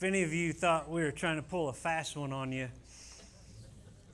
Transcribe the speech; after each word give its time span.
If 0.00 0.04
any 0.04 0.22
of 0.22 0.32
you 0.32 0.54
thought 0.54 0.88
we 0.88 1.02
were 1.02 1.10
trying 1.10 1.36
to 1.36 1.42
pull 1.42 1.68
a 1.68 1.74
fast 1.74 2.16
one 2.16 2.32
on 2.32 2.52
you, 2.52 2.70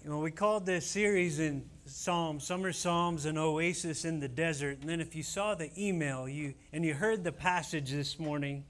you 0.03 0.11
know, 0.11 0.19
we 0.19 0.33
called 0.33 0.67
this 0.67 0.85
series 0.85 1.39
in 1.39 1.65
Psalms, 1.85 2.43
Summer 2.43 2.73
Psalms, 2.73 3.25
an 3.25 3.39
oasis 3.39 4.05
in 4.05 4.19
the 4.19 4.27
desert. 4.27 4.79
And 4.81 4.91
then 4.91 5.01
if 5.01 5.15
you 5.15 5.23
saw 5.23 5.55
the 5.55 5.71
email 5.79 6.29
you 6.29 6.55
and 6.73 6.85
you 6.85 6.93
heard 6.93 7.23
the 7.23 7.31
passage 7.31 7.93
this 7.93 8.19
morning, 8.19 8.65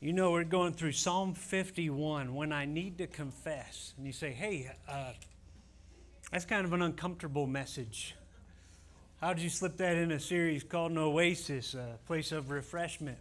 you 0.00 0.14
know 0.14 0.30
we're 0.30 0.44
going 0.44 0.72
through 0.72 0.92
Psalm 0.92 1.34
51, 1.34 2.34
when 2.34 2.52
I 2.54 2.64
need 2.64 2.96
to 2.96 3.06
confess. 3.06 3.92
And 3.98 4.06
you 4.06 4.14
say, 4.14 4.30
hey, 4.30 4.70
uh, 4.88 5.12
that's 6.32 6.46
kind 6.46 6.64
of 6.64 6.72
an 6.72 6.80
uncomfortable 6.80 7.46
message. 7.46 8.16
How 9.20 9.34
did 9.34 9.42
you 9.42 9.50
slip 9.50 9.76
that 9.76 9.98
in 9.98 10.10
a 10.10 10.20
series 10.20 10.64
called 10.64 10.92
an 10.92 10.96
oasis, 10.96 11.74
a 11.74 11.98
place 12.06 12.32
of 12.32 12.50
refreshment? 12.50 13.18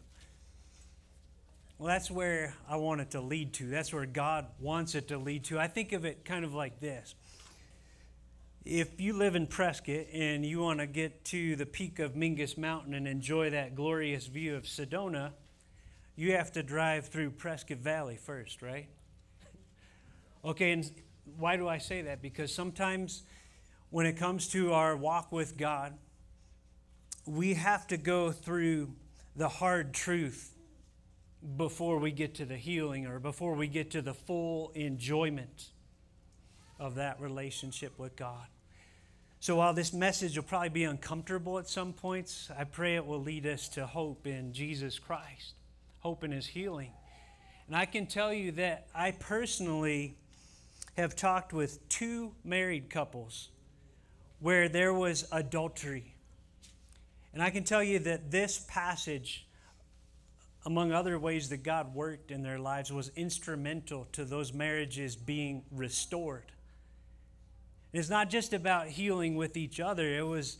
Well, 1.77 1.89
that's 1.89 2.09
where 2.09 2.53
I 2.69 2.77
want 2.77 3.01
it 3.01 3.11
to 3.11 3.21
lead 3.21 3.51
to. 3.55 3.67
That's 3.67 3.93
where 3.93 4.05
God 4.05 4.45
wants 4.61 4.95
it 4.95 5.09
to 5.09 5.17
lead 5.17 5.43
to. 5.45 5.59
I 5.59 5.67
think 5.67 5.91
of 5.91 6.05
it 6.05 6.23
kind 6.23 6.45
of 6.45 6.53
like 6.53 6.79
this. 6.79 7.15
If 8.63 9.01
you 9.01 9.11
live 9.11 9.35
in 9.35 9.45
Prescott 9.45 10.07
and 10.13 10.45
you 10.45 10.59
want 10.59 10.79
to 10.79 10.87
get 10.87 11.25
to 11.25 11.57
the 11.57 11.65
peak 11.65 11.99
of 11.99 12.13
Mingus 12.13 12.57
Mountain 12.57 12.93
and 12.93 13.05
enjoy 13.07 13.49
that 13.49 13.75
glorious 13.75 14.25
view 14.25 14.55
of 14.55 14.63
Sedona, 14.63 15.31
you 16.15 16.31
have 16.31 16.53
to 16.53 16.63
drive 16.63 17.07
through 17.07 17.31
Prescott 17.31 17.79
Valley 17.79 18.17
first, 18.17 18.61
right? 18.61 18.87
Okay, 20.45 20.73
and 20.73 20.91
why 21.39 21.57
do 21.57 21.67
I 21.67 21.79
say 21.79 22.03
that? 22.03 22.21
Because 22.21 22.53
sometimes 22.53 23.23
when 23.89 24.05
it 24.05 24.13
comes 24.13 24.47
to 24.49 24.73
our 24.73 24.95
walk 24.95 25.31
with 25.31 25.57
God, 25.57 25.95
we 27.25 27.55
have 27.55 27.87
to 27.87 27.97
go 27.97 28.31
through 28.31 28.93
the 29.35 29.49
hard 29.49 29.91
truth 29.91 30.54
before 31.57 31.99
we 31.99 32.11
get 32.11 32.35
to 32.35 32.45
the 32.45 32.57
healing 32.57 33.05
or 33.05 33.19
before 33.19 33.53
we 33.53 33.67
get 33.67 33.91
to 33.91 34.01
the 34.01 34.13
full 34.13 34.71
enjoyment 34.75 35.71
of 36.79 36.95
that 36.95 37.19
relationship 37.21 37.97
with 37.97 38.15
God. 38.15 38.47
So 39.39 39.57
while 39.57 39.73
this 39.73 39.93
message 39.93 40.35
will 40.35 40.43
probably 40.43 40.69
be 40.69 40.83
uncomfortable 40.85 41.59
at 41.59 41.69
some 41.69 41.93
points, 41.93 42.49
I 42.57 42.63
pray 42.63 42.95
it 42.95 43.05
will 43.05 43.21
lead 43.21 43.45
us 43.45 43.69
to 43.69 43.85
hope 43.85 44.25
in 44.25 44.53
Jesus 44.53 44.97
Christ, 44.97 45.53
hope 45.99 46.23
in 46.23 46.31
his 46.31 46.47
healing. 46.47 46.91
And 47.67 47.75
I 47.75 47.85
can 47.85 48.07
tell 48.07 48.33
you 48.33 48.51
that 48.53 48.87
I 48.95 49.11
personally 49.11 50.17
have 50.97 51.15
talked 51.15 51.53
with 51.53 51.87
two 51.89 52.33
married 52.43 52.89
couples 52.89 53.49
where 54.39 54.67
there 54.69 54.93
was 54.93 55.27
adultery. 55.31 56.15
And 57.33 57.43
I 57.43 57.49
can 57.49 57.63
tell 57.63 57.83
you 57.83 57.99
that 57.99 58.31
this 58.31 58.65
passage 58.67 59.45
among 60.65 60.91
other 60.91 61.19
ways 61.19 61.49
that 61.49 61.63
God 61.63 61.93
worked 61.93 62.31
in 62.31 62.41
their 62.41 62.57
lives, 62.57 62.91
was 62.91 63.11
instrumental 63.15 64.07
to 64.13 64.25
those 64.25 64.51
marriages 64.51 65.15
being 65.15 65.63
restored. 65.71 66.51
It's 67.93 68.09
not 68.09 68.29
just 68.29 68.51
about 68.51 68.87
healing 68.87 69.35
with 69.35 69.55
each 69.55 69.79
other, 69.79 70.07
it 70.07 70.25
was 70.25 70.57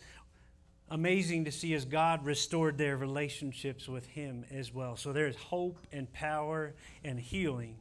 amazing 0.89 1.45
to 1.45 1.51
see 1.51 1.73
as 1.73 1.83
God 1.83 2.23
restored 2.23 2.77
their 2.77 2.95
relationships 2.95 3.87
with 3.87 4.05
Him 4.05 4.45
as 4.51 4.73
well. 4.73 4.95
So 4.95 5.11
there's 5.11 5.35
hope 5.35 5.77
and 5.91 6.11
power 6.13 6.75
and 7.03 7.19
healing 7.19 7.77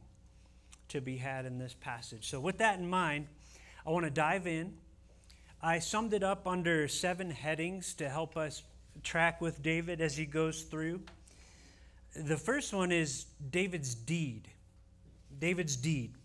to 0.89 1.01
be 1.01 1.17
had 1.17 1.45
in 1.45 1.59
this 1.59 1.75
passage. 1.79 2.27
So, 2.29 2.39
with 2.39 2.57
that 2.57 2.79
in 2.79 2.89
mind, 2.89 3.27
I 3.85 3.91
want 3.91 4.05
to 4.05 4.11
dive 4.11 4.47
in. 4.47 4.73
I 5.61 5.79
summed 5.79 6.13
it 6.13 6.23
up 6.23 6.47
under 6.47 6.87
seven 6.87 7.31
headings 7.31 7.93
to 7.95 8.09
help 8.09 8.37
us 8.37 8.63
track 9.03 9.41
with 9.41 9.61
David 9.61 10.01
as 10.01 10.17
he 10.17 10.25
goes 10.25 10.63
through. 10.63 11.01
The 12.15 12.37
first 12.37 12.73
one 12.73 12.91
is 12.91 13.25
David's 13.49 13.93
deed. 13.93 14.47
David's 15.37 15.75
deed. 15.75 16.15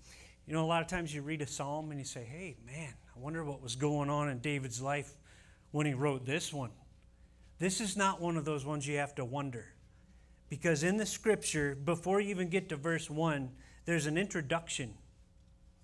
You 0.47 0.55
know, 0.55 0.65
a 0.65 0.67
lot 0.67 0.83
of 0.83 0.89
times 0.89 1.15
you 1.15 1.23
read 1.23 1.43
a 1.43 1.47
psalm 1.47 1.91
and 1.91 1.99
you 1.99 2.05
say, 2.05 2.25
hey, 2.25 2.57
man, 2.65 2.93
I 3.15 3.19
wonder 3.19 3.45
what 3.45 3.61
was 3.63 3.77
going 3.77 4.09
on 4.09 4.29
in 4.29 4.39
David's 4.39 4.81
life 4.81 5.13
when 5.73 5.87
he 5.87 5.95
wrote 5.95 6.25
this 6.25 6.53
one. 6.53 6.71
This 7.59 7.81
is 7.81 7.97
not 7.97 8.21
one 8.21 8.37
of 8.37 8.45
those 8.45 8.65
ones 8.65 8.87
you 8.87 8.99
have 8.99 9.15
to 9.17 9.25
wonder. 9.25 9.67
Because 10.49 10.83
in 10.83 10.97
the 10.97 11.07
scripture, 11.07 11.75
before 11.75 12.21
you 12.21 12.31
even 12.31 12.49
get 12.49 12.69
to 12.71 12.77
verse 12.77 13.11
1, 13.11 13.51
there's 13.85 14.07
an 14.07 14.17
introduction 14.17 14.95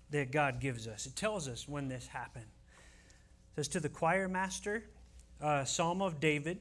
that 0.09 0.31
God 0.31 0.59
gives 0.59 0.87
us. 0.87 1.05
It 1.05 1.15
tells 1.15 1.47
us 1.47 1.67
when 1.67 1.87
this 1.87 2.07
happened. 2.07 2.45
It 2.45 3.55
says 3.55 3.67
to 3.69 3.79
the 3.79 3.89
choir 3.89 4.27
master, 4.27 4.83
uh, 5.41 5.65
Psalm 5.65 6.01
of 6.01 6.19
David, 6.19 6.59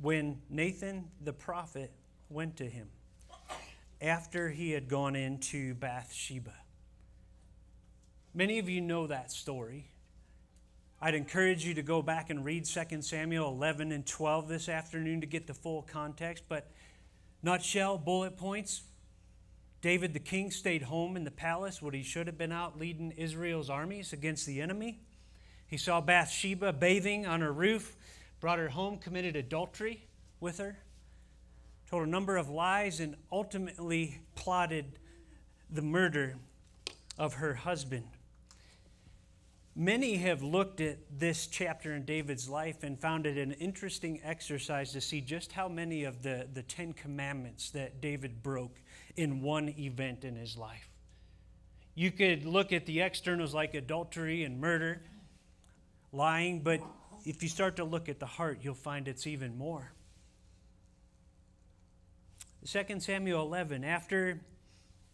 when 0.00 0.40
Nathan 0.48 1.08
the 1.22 1.32
prophet 1.32 1.92
went 2.30 2.56
to 2.56 2.64
him 2.64 2.88
after 4.00 4.48
he 4.48 4.70
had 4.70 4.88
gone 4.88 5.16
into 5.16 5.74
Bathsheba. 5.74 6.54
Many 8.32 8.58
of 8.58 8.68
you 8.68 8.80
know 8.80 9.06
that 9.08 9.30
story. 9.30 9.90
I'd 11.02 11.14
encourage 11.14 11.64
you 11.64 11.74
to 11.74 11.82
go 11.82 12.00
back 12.02 12.30
and 12.30 12.44
read 12.44 12.64
2 12.64 13.02
Samuel 13.02 13.48
11 13.48 13.90
and 13.90 14.06
12 14.06 14.48
this 14.48 14.68
afternoon 14.68 15.20
to 15.22 15.26
get 15.26 15.46
the 15.46 15.54
full 15.54 15.82
context. 15.82 16.44
But, 16.48 16.70
nutshell, 17.42 17.98
bullet 17.98 18.36
points 18.36 18.82
David 19.82 20.12
the 20.12 20.20
king 20.20 20.50
stayed 20.50 20.82
home 20.82 21.16
in 21.16 21.24
the 21.24 21.30
palace 21.30 21.80
when 21.80 21.94
he 21.94 22.02
should 22.02 22.26
have 22.26 22.36
been 22.36 22.52
out 22.52 22.78
leading 22.78 23.12
Israel's 23.12 23.70
armies 23.70 24.12
against 24.12 24.46
the 24.46 24.60
enemy. 24.60 25.00
He 25.66 25.78
saw 25.78 26.00
Bathsheba 26.00 26.74
bathing 26.74 27.26
on 27.26 27.40
her 27.40 27.52
roof, 27.52 27.96
brought 28.40 28.58
her 28.58 28.68
home, 28.68 28.98
committed 28.98 29.36
adultery 29.36 30.06
with 30.38 30.58
her 30.58 30.76
told 31.90 32.06
a 32.06 32.10
number 32.10 32.36
of 32.36 32.48
lies, 32.48 33.00
and 33.00 33.16
ultimately 33.32 34.20
plotted 34.36 34.98
the 35.68 35.82
murder 35.82 36.36
of 37.18 37.34
her 37.34 37.54
husband. 37.54 38.04
Many 39.74 40.16
have 40.16 40.42
looked 40.42 40.80
at 40.80 40.98
this 41.18 41.46
chapter 41.46 41.94
in 41.94 42.04
David's 42.04 42.48
life 42.48 42.82
and 42.82 43.00
found 43.00 43.26
it 43.26 43.38
an 43.38 43.52
interesting 43.52 44.20
exercise 44.22 44.92
to 44.92 45.00
see 45.00 45.20
just 45.20 45.52
how 45.52 45.68
many 45.68 46.04
of 46.04 46.22
the, 46.22 46.46
the 46.52 46.62
Ten 46.62 46.92
Commandments 46.92 47.70
that 47.70 48.00
David 48.00 48.42
broke 48.42 48.80
in 49.16 49.42
one 49.42 49.74
event 49.78 50.24
in 50.24 50.36
his 50.36 50.56
life. 50.56 50.88
You 51.94 52.10
could 52.10 52.44
look 52.44 52.72
at 52.72 52.86
the 52.86 53.00
externals 53.00 53.52
like 53.54 53.74
adultery 53.74 54.44
and 54.44 54.60
murder, 54.60 55.02
lying, 56.12 56.60
but 56.60 56.80
if 57.24 57.42
you 57.42 57.48
start 57.48 57.76
to 57.76 57.84
look 57.84 58.08
at 58.08 58.20
the 58.20 58.26
heart, 58.26 58.58
you'll 58.62 58.74
find 58.74 59.08
it's 59.08 59.26
even 59.26 59.56
more. 59.56 59.92
2 62.66 63.00
Samuel 63.00 63.42
11, 63.42 63.84
after 63.84 64.40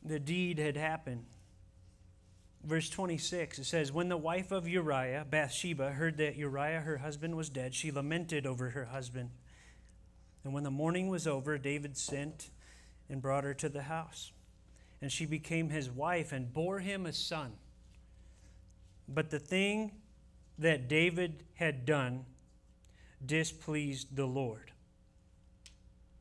the 0.03 0.19
deed 0.19 0.59
had 0.59 0.77
happened, 0.77 1.25
verse 2.65 2.91
26, 2.91 3.61
it 3.61 3.65
says, 3.65 3.93
When 3.93 4.09
the 4.09 4.17
wife 4.17 4.51
of 4.51 4.69
Uriah, 4.69 5.25
Bathsheba, 5.29 5.93
heard 5.93 6.17
that 6.19 6.37
Uriah, 6.37 6.81
her 6.81 6.99
husband, 6.99 7.37
was 7.37 7.49
dead, 7.49 7.75
she 7.75 7.93
lamented 7.93 8.47
over 8.47 8.71
her 8.71 8.87
husband. 8.87 9.31
And 10.45 10.53
when 10.53 10.65
the 10.65 10.71
mourning 10.71 11.09
was 11.09 11.27
over, 11.27 11.57
David 11.59 11.97
sent 11.97 12.51
and 13.09 13.23
brought 13.23 13.45
her 13.45 13.55
to 13.55 13.69
the 13.69 13.83
house. 13.83 14.33
And 15.01 15.13
she 15.13 15.27
became 15.27 15.71
his 15.71 15.91
wife 15.91 16.33
and 16.33 16.53
bore 16.53 16.81
him 16.81 17.07
a 17.07 17.13
son. 17.13 17.53
But 19.09 19.31
the 19.31 19.39
thing 19.39 19.93
that 20.59 20.89
David 20.89 21.45
had 21.55 21.87
done 21.87 22.25
displeased 23.25 24.17
the 24.17 24.27
Lord. 24.27 24.73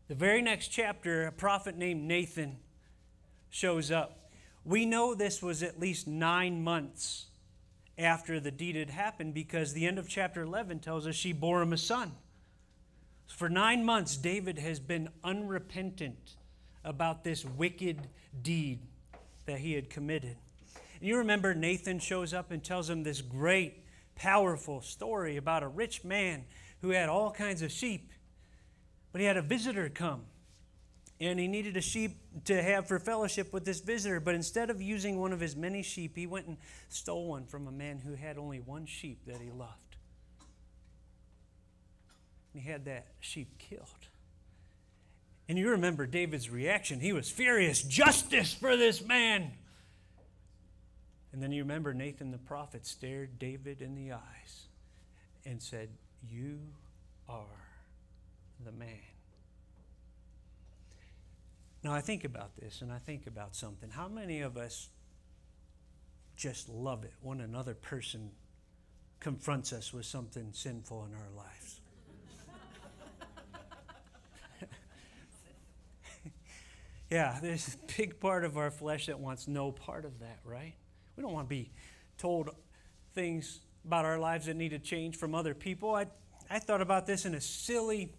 The 0.07 0.15
very 0.15 0.43
next 0.43 0.67
chapter, 0.67 1.25
a 1.25 1.31
prophet 1.31 1.75
named 1.75 2.07
Nathan 2.07 2.57
shows 3.49 3.89
up. 3.89 4.29
We 4.63 4.85
know 4.85 5.15
this 5.15 5.41
was 5.41 5.63
at 5.63 5.79
least 5.79 6.07
nine 6.07 6.63
months 6.63 7.25
after 7.97 8.39
the 8.39 8.51
deed 8.51 8.75
had 8.75 8.91
happened 8.91 9.33
because 9.33 9.73
the 9.73 9.87
end 9.87 9.97
of 9.97 10.07
chapter 10.07 10.43
11 10.43 10.79
tells 10.79 11.07
us 11.07 11.15
she 11.15 11.33
bore 11.33 11.59
him 11.59 11.73
a 11.73 11.77
son. 11.77 12.11
For 13.25 13.49
nine 13.49 13.83
months, 13.83 14.15
David 14.15 14.59
has 14.59 14.79
been 14.79 15.09
unrepentant 15.23 16.35
about 16.83 17.23
this 17.23 17.43
wicked 17.43 18.07
deed 18.43 18.81
that 19.47 19.57
he 19.57 19.73
had 19.73 19.89
committed. 19.89 20.37
And 20.99 21.09
you 21.09 21.17
remember 21.17 21.55
Nathan 21.55 21.97
shows 21.97 22.31
up 22.31 22.51
and 22.51 22.63
tells 22.63 22.91
him 22.91 23.01
this 23.01 23.21
great, 23.21 23.83
powerful 24.15 24.81
story 24.81 25.37
about 25.37 25.63
a 25.63 25.67
rich 25.67 26.03
man 26.03 26.45
who 26.81 26.89
had 26.91 27.09
all 27.09 27.31
kinds 27.31 27.63
of 27.63 27.71
sheep 27.71 28.11
but 29.15 29.21
he 29.21 29.27
had 29.27 29.37
a 29.37 29.41
visitor 29.41 29.87
come. 29.87 30.23
And 31.21 31.39
he 31.39 31.47
needed 31.47 31.77
a 31.77 31.81
sheep 31.81 32.17
to 32.43 32.61
have 32.61 32.85
for 32.85 32.99
fellowship 32.99 33.53
with 33.53 33.63
this 33.63 33.79
visitor. 33.79 34.19
But 34.19 34.35
instead 34.35 34.69
of 34.69 34.81
using 34.81 35.21
one 35.21 35.31
of 35.31 35.39
his 35.39 35.55
many 35.55 35.83
sheep, 35.83 36.17
he 36.17 36.27
went 36.27 36.47
and 36.47 36.57
stole 36.89 37.29
one 37.29 37.45
from 37.45 37.65
a 37.65 37.71
man 37.71 37.99
who 37.99 38.15
had 38.15 38.37
only 38.37 38.59
one 38.59 38.85
sheep 38.85 39.19
that 39.25 39.37
he 39.37 39.51
loved. 39.51 39.95
And 42.53 42.61
He 42.61 42.69
had 42.69 42.83
that 42.83 43.07
sheep 43.21 43.57
killed. 43.57 43.87
And 45.47 45.57
you 45.57 45.69
remember 45.69 46.05
David's 46.05 46.49
reaction. 46.49 46.99
He 46.99 47.13
was 47.13 47.29
furious. 47.29 47.83
Justice 47.83 48.53
for 48.53 48.75
this 48.75 49.01
man. 49.01 49.53
And 51.31 51.41
then 51.41 51.53
you 51.53 51.63
remember 51.63 51.93
Nathan 51.93 52.31
the 52.31 52.37
prophet 52.37 52.85
stared 52.85 53.39
David 53.39 53.81
in 53.81 53.95
the 53.95 54.11
eyes 54.11 54.65
and 55.45 55.61
said, 55.61 55.87
You 56.29 56.59
are 57.29 57.45
the 58.63 58.71
man. 58.71 58.89
Now, 61.83 61.93
I 61.93 62.01
think 62.01 62.23
about 62.23 62.55
this 62.55 62.81
and 62.81 62.91
I 62.91 62.97
think 62.97 63.27
about 63.27 63.55
something. 63.55 63.89
How 63.91 64.07
many 64.07 64.41
of 64.41 64.57
us 64.57 64.89
just 66.35 66.67
love 66.67 67.03
it 67.03 67.13
when 67.21 67.41
another 67.41 67.73
person 67.73 68.31
confronts 69.19 69.71
us 69.71 69.93
with 69.93 70.05
something 70.05 70.49
sinful 70.51 71.05
in 71.05 71.13
our 71.13 71.29
lives? 71.37 71.79
yeah, 77.11 77.37
there's 77.41 77.75
a 77.75 77.77
big 77.97 78.19
part 78.19 78.43
of 78.43 78.57
our 78.57 78.71
flesh 78.71 79.05
that 79.05 79.19
wants 79.19 79.47
no 79.47 79.71
part 79.71 80.05
of 80.05 80.19
that, 80.19 80.39
right? 80.43 80.73
We 81.15 81.21
don't 81.21 81.33
want 81.33 81.47
to 81.47 81.55
be 81.55 81.71
told 82.17 82.49
things 83.13 83.59
about 83.85 84.05
our 84.05 84.17
lives 84.17 84.47
that 84.47 84.55
need 84.55 84.69
to 84.69 84.79
change 84.79 85.17
from 85.17 85.35
other 85.35 85.53
people. 85.53 85.93
I, 85.93 86.07
I 86.49 86.59
thought 86.59 86.81
about 86.81 87.05
this 87.05 87.25
in 87.25 87.35
a 87.35 87.41
silly, 87.41 88.11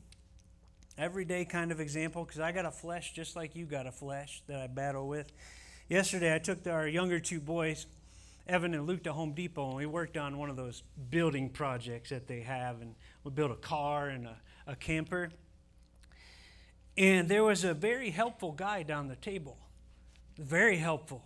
everyday 0.99 1.45
kind 1.45 1.71
of 1.71 1.81
example 1.81 2.25
because 2.25 2.41
I 2.41 2.53
got 2.53 2.65
a 2.65 2.71
flesh 2.71 3.13
just 3.13 3.37
like 3.37 3.55
you 3.55 3.67
got 3.67 3.87
a 3.87 3.93
flesh 3.93 4.43
that 4.47 4.61
I 4.61 4.67
battle 4.67 5.09
with. 5.09 5.31
Yesterday, 5.89 6.35
I 6.35 6.39
took 6.39 6.67
our 6.67 6.89
younger 6.89 7.21
two 7.21 7.39
boys, 7.39 7.87
Evan 8.49 8.75
and 8.75 8.87
Luke, 8.87 9.05
to 9.05 9.13
Home 9.13 9.33
Depot, 9.33 9.69
and 9.69 9.77
we 9.77 9.87
worked 9.87 10.17
on 10.17 10.39
one 10.39 10.51
of 10.51 10.57
those 10.57 10.83
building 11.11 11.51
projects 11.51 12.11
that 12.11 12.27
they 12.27 12.41
have. 12.41 12.81
And 12.81 12.95
we 13.25 13.31
built 13.31 13.51
a 13.51 13.57
car 13.57 14.09
and 14.09 14.27
a, 14.27 14.37
a 14.67 14.75
camper. 14.77 15.31
And 16.97 17.29
there 17.29 17.45
was 17.45 17.63
a 17.63 17.75
very 17.75 18.11
helpful 18.11 18.53
guy 18.53 18.83
down 18.83 19.09
the 19.09 19.17
table. 19.17 19.59
Very 20.39 20.77
helpful. 20.77 21.23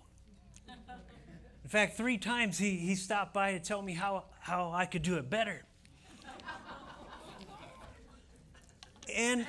In 1.63 1.71
fact, 1.71 1.97
three 1.97 2.19
times 2.19 2.59
he, 2.59 2.77
he 2.77 2.97
stopped 2.97 3.33
by 3.33 3.53
to 3.53 3.61
tell 3.61 3.81
me 3.81 3.95
how, 3.95 4.25
how 4.41 4.73
I 4.73 4.87
could 4.87 5.03
do 5.03 5.17
it 5.17 5.31
better. 5.31 5.63
And, 9.17 9.47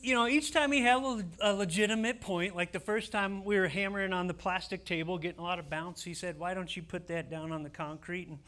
you 0.00 0.14
know, 0.14 0.26
each 0.26 0.52
time 0.52 0.72
he 0.72 0.80
had 0.80 1.02
a, 1.40 1.52
legitimate 1.52 2.20
point, 2.20 2.56
like 2.56 2.72
the 2.72 2.80
first 2.80 3.12
time 3.12 3.44
we 3.44 3.58
were 3.58 3.68
hammering 3.68 4.12
on 4.12 4.26
the 4.26 4.34
plastic 4.34 4.84
table, 4.84 5.18
getting 5.18 5.40
a 5.40 5.42
lot 5.42 5.58
of 5.58 5.70
bounce, 5.70 6.02
he 6.02 6.14
said, 6.14 6.38
Why 6.38 6.54
don't 6.54 6.74
you 6.74 6.82
put 6.82 7.06
that 7.08 7.30
down 7.30 7.52
on 7.52 7.62
the 7.62 7.70
concrete? 7.70 8.28
And 8.28 8.38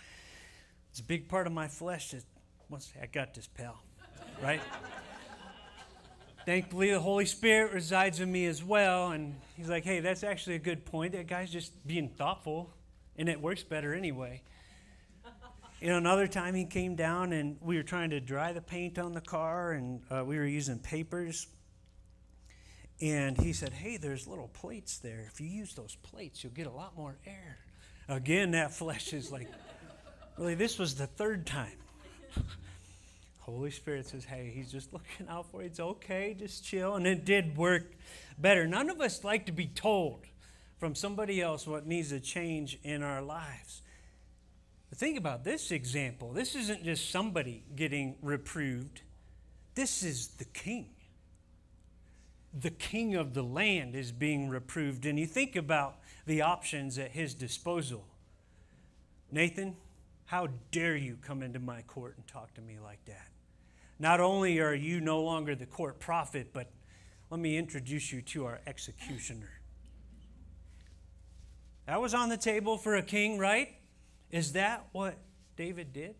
it's 0.90 1.00
a 1.00 1.04
big 1.04 1.28
part 1.28 1.46
of 1.46 1.52
my 1.52 1.68
flesh 1.68 2.10
that 2.10 2.24
wants, 2.68 2.92
I 3.00 3.06
got 3.06 3.34
this, 3.34 3.46
pal. 3.46 3.82
Right? 4.42 4.60
Thankfully, 6.46 6.90
the 6.90 7.00
Holy 7.00 7.24
Spirit 7.24 7.72
resides 7.72 8.20
in 8.20 8.30
me 8.30 8.46
as 8.46 8.62
well. 8.62 9.12
And 9.12 9.34
he's 9.56 9.68
like, 9.68 9.84
hey, 9.84 10.00
that's 10.00 10.22
actually 10.22 10.56
a 10.56 10.60
good 10.60 10.84
point. 10.84 11.12
That 11.12 11.26
guy's 11.26 11.50
just 11.50 11.72
being 11.86 12.08
thoughtful, 12.08 12.70
and 13.16 13.28
it 13.28 13.40
works 13.40 13.62
better 13.62 13.94
anyway. 13.94 14.42
You 15.84 15.90
know, 15.90 15.98
another 15.98 16.26
time 16.26 16.54
he 16.54 16.64
came 16.64 16.94
down 16.94 17.34
and 17.34 17.58
we 17.60 17.76
were 17.76 17.82
trying 17.82 18.08
to 18.08 18.18
dry 18.18 18.54
the 18.54 18.62
paint 18.62 18.98
on 18.98 19.12
the 19.12 19.20
car, 19.20 19.72
and 19.72 20.00
uh, 20.10 20.24
we 20.24 20.38
were 20.38 20.46
using 20.46 20.78
papers. 20.78 21.46
And 23.02 23.36
he 23.36 23.52
said, 23.52 23.74
hey, 23.74 23.98
there's 23.98 24.26
little 24.26 24.48
plates 24.48 24.96
there. 24.96 25.28
If 25.30 25.42
you 25.42 25.46
use 25.46 25.74
those 25.74 25.94
plates, 25.96 26.42
you'll 26.42 26.54
get 26.54 26.66
a 26.66 26.72
lot 26.72 26.96
more 26.96 27.18
air. 27.26 27.58
Again, 28.08 28.52
that 28.52 28.72
flesh 28.74 29.12
is 29.12 29.30
like, 29.30 29.46
really, 30.38 30.54
this 30.54 30.78
was 30.78 30.94
the 30.94 31.06
third 31.06 31.46
time. 31.46 31.76
Holy 33.40 33.70
Spirit 33.70 34.06
says, 34.06 34.24
hey, 34.24 34.50
he's 34.54 34.72
just 34.72 34.90
looking 34.90 35.28
out 35.28 35.50
for 35.50 35.60
you. 35.60 35.66
It's 35.66 35.80
okay, 35.80 36.34
just 36.38 36.64
chill. 36.64 36.94
And 36.94 37.06
it 37.06 37.26
did 37.26 37.58
work 37.58 37.92
better. 38.38 38.66
None 38.66 38.88
of 38.88 39.02
us 39.02 39.22
like 39.22 39.44
to 39.44 39.52
be 39.52 39.66
told 39.66 40.22
from 40.78 40.94
somebody 40.94 41.42
else 41.42 41.66
what 41.66 41.86
needs 41.86 42.08
to 42.08 42.20
change 42.20 42.78
in 42.84 43.02
our 43.02 43.20
lives. 43.20 43.82
But 44.94 45.00
think 45.00 45.18
about 45.18 45.42
this 45.42 45.72
example. 45.72 46.30
This 46.32 46.54
isn't 46.54 46.84
just 46.84 47.10
somebody 47.10 47.64
getting 47.74 48.14
reproved, 48.22 49.02
this 49.74 50.04
is 50.04 50.28
the 50.28 50.44
king. 50.44 50.90
The 52.56 52.70
king 52.70 53.16
of 53.16 53.34
the 53.34 53.42
land 53.42 53.96
is 53.96 54.12
being 54.12 54.48
reproved. 54.48 55.04
And 55.04 55.18
you 55.18 55.26
think 55.26 55.56
about 55.56 55.96
the 56.26 56.42
options 56.42 56.96
at 56.96 57.10
his 57.10 57.34
disposal. 57.34 58.06
Nathan, 59.32 59.74
how 60.26 60.46
dare 60.70 60.94
you 60.94 61.18
come 61.20 61.42
into 61.42 61.58
my 61.58 61.82
court 61.82 62.14
and 62.16 62.24
talk 62.28 62.54
to 62.54 62.60
me 62.60 62.76
like 62.80 63.04
that? 63.06 63.26
Not 63.98 64.20
only 64.20 64.60
are 64.60 64.76
you 64.76 65.00
no 65.00 65.20
longer 65.24 65.56
the 65.56 65.66
court 65.66 65.98
prophet, 65.98 66.50
but 66.52 66.70
let 67.30 67.40
me 67.40 67.58
introduce 67.58 68.12
you 68.12 68.22
to 68.22 68.46
our 68.46 68.60
executioner. 68.64 69.58
That 71.86 72.00
was 72.00 72.14
on 72.14 72.28
the 72.28 72.36
table 72.36 72.78
for 72.78 72.94
a 72.94 73.02
king, 73.02 73.38
right? 73.40 73.70
Is 74.34 74.54
that 74.54 74.86
what 74.90 75.16
David 75.54 75.92
did? 75.92 76.16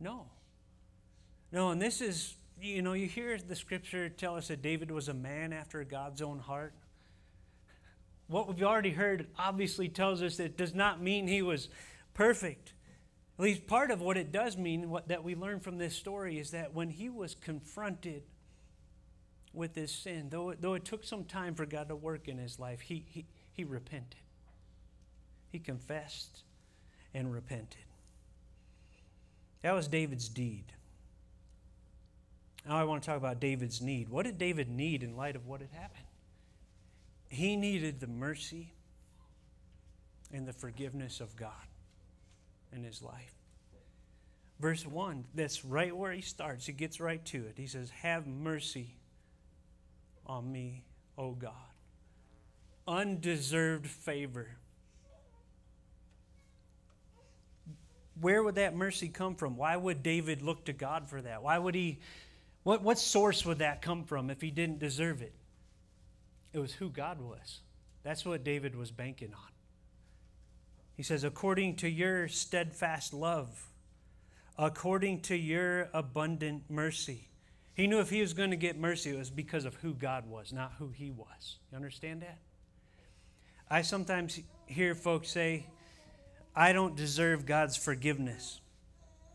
No. 0.00 0.26
No, 1.52 1.70
and 1.70 1.80
this 1.80 2.00
is, 2.00 2.34
you 2.60 2.82
know, 2.82 2.92
you 2.92 3.06
hear 3.06 3.38
the 3.38 3.54
scripture 3.54 4.08
tell 4.08 4.34
us 4.34 4.48
that 4.48 4.62
David 4.62 4.90
was 4.90 5.08
a 5.08 5.14
man 5.14 5.52
after 5.52 5.84
God's 5.84 6.22
own 6.22 6.40
heart. 6.40 6.74
What 8.26 8.48
we've 8.48 8.64
already 8.64 8.90
heard 8.90 9.28
obviously 9.38 9.88
tells 9.88 10.22
us 10.22 10.38
that 10.38 10.44
it 10.44 10.56
does 10.56 10.74
not 10.74 11.00
mean 11.00 11.28
he 11.28 11.40
was 11.40 11.68
perfect. 12.14 12.72
At 13.38 13.44
least 13.44 13.68
part 13.68 13.92
of 13.92 14.00
what 14.00 14.16
it 14.16 14.32
does 14.32 14.56
mean, 14.56 14.90
what, 14.90 15.06
that 15.06 15.22
we 15.22 15.36
learn 15.36 15.60
from 15.60 15.78
this 15.78 15.94
story, 15.94 16.40
is 16.40 16.50
that 16.50 16.74
when 16.74 16.90
he 16.90 17.08
was 17.08 17.36
confronted 17.36 18.24
with 19.52 19.76
his 19.76 19.92
sin, 19.92 20.30
though, 20.30 20.52
though 20.58 20.74
it 20.74 20.84
took 20.84 21.04
some 21.04 21.22
time 21.22 21.54
for 21.54 21.64
God 21.64 21.90
to 21.90 21.94
work 21.94 22.26
in 22.26 22.38
his 22.38 22.58
life, 22.58 22.80
he, 22.80 23.04
he, 23.08 23.24
he 23.52 23.62
repented. 23.62 24.16
He 25.50 25.58
confessed 25.58 26.42
and 27.14 27.32
repented. 27.32 27.84
That 29.62 29.74
was 29.74 29.88
David's 29.88 30.28
deed. 30.28 30.64
Now 32.66 32.76
I 32.76 32.84
want 32.84 33.02
to 33.02 33.06
talk 33.06 33.16
about 33.16 33.40
David's 33.40 33.80
need. 33.80 34.08
What 34.08 34.26
did 34.26 34.38
David 34.38 34.68
need 34.68 35.02
in 35.02 35.16
light 35.16 35.36
of 35.36 35.46
what 35.46 35.60
had 35.60 35.70
happened? 35.72 36.04
He 37.28 37.56
needed 37.56 38.00
the 38.00 38.06
mercy 38.06 38.72
and 40.32 40.46
the 40.46 40.52
forgiveness 40.52 41.20
of 41.20 41.36
God 41.36 41.50
in 42.72 42.84
his 42.84 43.02
life. 43.02 43.34
Verse 44.60 44.86
1, 44.86 45.24
that's 45.34 45.64
right 45.64 45.96
where 45.96 46.12
he 46.12 46.20
starts. 46.20 46.66
He 46.66 46.72
gets 46.72 47.00
right 47.00 47.24
to 47.26 47.38
it. 47.46 47.54
He 47.56 47.66
says, 47.66 47.90
Have 48.02 48.26
mercy 48.26 48.96
on 50.26 50.52
me, 50.52 50.84
O 51.16 51.32
God. 51.32 51.52
Undeserved 52.86 53.86
favor. 53.86 54.48
Where 58.20 58.42
would 58.42 58.56
that 58.56 58.74
mercy 58.74 59.08
come 59.08 59.34
from? 59.34 59.56
Why 59.56 59.76
would 59.76 60.02
David 60.02 60.42
look 60.42 60.66
to 60.66 60.72
God 60.72 61.08
for 61.08 61.20
that? 61.22 61.42
Why 61.42 61.58
would 61.58 61.74
he, 61.74 61.98
what, 62.62 62.82
what 62.82 62.98
source 62.98 63.46
would 63.46 63.58
that 63.58 63.82
come 63.82 64.04
from 64.04 64.30
if 64.30 64.40
he 64.40 64.50
didn't 64.50 64.78
deserve 64.78 65.22
it? 65.22 65.34
It 66.52 66.58
was 66.58 66.72
who 66.72 66.90
God 66.90 67.20
was. 67.20 67.60
That's 68.02 68.24
what 68.24 68.44
David 68.44 68.74
was 68.74 68.90
banking 68.90 69.32
on. 69.32 69.50
He 70.96 71.02
says, 71.02 71.24
according 71.24 71.76
to 71.76 71.88
your 71.88 72.28
steadfast 72.28 73.14
love, 73.14 73.68
according 74.58 75.20
to 75.22 75.36
your 75.36 75.88
abundant 75.94 76.64
mercy. 76.68 77.28
He 77.72 77.86
knew 77.86 78.00
if 78.00 78.10
he 78.10 78.20
was 78.20 78.34
going 78.34 78.50
to 78.50 78.56
get 78.56 78.78
mercy, 78.78 79.10
it 79.10 79.16
was 79.16 79.30
because 79.30 79.64
of 79.64 79.74
who 79.76 79.94
God 79.94 80.28
was, 80.28 80.52
not 80.52 80.72
who 80.78 80.90
he 80.90 81.10
was. 81.10 81.56
You 81.70 81.76
understand 81.76 82.20
that? 82.20 82.38
I 83.70 83.82
sometimes 83.82 84.40
hear 84.66 84.94
folks 84.94 85.30
say, 85.30 85.66
I 86.54 86.72
don't 86.72 86.96
deserve 86.96 87.46
God's 87.46 87.76
forgiveness. 87.76 88.60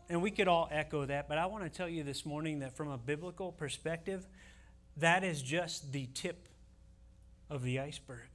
And 0.08 0.22
we 0.22 0.30
could 0.30 0.48
all 0.48 0.68
echo 0.70 1.04
that, 1.06 1.28
but 1.28 1.38
I 1.38 1.46
want 1.46 1.64
to 1.64 1.70
tell 1.70 1.88
you 1.88 2.04
this 2.04 2.24
morning 2.24 2.60
that 2.60 2.76
from 2.76 2.90
a 2.90 2.98
biblical 2.98 3.50
perspective, 3.50 4.26
that 4.98 5.24
is 5.24 5.42
just 5.42 5.92
the 5.92 6.08
tip 6.14 6.48
of 7.50 7.62
the 7.62 7.80
iceberg. 7.80 8.28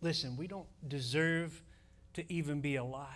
Listen, 0.00 0.36
we 0.36 0.46
don't 0.46 0.68
deserve 0.86 1.62
to 2.14 2.30
even 2.30 2.60
be 2.60 2.76
alive. 2.76 3.08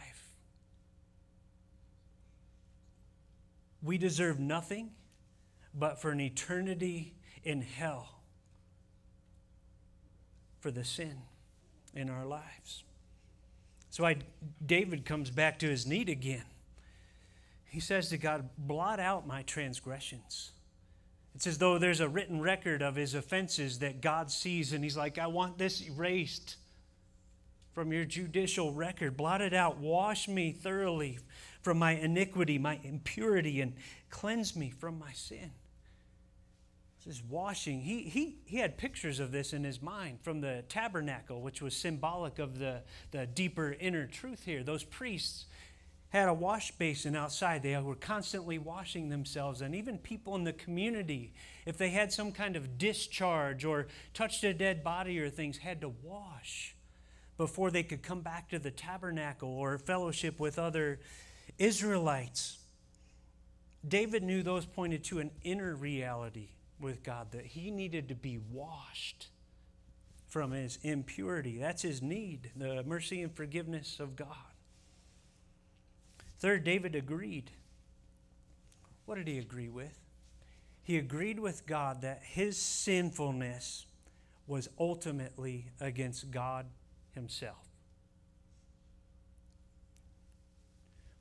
We 3.83 3.99
deserve 3.99 4.39
nothing 4.39 4.91
but 5.75 6.01
for 6.01 6.11
an 6.11 6.21
eternity 6.21 7.15
in 7.45 7.61
hell 7.61 8.21
for 10.61 10.71
the 10.71 10.85
sin 10.85 11.19
in 11.97 12.11
our 12.11 12.25
lives. 12.25 12.85
So 13.91 14.05
I, 14.05 14.17
David 14.65 15.05
comes 15.05 15.31
back 15.31 15.59
to 15.61 15.69
his 15.69 15.87
need 15.87 16.09
again. 16.09 16.45
He 17.69 17.81
says 17.81 18.09
to 18.11 18.19
God, 18.19 18.49
Blot 18.59 19.01
out 19.01 19.27
my 19.27 19.43
transgressions. 19.43 20.53
It's 21.35 21.47
as 21.47 21.59
though 21.59 21.79
there's 21.79 22.01
a 22.01 22.09
written 22.09 22.41
record 22.41 22.81
of 22.81 22.97
his 22.97 23.15
offenses 23.15 23.81
that 23.81 24.01
God 24.01 24.31
sees, 24.31 24.73
and 24.73 24.83
he's 24.83 24.97
like, 24.97 25.19
I 25.19 25.27
want 25.27 25.59
this 25.59 25.87
erased 25.87 26.57
from 27.75 27.93
your 27.93 28.07
judicial 28.07 28.73
record. 28.73 29.19
Blot 29.19 29.43
it 29.43 29.53
out. 29.53 29.77
Wash 29.77 30.29
me 30.29 30.53
thoroughly 30.53 31.19
from 31.61 31.79
my 31.79 31.93
iniquity, 31.93 32.57
my 32.57 32.81
impurity, 32.83 33.61
and 33.61 33.75
cleanse 34.09 34.57
me 34.57 34.71
from 34.71 34.99
my 34.99 35.13
sin. 35.13 35.51
This 37.07 37.23
washing. 37.29 37.83
He, 37.83 38.03
he, 38.03 38.39
he 38.47 38.57
had 38.57 38.77
pictures 38.77 39.21
of 39.21 39.31
this 39.31 39.53
in 39.53 39.63
his 39.63 39.81
mind 39.81 40.19
from 40.23 40.41
the 40.41 40.65
tabernacle, 40.69 41.41
which 41.41 41.63
was 41.63 41.77
symbolic 41.77 42.41
of 42.41 42.59
the, 42.59 42.83
the 43.13 43.27
deeper 43.27 43.77
inner 43.79 44.09
truth 44.09 44.45
here. 44.45 44.65
Those 44.65 44.83
priests 44.83 45.45
had 46.09 46.29
a 46.29 46.35
wash 46.35 46.73
basin 46.73 47.15
outside. 47.15 47.63
They 47.63 47.79
were 47.79 47.95
constantly 47.95 48.59
washing 48.59 49.09
themselves, 49.09 49.61
and 49.61 49.73
even 49.73 49.99
people 49.99 50.35
in 50.35 50.43
the 50.43 50.53
community, 50.53 51.33
if 51.65 51.79
they 51.79 51.91
had 51.91 52.13
some 52.13 52.33
kind 52.33 52.57
of 52.57 52.77
discharge 52.77 53.65
or 53.65 53.87
touched 54.13 54.43
a 54.43 54.53
dead 54.53 54.83
body 54.83 55.21
or 55.21 55.31
things, 55.31 55.59
had 55.59 55.81
to 55.83 55.93
wash 56.03 56.75
before 57.37 57.71
they 57.71 57.85
could 57.85 58.03
come 58.03 58.21
back 58.21 58.49
to 58.49 58.59
the 58.59 58.73
tabernacle 58.73 59.51
or 59.51 59.79
fellowship 59.79 60.41
with 60.41 60.59
other 60.59 60.99
Israelites. 61.57 62.59
David 63.87 64.25
knew 64.25 64.43
those 64.43 64.67
pointed 64.67 65.05
to 65.05 65.21
an 65.21 65.31
inner 65.45 65.77
reality 65.77 66.49
with 66.81 67.03
God, 67.03 67.33
that 67.33 67.47
he 67.47 67.71
needed 67.71 68.09
to 68.09 68.15
be 68.15 68.39
washed 68.51 69.29
from 70.27 70.53
his 70.53 70.79
impurity. 70.83 71.59
That's 71.59 71.83
his 71.83 72.03
need, 72.03 72.51
the 72.57 72.83
mercy 72.85 73.23
and 73.23 73.35
forgiveness 73.35 73.99
of 74.01 74.17
God. 74.17 74.29
Third, 76.39 76.65
David 76.65 76.95
agreed. 76.95 77.51
What 79.07 79.17
did 79.17 79.29
he 79.29 79.39
agree 79.39 79.69
with? 79.69 79.99
He 80.83 80.99
agreed 80.99 81.41
with 81.41 81.67
God 81.67 82.03
that 82.03 82.23
his 82.23 82.59
sinfulness 82.59 83.87
was 84.47 84.69
ultimately 84.79 85.67
against 85.81 86.31
God 86.31 86.67
himself. 87.13 87.67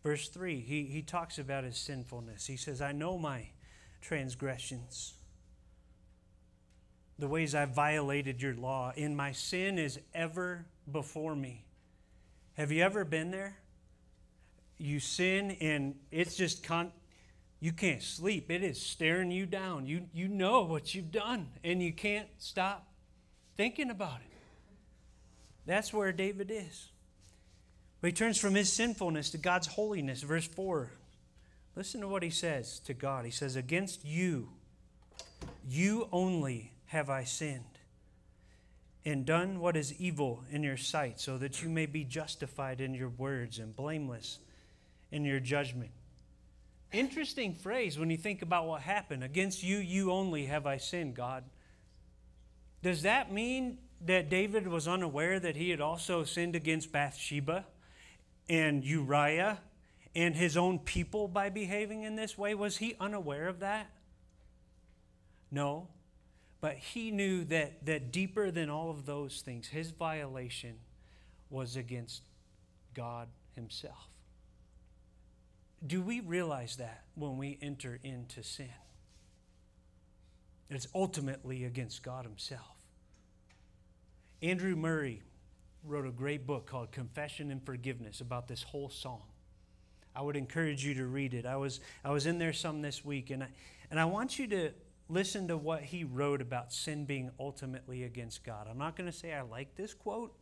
Verse 0.04 0.30
3, 0.30 0.60
he, 0.60 0.84
he 0.84 1.02
talks 1.02 1.40
about 1.40 1.64
his 1.64 1.78
sinfulness. 1.78 2.46
He 2.46 2.58
says, 2.58 2.80
I 2.80 2.92
know 2.92 3.18
my 3.18 3.48
transgressions, 4.02 5.16
the 7.18 7.28
ways 7.28 7.56
I've 7.56 7.70
violated 7.70 8.42
your 8.42 8.56
law, 8.56 8.92
and 8.98 9.16
my 9.16 9.32
sin 9.32 9.78
is 9.78 10.00
ever 10.14 10.66
before 10.92 11.36
me. 11.36 11.66
Have 12.56 12.72
you 12.72 12.84
ever 12.84 13.06
been 13.06 13.32
there? 13.32 13.58
You 14.78 15.00
sin, 15.00 15.58
and 15.62 15.96
it's 16.12 16.36
just 16.36 16.64
con- 16.64 16.92
you 17.60 17.72
can't 17.72 18.04
sleep. 18.04 18.52
It 18.52 18.64
is 18.64 18.82
staring 18.82 19.32
you 19.32 19.46
down. 19.46 19.88
You, 19.88 20.04
you 20.14 20.28
know 20.28 20.64
what 20.64 20.94
you've 20.94 21.12
done, 21.12 21.48
and 21.64 21.82
you 21.82 21.94
can't 21.94 22.28
stop 22.38 22.88
thinking 23.56 23.90
about 23.90 24.20
it. 24.20 24.32
That's 25.66 25.94
where 25.94 26.12
David 26.12 26.52
is. 26.52 26.90
But 28.02 28.08
he 28.08 28.14
turns 28.14 28.38
from 28.38 28.54
his 28.54 28.72
sinfulness 28.72 29.32
to 29.32 29.38
God's 29.38 29.68
holiness. 29.68 30.22
Verse 30.22 30.48
4. 30.48 30.92
Listen 31.76 32.02
to 32.02 32.08
what 32.08 32.24
he 32.24 32.30
says 32.30 32.80
to 32.82 32.94
God. 32.94 33.26
He 33.26 33.32
says, 33.32 33.56
Against 33.56 34.06
you, 34.06 34.50
you 35.68 36.08
only 36.12 36.75
have 36.88 37.10
I 37.10 37.24
sinned 37.24 37.80
and 39.06 39.25
done 39.25 39.60
what 39.60 39.77
is 39.77 39.94
evil 40.00 40.44
in 40.50 40.63
your 40.63 40.77
sight, 40.77 41.20
so 41.20 41.38
that 41.38 41.62
you 41.62 41.70
may 41.70 41.86
be 41.86 42.04
justified 42.04 42.82
in 42.82 42.96
your 42.96 43.10
words 43.10 43.60
and 43.60 43.75
blameless 43.75 44.39
in 45.12 45.24
your 45.24 45.39
judgment. 45.39 45.92
Interesting 46.92 47.54
phrase 47.54 48.00
when 48.00 48.10
you 48.10 48.18
think 48.18 48.42
about 48.42 48.65
what 48.65 48.82
happened. 48.82 49.24
Against 49.24 49.63
you, 49.63 49.77
you 49.77 50.12
only 50.12 50.46
have 50.46 50.65
I 50.65 50.77
sinned, 50.77 51.15
God. 51.15 51.44
Does 52.82 53.04
that 53.04 53.32
mean 53.32 53.77
that 54.01 54.30
David 54.30 54.68
was 54.68 54.88
unaware 54.88 55.39
that 55.39 55.56
he 55.56 55.70
had 55.70 55.82
also 55.82 56.24
sinned 56.24 56.56
against 56.56 56.92
Bathsheba 56.92 57.65
and 58.50 58.84
Uriah 58.84 59.60
and 60.15 60.36
his 60.36 60.56
own 60.56 60.80
people 60.80 61.27
by 61.27 61.50
behaving 61.50 62.04
in 62.04 62.15
this 62.15 62.38
way? 62.38 62.56
Was 62.56 62.77
he 62.77 62.96
unaware 63.00 63.48
of 63.48 63.60
that? 63.60 63.89
No. 65.51 65.88
But 66.66 66.78
he 66.78 67.12
knew 67.12 67.44
that, 67.44 67.86
that 67.86 68.12
deeper 68.12 68.50
than 68.50 68.72
all 68.72 68.90
of 68.90 69.06
those 69.06 69.42
things, 69.42 69.68
his 69.68 69.92
violation 69.92 70.78
was 71.52 71.76
against 71.76 72.24
God 72.96 73.28
himself. 73.54 74.10
Do 75.86 76.02
we 76.02 76.22
realize 76.22 76.78
that 76.78 77.04
when 77.14 77.38
we 77.38 77.60
enter 77.62 78.00
into 78.02 78.42
sin? 78.42 78.72
It's 80.72 80.88
ultimately 80.96 81.66
against 81.66 82.02
God 82.02 82.26
himself. 82.26 82.76
Andrew 84.42 84.76
Murray 84.76 85.22
wrote 85.84 86.08
a 86.08 86.12
great 86.12 86.48
book 86.48 86.66
called 86.66 86.92
Confession 86.92 87.52
and 87.52 87.64
Forgiveness 87.64 88.22
about 88.22 88.48
this 88.48 88.64
whole 88.64 88.90
song. 88.90 89.22
I 90.16 90.24
would 90.24 90.36
encourage 90.36 90.84
you 90.84 90.96
to 90.96 91.06
read 91.06 91.36
it. 91.36 91.46
I 91.46 91.58
was, 91.58 91.80
I 92.04 92.10
was 92.10 92.26
in 92.26 92.40
there 92.40 92.54
some 92.54 92.82
this 92.82 93.06
week, 93.06 93.30
and 93.30 93.44
I, 93.44 93.50
and 93.92 94.00
I 94.00 94.06
want 94.06 94.40
you 94.40 94.48
to 94.48 94.72
listen 95.10 95.48
to 95.48 95.58
what 95.58 95.84
he 95.84 96.04
wrote 96.04 96.42
about 96.42 96.74
sin 96.74 97.06
being 97.06 97.32
ultimately 97.40 98.04
against 98.04 98.44
God. 98.44 98.68
I'm 98.70 98.78
not 98.78 98.96
going 98.96 99.10
to 99.10 99.18
say 99.18 99.34
I 99.34 99.42
like 99.42 99.76
this 99.76 99.94
quote 99.94 100.36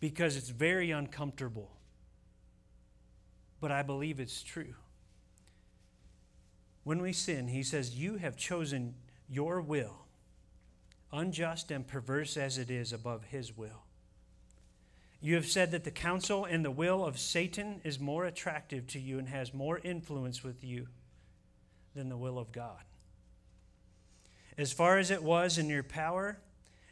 because 0.00 0.36
it's 0.36 0.50
very 0.50 0.90
uncomfortable, 0.90 1.70
but 3.60 3.70
I 3.70 3.82
believe 3.82 4.18
it's 4.18 4.42
true. 4.42 4.74
When 6.82 7.02
we 7.02 7.12
sin, 7.12 7.48
he 7.48 7.62
says, 7.62 7.94
You 7.96 8.16
have 8.16 8.36
chosen 8.36 8.94
your 9.28 9.60
will 9.60 10.06
unjust 11.12 11.70
and 11.70 11.86
perverse 11.86 12.36
as 12.36 12.58
it 12.58 12.70
is, 12.70 12.92
above 12.92 13.24
his 13.24 13.56
will. 13.56 13.84
You 15.20 15.34
have 15.34 15.46
said 15.46 15.70
that 15.72 15.84
the 15.84 15.90
counsel 15.90 16.44
and 16.44 16.64
the 16.64 16.70
will 16.70 17.04
of 17.04 17.18
Satan 17.18 17.80
is 17.84 18.00
more 18.00 18.24
attractive 18.24 18.86
to 18.88 18.98
you 18.98 19.18
and 19.18 19.28
has 19.28 19.52
more 19.52 19.78
influence 19.78 20.42
with 20.42 20.64
you 20.64 20.86
than 21.94 22.08
the 22.08 22.16
will 22.16 22.38
of 22.38 22.52
God. 22.52 22.80
As 24.60 24.74
far 24.74 24.98
as 24.98 25.10
it 25.10 25.22
was 25.22 25.56
in 25.56 25.70
your 25.70 25.82
power, 25.82 26.38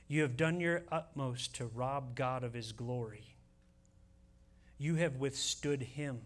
you 0.07 0.23
have 0.23 0.39
done 0.39 0.59
your 0.59 0.85
utmost 0.91 1.55
to 1.57 1.67
rob 1.67 2.15
God 2.15 2.43
of 2.43 2.55
his 2.55 2.73
glory. 2.73 3.35
You 4.79 4.95
have 4.95 5.17
withstood 5.17 5.83
him. 5.83 6.23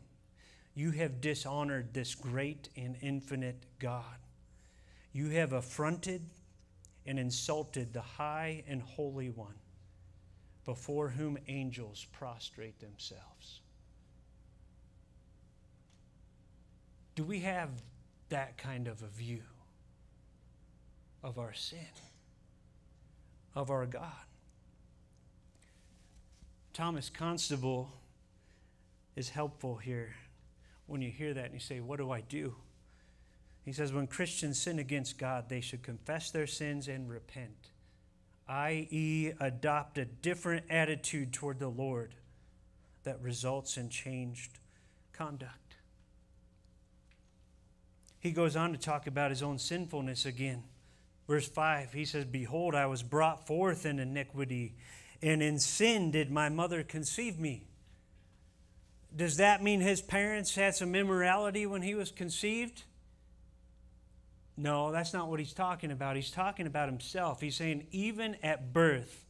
You 0.76 0.92
have 0.92 1.20
dishonored 1.20 1.94
this 1.94 2.14
great 2.14 2.68
and 2.76 2.96
infinite 3.02 3.66
God. 3.80 4.04
You 5.12 5.30
have 5.30 5.52
affronted 5.52 6.22
and 7.06 7.18
insulted 7.18 7.92
the 7.92 8.02
high 8.02 8.62
and 8.68 8.80
holy 8.80 9.28
one 9.28 9.58
before 10.64 11.08
whom 11.08 11.38
angels 11.48 12.06
prostrate 12.12 12.78
themselves. 12.78 13.62
Do 17.16 17.24
we 17.24 17.40
have 17.40 17.70
that 18.28 18.58
kind 18.58 18.86
of 18.86 19.02
a 19.02 19.08
view 19.08 19.42
of 21.22 21.38
our 21.38 21.52
sin, 21.52 21.78
of 23.54 23.70
our 23.70 23.86
God? 23.86 24.10
Thomas 26.72 27.10
Constable 27.10 27.90
is 29.14 29.28
helpful 29.28 29.76
here 29.76 30.14
when 30.86 31.02
you 31.02 31.10
hear 31.10 31.34
that 31.34 31.46
and 31.46 31.54
you 31.54 31.60
say, 31.60 31.80
What 31.80 31.98
do 31.98 32.10
I 32.10 32.22
do? 32.22 32.54
He 33.64 33.72
says, 33.72 33.92
when 33.92 34.06
Christians 34.06 34.60
sin 34.60 34.78
against 34.78 35.18
God, 35.18 35.48
they 35.48 35.60
should 35.60 35.82
confess 35.82 36.30
their 36.30 36.48
sins 36.48 36.88
and 36.88 37.08
repent, 37.08 37.70
i.e., 38.48 39.32
adopt 39.38 39.98
a 39.98 40.04
different 40.04 40.66
attitude 40.68 41.32
toward 41.32 41.60
the 41.60 41.68
Lord 41.68 42.14
that 43.04 43.20
results 43.20 43.76
in 43.76 43.88
changed 43.88 44.58
conduct. 45.12 45.76
He 48.18 48.32
goes 48.32 48.56
on 48.56 48.72
to 48.72 48.78
talk 48.78 49.06
about 49.06 49.30
his 49.30 49.42
own 49.42 49.58
sinfulness 49.58 50.26
again. 50.26 50.64
Verse 51.28 51.48
5, 51.48 51.92
he 51.92 52.04
says, 52.04 52.24
Behold, 52.24 52.74
I 52.74 52.86
was 52.86 53.02
brought 53.02 53.46
forth 53.46 53.86
in 53.86 53.98
iniquity, 53.98 54.74
and 55.22 55.42
in 55.42 55.58
sin 55.58 56.10
did 56.10 56.30
my 56.30 56.48
mother 56.48 56.82
conceive 56.82 57.38
me. 57.38 57.64
Does 59.14 59.36
that 59.36 59.62
mean 59.62 59.80
his 59.80 60.00
parents 60.00 60.54
had 60.54 60.74
some 60.74 60.94
immorality 60.94 61.66
when 61.66 61.82
he 61.82 61.94
was 61.94 62.10
conceived? 62.10 62.84
No, 64.56 64.92
that's 64.92 65.12
not 65.12 65.28
what 65.28 65.38
he's 65.38 65.52
talking 65.52 65.90
about. 65.90 66.16
He's 66.16 66.30
talking 66.30 66.66
about 66.66 66.88
himself. 66.88 67.40
He's 67.40 67.56
saying, 67.56 67.86
even 67.90 68.36
at 68.42 68.72
birth, 68.72 69.24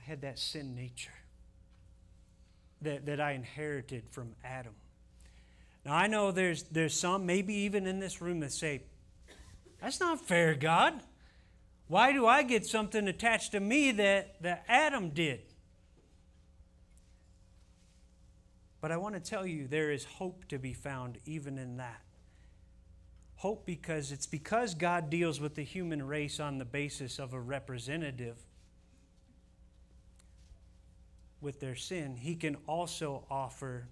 I 0.00 0.04
had 0.04 0.22
that 0.22 0.38
sin 0.38 0.74
nature 0.74 1.12
that, 2.82 3.06
that 3.06 3.20
I 3.20 3.32
inherited 3.32 4.04
from 4.10 4.34
Adam. 4.44 4.74
Now, 5.84 5.94
I 5.94 6.06
know 6.06 6.32
there's, 6.32 6.64
there's 6.64 6.98
some, 6.98 7.24
maybe 7.26 7.54
even 7.54 7.86
in 7.86 7.98
this 7.98 8.20
room, 8.20 8.40
that 8.40 8.52
say, 8.52 8.82
That's 9.80 10.00
not 10.00 10.20
fair, 10.20 10.54
God. 10.54 11.02
Why 11.86 12.12
do 12.12 12.26
I 12.26 12.42
get 12.42 12.66
something 12.66 13.08
attached 13.08 13.52
to 13.52 13.60
me 13.60 13.92
that, 13.92 14.42
that 14.42 14.64
Adam 14.68 15.10
did? 15.10 15.40
But 18.80 18.92
I 18.92 18.96
want 18.98 19.14
to 19.14 19.20
tell 19.20 19.46
you 19.46 19.66
there 19.66 19.90
is 19.90 20.04
hope 20.04 20.46
to 20.48 20.58
be 20.58 20.72
found 20.72 21.18
even 21.24 21.58
in 21.58 21.78
that. 21.78 22.02
Hope 23.36 23.64
because 23.64 24.12
it's 24.12 24.26
because 24.26 24.74
God 24.74 25.10
deals 25.10 25.40
with 25.40 25.54
the 25.54 25.62
human 25.62 26.06
race 26.06 26.40
on 26.40 26.58
the 26.58 26.64
basis 26.64 27.18
of 27.18 27.32
a 27.32 27.40
representative 27.40 28.36
with 31.40 31.60
their 31.60 31.76
sin, 31.76 32.16
He 32.16 32.34
can 32.34 32.56
also 32.66 33.24
offer 33.30 33.88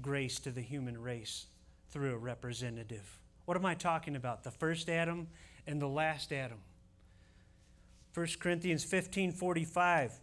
grace 0.00 0.38
to 0.40 0.50
the 0.50 0.60
human 0.60 1.00
race 1.00 1.46
through 1.90 2.14
a 2.14 2.18
representative. 2.18 3.18
What 3.44 3.56
am 3.56 3.66
I 3.66 3.74
talking 3.74 4.16
about? 4.16 4.44
The 4.44 4.50
first 4.50 4.88
Adam 4.88 5.28
and 5.66 5.80
the 5.80 5.88
last 5.88 6.32
Adam. 6.32 6.58
1 8.14 8.26
Corinthians 8.40 8.84
15 8.84 9.32
45 9.32 10.20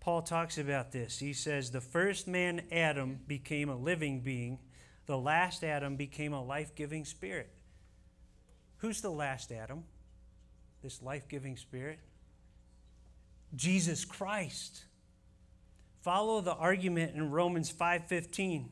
Paul 0.00 0.22
talks 0.22 0.58
about 0.58 0.92
this. 0.92 1.18
He 1.18 1.32
says, 1.32 1.70
The 1.70 1.80
first 1.80 2.26
man, 2.26 2.62
Adam, 2.72 3.20
became 3.26 3.68
a 3.68 3.76
living 3.76 4.20
being, 4.20 4.58
the 5.06 5.18
last 5.18 5.64
Adam 5.64 5.96
became 5.96 6.32
a 6.32 6.42
life 6.42 6.74
giving 6.74 7.04
spirit. 7.04 7.50
Who's 8.78 9.00
the 9.00 9.10
last 9.10 9.50
Adam? 9.50 9.84
This 10.82 11.02
life 11.02 11.28
giving 11.28 11.56
spirit? 11.56 11.98
Jesus 13.54 14.04
Christ. 14.04 14.84
Follow 16.00 16.40
the 16.40 16.54
argument 16.54 17.14
in 17.14 17.30
Romans 17.30 17.70
5:15. 17.70 18.70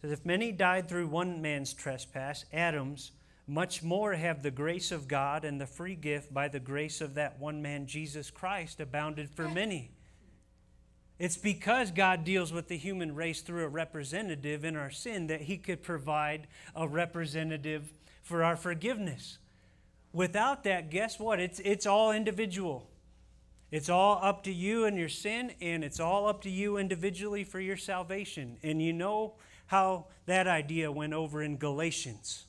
Says 0.00 0.12
if 0.12 0.24
many 0.24 0.52
died 0.52 0.88
through 0.88 1.08
one 1.08 1.42
man's 1.42 1.72
trespass, 1.72 2.44
Adam's, 2.52 3.12
much 3.46 3.82
more 3.82 4.12
have 4.12 4.42
the 4.42 4.50
grace 4.50 4.92
of 4.92 5.08
God 5.08 5.44
and 5.44 5.60
the 5.60 5.66
free 5.66 5.94
gift 5.94 6.32
by 6.32 6.48
the 6.48 6.60
grace 6.60 7.00
of 7.00 7.14
that 7.14 7.40
one 7.40 7.62
man 7.62 7.86
Jesus 7.86 8.30
Christ 8.30 8.78
abounded 8.78 9.30
for 9.30 9.48
many. 9.48 9.90
It's 11.18 11.36
because 11.36 11.90
God 11.90 12.24
deals 12.24 12.52
with 12.52 12.68
the 12.68 12.76
human 12.76 13.14
race 13.14 13.40
through 13.40 13.64
a 13.64 13.68
representative 13.68 14.64
in 14.64 14.76
our 14.76 14.90
sin 14.90 15.26
that 15.26 15.42
he 15.42 15.56
could 15.56 15.82
provide 15.82 16.46
a 16.76 16.86
representative 16.86 17.90
for 18.22 18.44
our 18.44 18.54
forgiveness. 18.54 19.38
Without 20.12 20.62
that, 20.64 20.90
guess 20.90 21.18
what? 21.18 21.40
It's, 21.40 21.58
it's 21.60 21.86
all 21.86 22.12
individual. 22.12 22.88
It's 23.70 23.88
all 23.88 24.20
up 24.22 24.44
to 24.44 24.52
you 24.52 24.84
and 24.84 24.96
your 24.96 25.08
sin, 25.08 25.52
and 25.60 25.82
it's 25.82 26.00
all 26.00 26.28
up 26.28 26.42
to 26.42 26.50
you 26.50 26.76
individually 26.76 27.44
for 27.44 27.60
your 27.60 27.76
salvation. 27.76 28.56
And 28.62 28.80
you 28.80 28.92
know 28.92 29.34
how 29.68 30.06
that 30.26 30.46
idea 30.46 30.90
went 30.90 31.12
over 31.12 31.42
in 31.42 31.56
Galatians. 31.56 32.46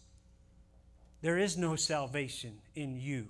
There 1.21 1.37
is 1.37 1.57
no 1.57 1.75
salvation 1.75 2.59
in 2.75 2.97
you, 2.97 3.29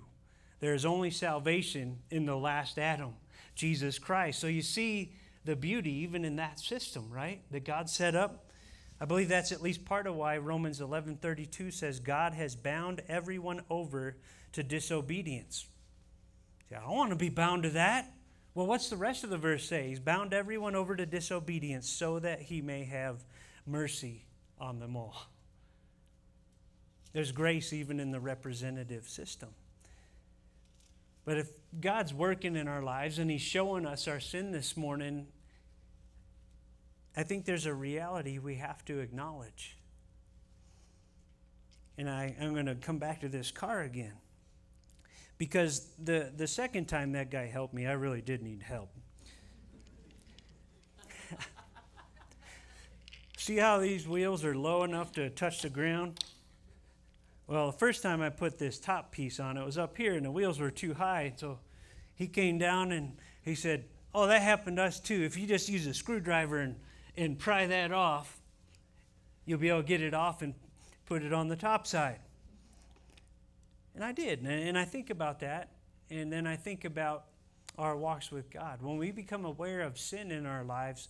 there 0.60 0.74
is 0.74 0.84
only 0.84 1.10
salvation 1.10 1.98
in 2.10 2.24
the 2.24 2.36
last 2.36 2.78
Adam, 2.78 3.14
Jesus 3.54 3.98
Christ. 3.98 4.40
So 4.40 4.46
you 4.46 4.62
see 4.62 5.12
the 5.44 5.56
beauty 5.56 5.92
even 5.92 6.24
in 6.24 6.36
that 6.36 6.60
system, 6.60 7.10
right? 7.10 7.42
That 7.50 7.64
God 7.64 7.88
set 7.90 8.14
up. 8.14 8.46
I 9.00 9.06
believe 9.06 9.28
that's 9.28 9.52
at 9.52 9.62
least 9.62 9.84
part 9.86 10.06
of 10.06 10.14
why 10.14 10.36
Romans 10.38 10.80
11:32 10.80 11.72
says 11.72 11.98
God 11.98 12.34
has 12.34 12.54
bound 12.54 13.02
everyone 13.08 13.62
over 13.70 14.16
to 14.52 14.62
disobedience. 14.62 15.66
See, 16.68 16.74
I 16.74 16.80
don't 16.80 16.96
want 16.96 17.10
to 17.10 17.16
be 17.16 17.30
bound 17.30 17.64
to 17.64 17.70
that. 17.70 18.12
Well, 18.54 18.66
what's 18.66 18.90
the 18.90 18.96
rest 18.96 19.24
of 19.24 19.30
the 19.30 19.38
verse 19.38 19.64
say? 19.64 19.88
He's 19.88 20.00
bound 20.00 20.34
everyone 20.34 20.74
over 20.74 20.94
to 20.94 21.06
disobedience 21.06 21.88
so 21.88 22.18
that 22.18 22.42
he 22.42 22.60
may 22.60 22.84
have 22.84 23.24
mercy 23.66 24.26
on 24.58 24.78
them 24.78 24.96
all. 24.96 25.26
There's 27.12 27.32
grace 27.32 27.72
even 27.72 27.98
in 27.98 28.10
the 28.10 28.20
representative 28.20 29.08
system. 29.08 29.50
But 31.24 31.38
if 31.38 31.50
God's 31.80 32.14
working 32.14 32.56
in 32.56 32.68
our 32.68 32.82
lives 32.82 33.18
and 33.18 33.30
He's 33.30 33.42
showing 33.42 33.86
us 33.86 34.08
our 34.08 34.20
sin 34.20 34.52
this 34.52 34.76
morning, 34.76 35.26
I 37.16 37.22
think 37.22 37.44
there's 37.44 37.66
a 37.66 37.74
reality 37.74 38.38
we 38.38 38.56
have 38.56 38.84
to 38.86 39.00
acknowledge. 39.00 39.76
And 41.98 42.08
I, 42.08 42.34
I'm 42.40 42.54
going 42.54 42.66
to 42.66 42.74
come 42.74 42.98
back 42.98 43.20
to 43.20 43.28
this 43.28 43.50
car 43.50 43.82
again. 43.82 44.14
Because 45.36 45.88
the, 46.02 46.32
the 46.36 46.46
second 46.46 46.86
time 46.86 47.12
that 47.12 47.30
guy 47.30 47.46
helped 47.46 47.74
me, 47.74 47.86
I 47.86 47.92
really 47.92 48.22
did 48.22 48.42
need 48.42 48.62
help. 48.62 48.90
See 53.40 53.56
how 53.56 53.78
these 53.78 54.06
wheels 54.06 54.44
are 54.44 54.54
low 54.54 54.84
enough 54.84 55.12
to 55.12 55.30
touch 55.30 55.62
the 55.62 55.70
ground? 55.70 56.22
Well, 57.46 57.70
the 57.70 57.78
first 57.78 58.02
time 58.02 58.20
I 58.20 58.28
put 58.28 58.58
this 58.58 58.78
top 58.78 59.12
piece 59.12 59.40
on, 59.40 59.56
it 59.56 59.64
was 59.64 59.78
up 59.78 59.96
here 59.96 60.14
and 60.14 60.26
the 60.26 60.30
wheels 60.30 60.60
were 60.60 60.70
too 60.70 60.92
high. 60.92 61.32
So 61.36 61.58
he 62.14 62.26
came 62.26 62.58
down 62.58 62.92
and 62.92 63.16
he 63.40 63.54
said, 63.54 63.86
Oh, 64.14 64.26
that 64.26 64.42
happened 64.42 64.76
to 64.76 64.82
us 64.82 65.00
too. 65.00 65.22
If 65.22 65.38
you 65.38 65.46
just 65.46 65.70
use 65.70 65.86
a 65.86 65.94
screwdriver 65.94 66.58
and, 66.58 66.76
and 67.16 67.38
pry 67.38 67.66
that 67.66 67.92
off, 67.92 68.38
you'll 69.46 69.58
be 69.58 69.70
able 69.70 69.80
to 69.80 69.88
get 69.88 70.02
it 70.02 70.12
off 70.12 70.42
and 70.42 70.52
put 71.06 71.22
it 71.22 71.32
on 71.32 71.48
the 71.48 71.56
top 71.56 71.86
side. 71.86 72.20
And 73.94 74.04
I 74.04 74.12
did. 74.12 74.40
And 74.40 74.76
I 74.76 74.84
think 74.84 75.08
about 75.08 75.40
that. 75.40 75.70
And 76.10 76.30
then 76.30 76.46
I 76.46 76.56
think 76.56 76.84
about 76.84 77.24
our 77.78 77.96
walks 77.96 78.30
with 78.30 78.50
God. 78.50 78.82
When 78.82 78.98
we 78.98 79.10
become 79.10 79.46
aware 79.46 79.80
of 79.80 79.98
sin 79.98 80.30
in 80.30 80.44
our 80.44 80.62
lives, 80.62 81.08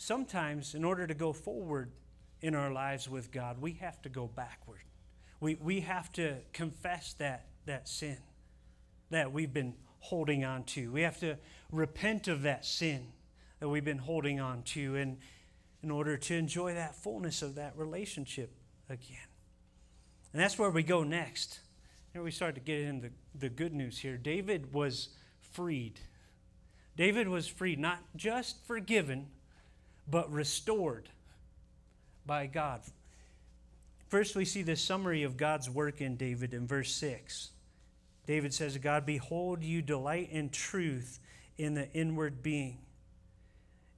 sometimes 0.00 0.74
in 0.74 0.82
order 0.82 1.06
to 1.06 1.12
go 1.12 1.30
forward 1.30 1.92
in 2.40 2.54
our 2.54 2.72
lives 2.72 3.06
with 3.06 3.30
God, 3.30 3.60
we 3.60 3.72
have 3.74 4.00
to 4.02 4.08
go 4.08 4.26
backward. 4.26 4.80
We, 5.40 5.56
we 5.56 5.80
have 5.80 6.10
to 6.12 6.36
confess 6.54 7.12
that, 7.18 7.46
that 7.66 7.86
sin 7.86 8.16
that 9.10 9.30
we've 9.30 9.52
been 9.52 9.74
holding 9.98 10.42
on 10.42 10.64
to. 10.64 10.90
We 10.90 11.02
have 11.02 11.20
to 11.20 11.36
repent 11.70 12.28
of 12.28 12.42
that 12.42 12.64
sin 12.64 13.08
that 13.60 13.68
we've 13.68 13.84
been 13.84 13.98
holding 13.98 14.40
on 14.40 14.62
to 14.62 14.96
in, 14.96 15.18
in 15.82 15.90
order 15.90 16.16
to 16.16 16.34
enjoy 16.34 16.72
that 16.74 16.94
fullness 16.94 17.42
of 17.42 17.56
that 17.56 17.76
relationship 17.76 18.54
again. 18.88 19.18
And 20.32 20.40
that's 20.40 20.58
where 20.58 20.70
we 20.70 20.82
go 20.82 21.04
next. 21.04 21.60
Here 22.14 22.22
we 22.22 22.30
start 22.30 22.54
to 22.54 22.60
get 22.62 22.80
into 22.80 23.10
the 23.34 23.50
good 23.50 23.74
news 23.74 23.98
here. 23.98 24.16
David 24.16 24.72
was 24.72 25.10
freed. 25.40 26.00
David 26.96 27.28
was 27.28 27.46
freed, 27.46 27.78
not 27.78 27.98
just 28.16 28.66
forgiven, 28.66 29.26
but 30.10 30.32
restored 30.32 31.08
by 32.26 32.46
God. 32.46 32.80
First, 34.08 34.34
we 34.34 34.44
see 34.44 34.62
this 34.62 34.82
summary 34.82 35.22
of 35.22 35.36
God's 35.36 35.70
work 35.70 36.00
in 36.00 36.16
David 36.16 36.52
in 36.52 36.66
verse 36.66 36.92
6. 36.92 37.50
David 38.26 38.52
says, 38.52 38.76
God, 38.78 39.06
behold, 39.06 39.62
you 39.62 39.82
delight 39.82 40.30
in 40.30 40.50
truth 40.50 41.20
in 41.58 41.74
the 41.74 41.92
inward 41.92 42.42
being, 42.42 42.78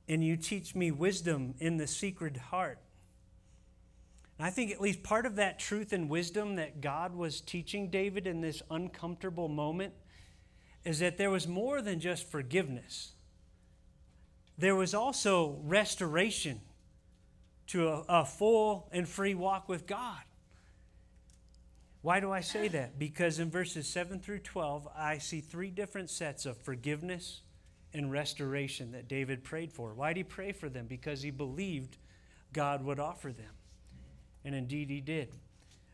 and 0.08 0.24
you 0.24 0.36
teach 0.36 0.74
me 0.74 0.90
wisdom 0.90 1.54
in 1.58 1.76
the 1.76 1.86
secret 1.86 2.36
heart. 2.36 2.78
And 4.38 4.46
I 4.46 4.50
think 4.50 4.70
at 4.70 4.80
least 4.80 5.02
part 5.02 5.26
of 5.26 5.36
that 5.36 5.58
truth 5.58 5.92
and 5.92 6.08
wisdom 6.08 6.56
that 6.56 6.80
God 6.80 7.14
was 7.14 7.40
teaching 7.40 7.88
David 7.90 8.26
in 8.26 8.40
this 8.40 8.62
uncomfortable 8.70 9.48
moment 9.48 9.92
is 10.84 10.98
that 10.98 11.16
there 11.16 11.30
was 11.30 11.46
more 11.46 11.80
than 11.80 12.00
just 12.00 12.28
forgiveness, 12.28 13.12
there 14.58 14.74
was 14.74 14.94
also 14.94 15.58
restoration 15.62 16.60
to 17.68 17.88
a, 17.88 18.04
a 18.08 18.24
full 18.24 18.88
and 18.92 19.08
free 19.08 19.34
walk 19.34 19.68
with 19.68 19.86
God. 19.86 20.22
Why 22.02 22.18
do 22.18 22.32
I 22.32 22.40
say 22.40 22.68
that? 22.68 22.98
Because 22.98 23.38
in 23.38 23.48
verses 23.50 23.86
7 23.86 24.18
through 24.20 24.40
12, 24.40 24.88
I 24.96 25.18
see 25.18 25.40
three 25.40 25.70
different 25.70 26.10
sets 26.10 26.46
of 26.46 26.56
forgiveness 26.56 27.42
and 27.94 28.10
restoration 28.10 28.92
that 28.92 29.06
David 29.06 29.44
prayed 29.44 29.72
for. 29.72 29.94
Why 29.94 30.08
did 30.12 30.16
he 30.18 30.24
pray 30.24 30.52
for 30.52 30.68
them? 30.68 30.86
Because 30.86 31.22
he 31.22 31.30
believed 31.30 31.98
God 32.52 32.84
would 32.84 32.98
offer 32.98 33.32
them. 33.32 33.52
And 34.44 34.54
indeed, 34.54 34.90
he 34.90 35.00
did. 35.00 35.28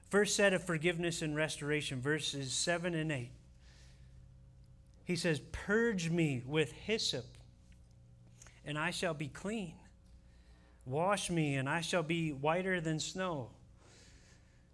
First 0.09 0.35
set 0.35 0.55
of 0.55 0.64
forgiveness 0.64 1.21
and 1.21 1.37
restoration, 1.37 2.01
verses 2.01 2.53
7 2.53 2.94
and 2.94 3.12
8. 3.12 3.31
He 5.05 5.16
says, 5.16 5.40
Purge 5.53 6.09
me 6.11 6.42
with 6.47 6.73
hyssop, 6.73 7.27
and 8.68 8.78
I 8.78 8.90
shall 8.90 9.14
be 9.14 9.28
clean. 9.28 9.72
Wash 10.85 11.31
me, 11.31 11.54
and 11.54 11.66
I 11.66 11.81
shall 11.81 12.02
be 12.02 12.33
whiter 12.33 12.83
than 12.83 13.00
snow. 13.00 13.48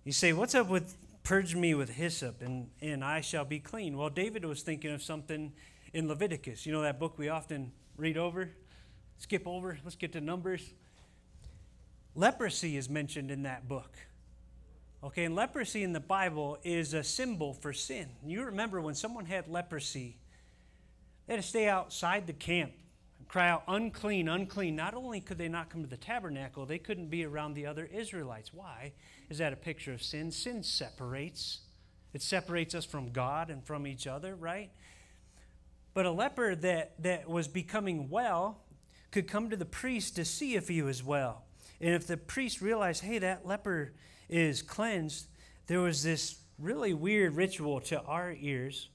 You 0.02 0.11
say, 0.11 0.33
What's 0.33 0.54
up 0.57 0.68
with 0.68 0.96
purge 1.22 1.54
me 1.54 1.74
with 1.74 1.90
hyssop, 1.90 2.42
and, 2.42 2.68
and 2.80 3.04
I 3.04 3.20
shall 3.20 3.44
be 3.44 3.61
clean? 3.61 3.96
Well, 3.96 4.11
David 4.11 4.44
was 4.44 4.62
thinking 4.62 4.90
of 4.90 5.00
something 5.00 5.52
in 5.92 6.09
Leviticus. 6.09 6.66
You 6.66 6.72
know 6.72 6.83
that 6.83 6.98
book 6.98 7.16
we 7.16 7.28
often 7.28 7.70
read 7.96 8.18
over? 8.18 8.50
Skip 9.18 9.46
over. 9.46 9.78
Let's 9.85 9.96
get 9.96 10.12
to 10.14 10.20
Numbers. 10.20 10.74
Leprosy 12.16 12.76
is 12.76 12.90
mentioned 12.90 13.30
in 13.30 13.44
that 13.44 13.68
book. 13.68 13.96
Okay, 15.04 15.24
and 15.24 15.37
leprosy 15.37 15.85
in 15.85 15.92
the 15.92 16.00
Bible 16.00 16.59
is 16.64 16.94
a 16.94 17.04
symbol 17.04 17.52
for 17.52 17.72
sin. 17.72 18.09
You 18.26 18.42
remember 18.44 18.80
when 18.80 18.94
someone 18.94 19.26
had 19.26 19.46
leprosy, 19.46 20.16
they 21.26 21.35
had 21.35 21.42
to 21.42 21.48
stay 21.48 21.68
outside 21.68 22.26
the 22.26 22.33
camp 22.33 22.72
cry 23.35 23.49
out, 23.49 23.64
unclean, 23.66 24.29
unclean. 24.29 24.77
Not 24.77 24.94
only 24.94 25.20
could 25.20 25.38
they 25.38 25.49
not 25.49 25.68
come 25.68 25.83
to 25.83 25.90
the 25.90 25.97
tabernacle, 25.97 26.66
they 26.66 26.79
couldn't 26.79 27.09
be 27.09 27.25
around 27.25 27.55
the 27.55 27.66
other 27.66 27.85
Israelites. 27.92 28.55
Why? 28.55 28.92
Is 29.29 29.38
that 29.38 29.53
a 29.53 29.57
picture 29.57 29.92
of 29.92 30.05
sin? 30.05 30.31
Sin 30.31 30.62
separates. 30.62 31.59
It 32.12 32.23
separates 32.23 32.77
us 32.77 32.85
from 32.85 33.11
God 33.11 33.51
and 33.51 33.66
from 33.66 33.88
each 33.88 34.07
other, 34.07 34.37
right? 34.37 34.70
But 35.94 36.07
a 36.07 36.12
leper 36.12 36.55
that, 36.55 36.92
that 37.03 37.29
was 37.29 37.49
becoming 37.49 38.09
well 38.09 38.61
could 39.11 39.27
come 39.27 39.51
to 39.51 39.57
the 39.57 39.64
priest 39.64 40.14
to 40.14 40.25
see 40.25 40.55
if 40.55 40.68
he 40.68 40.81
was 40.81 41.03
well. 41.03 41.42
And 41.81 41.92
if 41.92 42.07
the 42.07 42.16
priest 42.16 42.61
realized, 42.61 43.03
hey, 43.03 43.18
that 43.18 43.44
leper 43.44 43.94
is 44.29 44.62
cleansed, 44.62 45.27
there 45.66 45.81
was 45.81 46.05
this 46.05 46.37
really 46.57 46.94
weird 46.94 47.35
ritual 47.35 47.81
to 47.81 48.01
our 48.03 48.33
ears. 48.38 48.90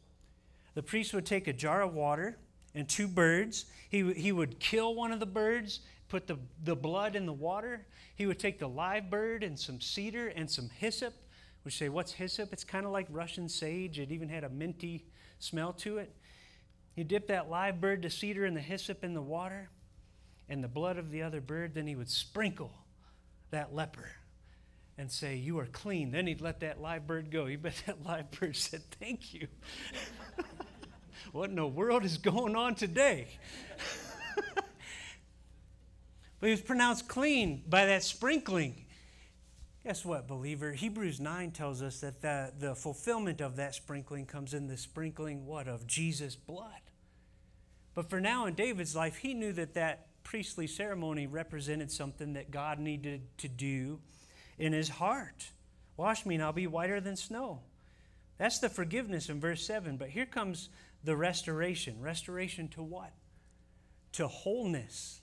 The 0.76 0.84
priest 0.84 1.14
would 1.14 1.26
take 1.26 1.50
a 1.50 1.54
jar 1.54 1.82
of 1.82 1.94
water 1.94 2.38
and 2.76 2.88
two 2.88 3.08
birds. 3.08 3.66
He, 3.90 4.14
he 4.14 4.32
would 4.32 4.60
kill 4.60 4.96
one 4.96 5.12
of 5.12 5.20
the 5.20 5.26
birds, 5.26 5.82
put 6.08 6.28
the, 6.28 6.38
the 6.64 6.76
blood 6.76 7.16
in 7.16 7.26
the 7.26 7.34
water. 7.34 7.86
He 8.16 8.26
would 8.26 8.40
take 8.40 8.60
the 8.60 8.70
live 8.70 9.10
bird 9.10 9.44
and 9.44 9.58
some 9.58 9.82
cedar 9.82 10.28
and 10.28 10.50
some 10.50 10.70
hyssop. 10.70 11.14
Which 11.64 11.78
say, 11.78 11.90
what's 11.90 12.14
hyssop? 12.14 12.54
It's 12.54 12.64
kind 12.64 12.86
of 12.86 12.92
like 12.92 13.08
Russian 13.10 13.50
sage. 13.50 14.00
It 14.00 14.12
even 14.12 14.30
had 14.30 14.44
a 14.44 14.50
minty 14.50 15.06
smell 15.40 15.74
to 15.74 15.98
it. 15.98 16.14
He 16.96 17.04
dipped 17.04 17.28
that 17.28 17.50
live 17.50 17.80
bird, 17.80 18.02
the 18.02 18.10
cedar, 18.10 18.46
and 18.46 18.56
the 18.56 18.62
hyssop 18.62 19.04
in 19.04 19.14
the 19.14 19.22
water, 19.22 19.70
and 20.48 20.64
the 20.64 20.68
blood 20.68 20.98
of 20.98 21.12
the 21.12 21.22
other 21.22 21.42
bird. 21.42 21.74
Then 21.74 21.88
he 21.88 21.96
would 21.96 22.10
sprinkle 22.10 22.72
that 23.52 23.74
leper 23.74 24.10
and 24.98 25.12
say, 25.12 25.36
You 25.36 25.60
are 25.60 25.66
clean. 25.66 26.12
Then 26.12 26.28
he'd 26.28 26.42
let 26.42 26.60
that 26.60 26.82
live 26.82 27.08
bird 27.08 27.32
go. 27.32 27.46
You 27.46 27.58
bet 27.58 27.82
that 27.86 28.04
live 28.06 28.32
bird 28.32 28.56
said, 28.56 28.82
Thank 29.00 29.34
you. 29.34 29.48
what 31.32 31.50
in 31.50 31.56
the 31.56 31.68
world 31.68 32.04
is 32.06 32.18
going 32.18 32.56
on 32.56 32.76
today? 32.76 33.28
but 34.56 34.64
he 36.42 36.52
was 36.52 36.62
pronounced 36.62 37.08
clean 37.08 37.64
by 37.68 37.86
that 37.86 38.04
sprinkling. 38.04 38.86
Guess 39.84 40.04
what, 40.04 40.28
believer? 40.28 40.74
Hebrews 40.74 41.20
9 41.20 41.52
tells 41.52 41.82
us 41.82 42.02
that 42.02 42.22
the, 42.22 42.52
the 42.60 42.76
fulfillment 42.76 43.42
of 43.42 43.56
that 43.56 43.76
sprinkling 43.76 44.26
comes 44.26 44.54
in 44.54 44.68
the 44.68 44.78
sprinkling, 44.78 45.46
what, 45.46 45.68
of 45.68 45.88
Jesus' 45.88 46.36
blood. 46.36 46.82
But 47.96 48.10
for 48.10 48.20
now 48.20 48.46
in 48.46 48.54
David's 48.54 48.96
life, 48.96 49.18
he 49.18 49.34
knew 49.34 49.54
that 49.54 49.74
that 49.74 50.08
priestly 50.24 50.68
ceremony 50.68 51.28
represented 51.28 51.92
something 51.92 52.34
that 52.34 52.52
God 52.52 52.80
needed 52.80 53.22
to 53.40 53.48
do 53.48 54.00
in 54.58 54.74
his 54.74 54.90
heart. 54.90 55.52
Wash 55.98 56.26
me 56.26 56.36
and 56.36 56.44
I'll 56.44 56.54
be 56.54 56.68
whiter 56.68 57.02
than 57.02 57.16
snow. 57.16 57.62
That's 58.38 58.60
the 58.60 58.70
forgiveness 58.70 59.30
in 59.30 59.40
verse 59.40 59.66
7. 59.66 59.98
But 59.98 60.10
here 60.10 60.26
comes 60.26 60.70
the 61.04 61.16
restoration. 61.16 62.02
Restoration 62.02 62.68
to 62.70 62.84
what? 62.84 63.14
To 64.14 64.28
wholeness 64.28 65.22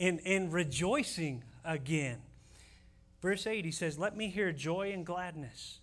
and, 0.00 0.20
and 0.24 0.52
rejoicing 0.52 1.44
again. 1.64 2.18
Verse 3.22 3.46
8, 3.46 3.64
he 3.64 3.70
says, 3.70 3.98
Let 3.98 4.16
me 4.16 4.28
hear 4.28 4.52
joy 4.52 4.92
and 4.92 5.06
gladness. 5.06 5.78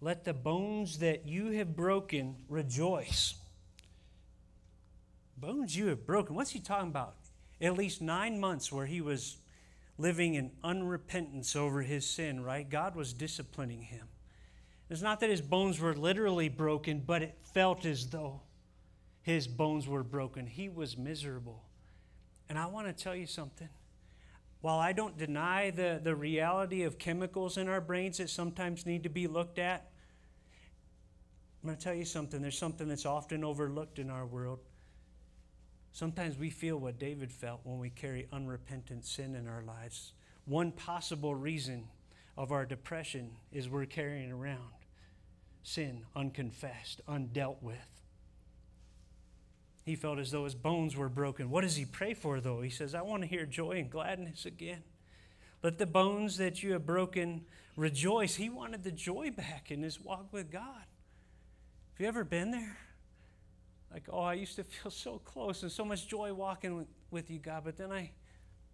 Let 0.00 0.24
the 0.24 0.34
bones 0.34 0.98
that 0.98 1.26
you 1.26 1.50
have 1.52 1.74
broken 1.74 2.36
rejoice. 2.48 3.34
Bones 5.36 5.76
you 5.76 5.86
have 5.86 6.06
broken. 6.06 6.36
What's 6.36 6.50
he 6.50 6.60
talking 6.60 6.88
about? 6.88 7.16
At 7.60 7.76
least 7.76 8.02
nine 8.02 8.38
months 8.38 8.70
where 8.70 8.86
he 8.86 9.00
was 9.00 9.38
living 9.96 10.34
in 10.34 10.50
unrepentance 10.62 11.56
over 11.56 11.82
his 11.82 12.06
sin, 12.06 12.42
right? 12.42 12.68
God 12.68 12.94
was 12.94 13.12
disciplining 13.12 13.82
him. 13.82 14.08
It's 14.94 15.02
not 15.02 15.18
that 15.20 15.28
his 15.28 15.40
bones 15.40 15.80
were 15.80 15.96
literally 15.96 16.48
broken, 16.48 17.02
but 17.04 17.20
it 17.20 17.36
felt 17.52 17.84
as 17.84 18.06
though 18.06 18.42
his 19.22 19.48
bones 19.48 19.88
were 19.88 20.04
broken. 20.04 20.46
He 20.46 20.68
was 20.68 20.96
miserable. 20.96 21.64
And 22.48 22.56
I 22.56 22.66
want 22.66 22.86
to 22.86 22.92
tell 22.92 23.16
you 23.16 23.26
something. 23.26 23.68
While 24.60 24.78
I 24.78 24.92
don't 24.92 25.18
deny 25.18 25.70
the, 25.70 26.00
the 26.00 26.14
reality 26.14 26.84
of 26.84 26.96
chemicals 26.96 27.58
in 27.58 27.68
our 27.68 27.80
brains 27.80 28.18
that 28.18 28.30
sometimes 28.30 28.86
need 28.86 29.02
to 29.02 29.08
be 29.08 29.26
looked 29.26 29.58
at, 29.58 29.90
I'm 31.60 31.70
going 31.70 31.76
to 31.76 31.82
tell 31.82 31.92
you 31.92 32.04
something. 32.04 32.40
There's 32.40 32.56
something 32.56 32.86
that's 32.86 33.04
often 33.04 33.42
overlooked 33.42 33.98
in 33.98 34.10
our 34.10 34.26
world. 34.26 34.60
Sometimes 35.90 36.38
we 36.38 36.50
feel 36.50 36.76
what 36.76 37.00
David 37.00 37.32
felt 37.32 37.62
when 37.64 37.80
we 37.80 37.90
carry 37.90 38.28
unrepentant 38.32 39.04
sin 39.04 39.34
in 39.34 39.48
our 39.48 39.62
lives. 39.62 40.12
One 40.44 40.70
possible 40.70 41.34
reason 41.34 41.88
of 42.36 42.52
our 42.52 42.64
depression 42.64 43.32
is 43.50 43.68
we're 43.68 43.86
carrying 43.86 44.30
around 44.30 44.83
sin 45.64 46.04
unconfessed, 46.14 47.00
undealt 47.08 47.60
with. 47.60 47.88
He 49.84 49.96
felt 49.96 50.20
as 50.20 50.30
though 50.30 50.44
his 50.44 50.54
bones 50.54 50.96
were 50.96 51.08
broken. 51.08 51.50
What 51.50 51.62
does 51.62 51.74
he 51.74 51.84
pray 51.84 52.14
for, 52.14 52.40
though? 52.40 52.62
He 52.62 52.70
says, 52.70 52.94
I 52.94 53.02
want 53.02 53.22
to 53.22 53.28
hear 53.28 53.44
joy 53.44 53.72
and 53.72 53.90
gladness 53.90 54.46
again. 54.46 54.84
Let 55.62 55.78
the 55.78 55.86
bones 55.86 56.36
that 56.36 56.62
you 56.62 56.72
have 56.74 56.86
broken 56.86 57.46
rejoice. 57.76 58.36
He 58.36 58.48
wanted 58.48 58.84
the 58.84 58.92
joy 58.92 59.32
back 59.32 59.72
in 59.72 59.82
his 59.82 60.00
walk 60.00 60.32
with 60.32 60.52
God. 60.52 60.84
Have 61.94 62.00
you 62.00 62.06
ever 62.06 62.22
been 62.22 62.52
there? 62.52 62.78
like, 63.94 64.08
oh, 64.10 64.20
I 64.20 64.34
used 64.34 64.56
to 64.56 64.64
feel 64.64 64.90
so 64.90 65.20
close 65.24 65.62
and 65.62 65.70
so 65.70 65.84
much 65.84 66.08
joy 66.08 66.34
walking 66.34 66.84
with, 67.10 67.30
you, 67.30 67.38
God, 67.38 67.62
but 67.64 67.78
then 67.78 67.92
I, 67.92 68.10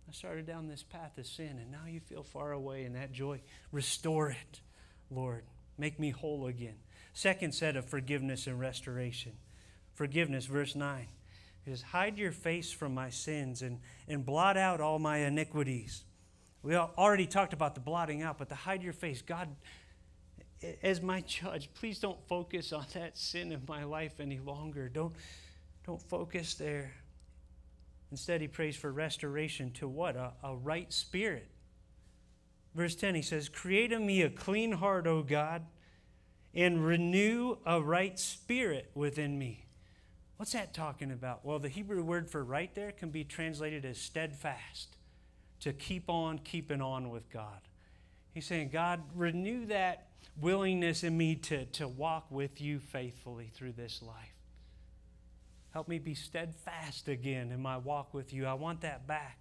I 0.08 0.12
started 0.12 0.46
down 0.46 0.66
this 0.66 0.82
path 0.82 1.18
of 1.18 1.26
sin, 1.26 1.58
and 1.60 1.70
now 1.70 1.84
you 1.86 2.00
feel 2.00 2.22
far 2.22 2.52
away, 2.52 2.84
and 2.84 2.96
that 2.96 3.12
joy, 3.12 3.42
restore 3.70 4.30
it, 4.30 4.60
Lord. 5.10 5.44
Make 5.80 5.98
me 5.98 6.10
whole 6.10 6.46
again. 6.46 6.76
Second 7.14 7.54
set 7.54 7.74
of 7.74 7.86
forgiveness 7.86 8.46
and 8.46 8.60
restoration. 8.60 9.32
Forgiveness, 9.94 10.44
verse 10.46 10.76
9 10.76 11.08
is 11.66 11.82
hide 11.82 12.18
your 12.18 12.32
face 12.32 12.70
from 12.72 12.94
my 12.94 13.10
sins 13.10 13.62
and, 13.62 13.80
and 14.08 14.24
blot 14.24 14.56
out 14.56 14.80
all 14.80 14.98
my 14.98 15.18
iniquities. 15.18 16.04
We 16.62 16.74
already 16.76 17.26
talked 17.26 17.52
about 17.52 17.74
the 17.74 17.80
blotting 17.80 18.22
out, 18.22 18.38
but 18.38 18.48
the 18.48 18.54
hide 18.54 18.82
your 18.82 18.92
face, 18.92 19.22
God 19.22 19.48
as 20.82 21.00
my 21.00 21.22
judge, 21.22 21.70
please 21.74 21.98
don't 21.98 22.18
focus 22.28 22.72
on 22.72 22.84
that 22.94 23.16
sin 23.16 23.52
in 23.52 23.62
my 23.66 23.84
life 23.84 24.20
any 24.20 24.38
longer. 24.38 24.88
Don't, 24.88 25.14
don't 25.86 26.02
focus 26.02 26.54
there. 26.54 26.92
Instead, 28.10 28.40
he 28.40 28.48
prays 28.48 28.76
for 28.76 28.92
restoration 28.92 29.70
to 29.72 29.88
what? 29.88 30.16
A, 30.16 30.32
a 30.42 30.54
right 30.54 30.92
spirit. 30.92 31.48
Verse 32.74 32.94
10, 32.94 33.14
he 33.14 33.22
says, 33.22 33.48
Create 33.48 33.92
in 33.92 34.06
me 34.06 34.22
a 34.22 34.30
clean 34.30 34.72
heart, 34.72 35.06
O 35.06 35.22
God, 35.22 35.62
and 36.54 36.84
renew 36.84 37.56
a 37.66 37.80
right 37.80 38.18
spirit 38.18 38.90
within 38.94 39.38
me. 39.38 39.66
What's 40.36 40.52
that 40.52 40.72
talking 40.72 41.10
about? 41.10 41.44
Well, 41.44 41.58
the 41.58 41.68
Hebrew 41.68 42.02
word 42.02 42.30
for 42.30 42.42
right 42.42 42.74
there 42.74 42.92
can 42.92 43.10
be 43.10 43.24
translated 43.24 43.84
as 43.84 43.98
steadfast, 43.98 44.96
to 45.60 45.72
keep 45.72 46.08
on 46.08 46.38
keeping 46.38 46.80
on 46.80 47.10
with 47.10 47.28
God. 47.30 47.60
He's 48.32 48.46
saying, 48.46 48.70
God, 48.70 49.02
renew 49.14 49.66
that 49.66 50.06
willingness 50.40 51.04
in 51.04 51.16
me 51.16 51.34
to, 51.34 51.66
to 51.66 51.88
walk 51.88 52.30
with 52.30 52.60
you 52.60 52.78
faithfully 52.78 53.50
through 53.52 53.72
this 53.72 54.00
life. 54.00 54.34
Help 55.72 55.88
me 55.88 55.98
be 55.98 56.14
steadfast 56.14 57.08
again 57.08 57.52
in 57.52 57.60
my 57.60 57.76
walk 57.76 58.14
with 58.14 58.32
you. 58.32 58.46
I 58.46 58.54
want 58.54 58.80
that 58.80 59.06
back. 59.06 59.39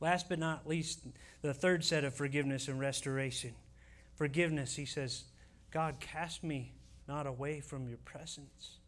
Last 0.00 0.28
but 0.28 0.38
not 0.38 0.66
least, 0.66 1.00
the 1.42 1.54
third 1.54 1.84
set 1.84 2.04
of 2.04 2.14
forgiveness 2.14 2.68
and 2.68 2.80
restoration. 2.80 3.54
Forgiveness, 4.14 4.76
he 4.76 4.86
says, 4.86 5.24
God, 5.70 6.00
cast 6.00 6.42
me 6.42 6.72
not 7.06 7.26
away 7.26 7.60
from 7.60 7.88
your 7.88 7.98
presence, 7.98 8.78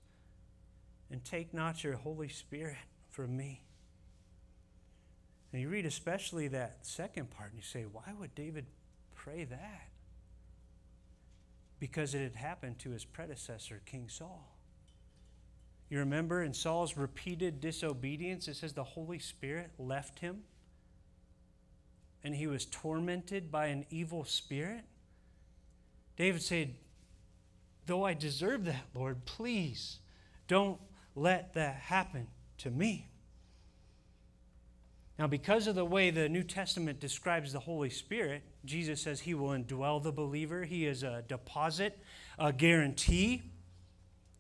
and 1.11 1.25
take 1.25 1.53
not 1.53 1.85
your 1.85 1.95
Holy 1.95 2.29
Spirit 2.29 2.77
from 3.11 3.37
me. 3.37 3.63
And 5.53 5.61
you 5.61 5.69
read 5.69 5.85
especially 5.85 6.49
that 6.49 6.79
second 6.83 7.31
part, 7.31 7.51
and 7.51 7.59
you 7.59 7.65
say, 7.65 7.83
why 7.83 8.15
would 8.19 8.35
David 8.35 8.67
pray 9.15 9.45
that? 9.45 9.93
because 11.83 12.15
it 12.15 12.23
had 12.23 12.37
happened 12.37 12.79
to 12.79 12.91
his 12.91 13.05
predecessor, 13.05 13.83
King 13.85 14.09
Saul. 14.09 14.55
You 15.91 15.99
remember 15.99 16.45
in 16.45 16.55
Saul's 16.55 16.97
repeated 16.97 17.61
disobedience, 17.61 18.47
it 18.47 18.55
says 18.55 18.73
the 18.73 18.85
Holy 18.85 19.19
Spirit 19.19 19.73
left 19.81 20.21
him 20.21 20.45
and 22.25 22.35
he 22.35 22.47
was 22.47 22.65
tormented 22.67 23.51
by 23.51 23.67
an 23.67 23.85
evil 23.91 24.25
spirit. 24.25 24.85
David 26.17 26.43
said, 26.43 26.75
Though 27.87 28.05
I 28.05 28.15
deserve 28.15 28.65
that, 28.67 28.85
Lord, 28.95 29.25
please 29.25 29.99
don't 30.47 30.79
let 31.17 31.55
that 31.55 31.77
happen 31.77 32.29
to 32.59 32.71
me. 32.71 33.09
Now, 35.19 35.27
because 35.27 35.67
of 35.67 35.75
the 35.75 35.85
way 35.85 36.11
the 36.11 36.29
New 36.29 36.43
Testament 36.43 37.01
describes 37.01 37.53
the 37.53 37.61
Holy 37.61 37.91
Spirit, 37.91 38.43
Jesus 38.65 39.03
says 39.03 39.21
he 39.21 39.35
will 39.35 39.51
indwell 39.51 40.03
the 40.03 40.13
believer. 40.13 40.65
He 40.65 40.87
is 40.87 41.03
a 41.03 41.23
deposit, 41.29 41.99
a 42.39 42.53
guarantee. 42.53 43.43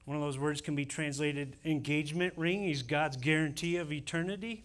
One 0.06 0.16
of 0.16 0.22
those 0.22 0.38
words 0.38 0.60
can 0.60 0.74
be 0.74 0.84
translated 0.84 1.56
engagement 1.64 2.34
ring. 2.36 2.64
He's 2.64 2.82
God's 2.82 3.16
guarantee 3.16 3.76
of 3.76 3.92
eternity. 3.92 4.64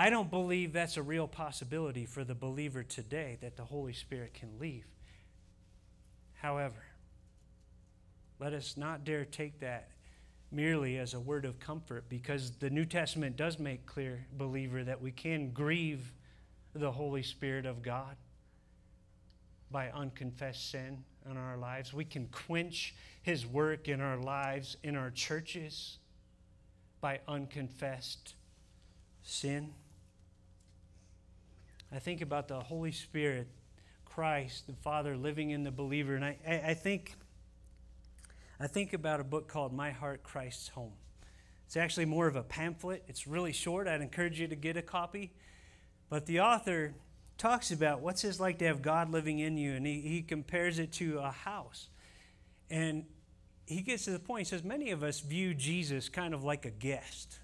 I 0.00 0.08
don't 0.08 0.30
believe 0.30 0.72
that's 0.72 0.96
a 0.96 1.02
real 1.02 1.28
possibility 1.28 2.06
for 2.06 2.24
the 2.24 2.34
believer 2.34 2.82
today 2.82 3.36
that 3.42 3.58
the 3.58 3.64
Holy 3.64 3.92
Spirit 3.92 4.32
can 4.32 4.58
leave. 4.58 4.86
However, 6.32 6.82
let 8.38 8.54
us 8.54 8.78
not 8.78 9.04
dare 9.04 9.26
take 9.26 9.60
that 9.60 9.90
merely 10.50 10.96
as 10.96 11.12
a 11.12 11.20
word 11.20 11.44
of 11.44 11.60
comfort 11.60 12.08
because 12.08 12.52
the 12.52 12.70
New 12.70 12.86
Testament 12.86 13.36
does 13.36 13.58
make 13.58 13.84
clear, 13.84 14.24
believer, 14.32 14.82
that 14.84 15.02
we 15.02 15.10
can 15.12 15.50
grieve 15.50 16.14
the 16.74 16.92
Holy 16.92 17.22
Spirit 17.22 17.66
of 17.66 17.82
God 17.82 18.16
by 19.70 19.90
unconfessed 19.90 20.70
sin 20.70 21.04
in 21.30 21.36
our 21.36 21.58
lives. 21.58 21.92
We 21.92 22.06
can 22.06 22.26
quench 22.28 22.94
His 23.20 23.46
work 23.46 23.86
in 23.86 24.00
our 24.00 24.16
lives, 24.16 24.78
in 24.82 24.96
our 24.96 25.10
churches, 25.10 25.98
by 27.02 27.20
unconfessed 27.28 28.34
sin. 29.22 29.74
I 31.92 31.98
think 31.98 32.20
about 32.20 32.46
the 32.46 32.60
Holy 32.60 32.92
Spirit, 32.92 33.48
Christ, 34.04 34.66
the 34.68 34.74
Father 34.74 35.16
living 35.16 35.50
in 35.50 35.64
the 35.64 35.72
believer, 35.72 36.14
and 36.14 36.24
I, 36.24 36.36
I, 36.46 36.74
think 36.74 37.14
I 38.60 38.68
think 38.68 38.92
about 38.92 39.18
a 39.18 39.24
book 39.24 39.48
called 39.48 39.72
My 39.72 39.90
Heart, 39.90 40.22
Christ's 40.22 40.68
Home. 40.68 40.92
It's 41.66 41.76
actually 41.76 42.06
more 42.06 42.28
of 42.28 42.36
a 42.36 42.42
pamphlet. 42.42 43.04
It's 43.08 43.26
really 43.26 43.52
short. 43.52 43.88
I'd 43.88 44.02
encourage 44.02 44.40
you 44.40 44.46
to 44.48 44.56
get 44.56 44.76
a 44.76 44.82
copy. 44.82 45.32
But 46.08 46.26
the 46.26 46.40
author 46.40 46.94
talks 47.38 47.70
about 47.72 48.00
what's 48.00 48.22
it 48.24 48.38
like 48.38 48.58
to 48.58 48.66
have 48.66 48.82
God 48.82 49.10
living 49.10 49.38
in 49.38 49.56
you, 49.56 49.74
and 49.74 49.86
he, 49.86 50.00
he 50.00 50.22
compares 50.22 50.78
it 50.78 50.92
to 50.94 51.18
a 51.18 51.30
house. 51.30 51.88
And 52.68 53.04
he 53.66 53.82
gets 53.82 54.04
to 54.04 54.10
the 54.10 54.18
point, 54.18 54.46
he 54.46 54.50
says, 54.50 54.62
Many 54.62 54.90
of 54.90 55.02
us 55.02 55.20
view 55.20 55.54
Jesus 55.54 56.08
kind 56.08 56.34
of 56.34 56.44
like 56.44 56.66
a 56.66 56.70
guest. 56.70 57.38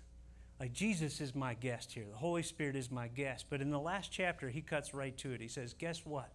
Like 0.59 0.73
Jesus 0.73 1.21
is 1.21 1.35
my 1.35 1.55
guest 1.55 1.93
here. 1.93 2.07
The 2.11 2.17
Holy 2.17 2.43
Spirit 2.43 2.77
is 2.77 2.91
my 2.91 3.09
guest. 3.09 3.47
But 3.51 3.61
in 3.61 3.71
the 3.71 3.79
last 3.79 4.11
chapter, 4.11 4.49
he 4.49 4.63
cuts 4.63 4.95
right 4.95 5.17
to 5.19 5.33
it. 5.33 5.41
He 5.41 5.49
says, 5.49 5.75
Guess 5.75 6.07
what? 6.07 6.31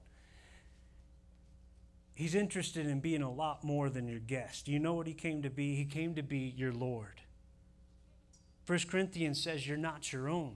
He's 2.13 2.35
interested 2.35 2.85
in 2.85 2.99
being 2.99 3.23
a 3.23 3.31
lot 3.31 3.63
more 3.63 3.89
than 3.89 4.07
your 4.07 4.19
guest. 4.19 4.67
You 4.67 4.79
know 4.79 4.93
what 4.93 5.07
he 5.07 5.13
came 5.13 5.41
to 5.41 5.49
be? 5.49 5.75
He 5.75 5.85
came 5.85 6.13
to 6.15 6.21
be 6.21 6.53
your 6.55 6.73
Lord. 6.73 7.21
1 8.67 8.79
Corinthians 8.89 9.41
says 9.41 9.67
you're 9.67 9.77
not 9.77 10.13
your 10.13 10.29
own. 10.29 10.55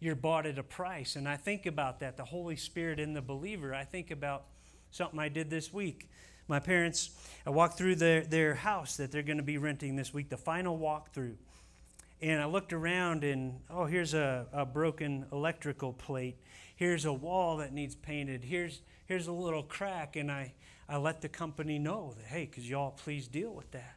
You're 0.00 0.14
bought 0.14 0.46
at 0.46 0.58
a 0.58 0.62
price. 0.62 1.16
And 1.16 1.28
I 1.28 1.36
think 1.36 1.66
about 1.66 2.00
that, 2.00 2.16
the 2.16 2.24
Holy 2.24 2.56
Spirit 2.56 2.98
in 2.98 3.12
the 3.12 3.20
believer. 3.20 3.74
I 3.74 3.84
think 3.84 4.10
about 4.10 4.44
something 4.90 5.18
I 5.18 5.28
did 5.28 5.50
this 5.50 5.72
week. 5.72 6.08
My 6.46 6.60
parents, 6.60 7.10
I 7.46 7.50
walked 7.50 7.78
through 7.78 7.96
their, 7.96 8.22
their 8.22 8.54
house 8.54 8.96
that 8.96 9.10
they're 9.10 9.22
going 9.22 9.38
to 9.38 9.42
be 9.42 9.58
renting 9.58 9.96
this 9.96 10.12
week, 10.12 10.30
the 10.30 10.36
final 10.36 10.78
walkthrough. 10.78 11.36
And 12.20 12.40
I 12.40 12.46
looked 12.46 12.72
around 12.72 13.24
and, 13.24 13.60
oh, 13.68 13.84
here's 13.84 14.14
a, 14.14 14.46
a 14.52 14.64
broken 14.64 15.26
electrical 15.32 15.92
plate. 15.92 16.38
Here's 16.76 17.04
a 17.04 17.12
wall 17.12 17.58
that 17.58 17.72
needs 17.72 17.94
painted. 17.94 18.44
Here's, 18.44 18.80
here's 19.06 19.26
a 19.26 19.32
little 19.32 19.62
crack. 19.62 20.16
And 20.16 20.30
I, 20.30 20.54
I 20.88 20.96
let 20.96 21.20
the 21.20 21.28
company 21.28 21.78
know 21.78 22.14
that, 22.16 22.26
hey, 22.26 22.46
could 22.46 22.64
y'all 22.64 22.92
please 22.92 23.28
deal 23.28 23.52
with 23.52 23.70
that? 23.72 23.96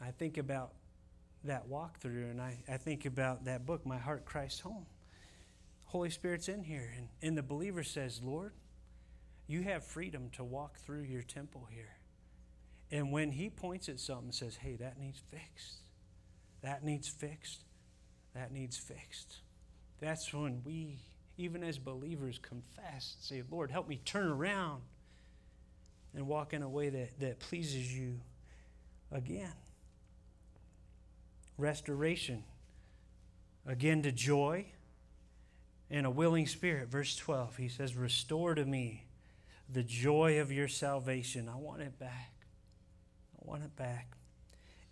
I 0.00 0.10
think 0.10 0.38
about 0.38 0.72
that 1.44 1.68
walkthrough 1.68 2.30
and 2.30 2.40
I, 2.40 2.58
I 2.68 2.76
think 2.76 3.06
about 3.06 3.44
that 3.44 3.64
book, 3.64 3.86
My 3.86 3.98
Heart 3.98 4.24
Christ 4.24 4.60
Home. 4.62 4.86
Holy 5.84 6.10
Spirit's 6.10 6.48
in 6.48 6.64
here. 6.64 6.92
And, 6.96 7.08
and 7.22 7.38
the 7.38 7.42
believer 7.42 7.82
says, 7.82 8.20
Lord, 8.22 8.52
you 9.46 9.62
have 9.62 9.84
freedom 9.84 10.30
to 10.32 10.44
walk 10.44 10.78
through 10.78 11.02
your 11.02 11.22
temple 11.22 11.68
here. 11.70 11.96
And 12.90 13.12
when 13.12 13.32
he 13.32 13.48
points 13.48 13.88
at 13.88 14.00
something 14.00 14.26
and 14.26 14.34
says, 14.34 14.56
hey, 14.56 14.76
that 14.76 14.98
needs 14.98 15.22
fixed, 15.30 15.85
that 16.66 16.82
needs 16.82 17.06
fixed, 17.06 17.62
that 18.34 18.52
needs 18.52 18.76
fixed, 18.76 19.36
that's 20.00 20.34
when 20.34 20.62
we, 20.64 20.98
even 21.38 21.62
as 21.62 21.78
believers, 21.78 22.40
confess 22.42 23.14
and 23.14 23.22
say, 23.22 23.42
Lord, 23.48 23.70
help 23.70 23.88
me 23.88 24.00
turn 24.04 24.26
around 24.26 24.82
and 26.12 26.26
walk 26.26 26.52
in 26.52 26.62
a 26.62 26.68
way 26.68 26.88
that, 26.88 27.20
that 27.20 27.38
pleases 27.38 27.96
you 27.96 28.20
again. 29.12 29.52
Restoration. 31.56 32.42
Again 33.64 34.02
to 34.02 34.10
joy 34.10 34.66
and 35.88 36.04
a 36.04 36.10
willing 36.10 36.48
spirit. 36.48 36.88
Verse 36.88 37.14
12, 37.14 37.56
he 37.58 37.68
says, 37.68 37.94
Restore 37.94 38.56
to 38.56 38.64
me 38.64 39.04
the 39.72 39.84
joy 39.84 40.40
of 40.40 40.50
your 40.50 40.68
salvation. 40.68 41.48
I 41.48 41.56
want 41.56 41.82
it 41.82 41.96
back. 41.96 42.32
I 43.40 43.48
want 43.48 43.62
it 43.62 43.76
back. 43.76 44.15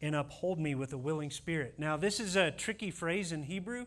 And 0.05 0.15
uphold 0.15 0.59
me 0.59 0.75
with 0.75 0.93
a 0.93 0.99
willing 0.99 1.31
spirit. 1.31 1.77
Now, 1.79 1.97
this 1.97 2.21
is 2.21 2.37
a 2.37 2.51
tricky 2.51 2.91
phrase 2.91 3.33
in 3.33 3.45
Hebrew. 3.45 3.87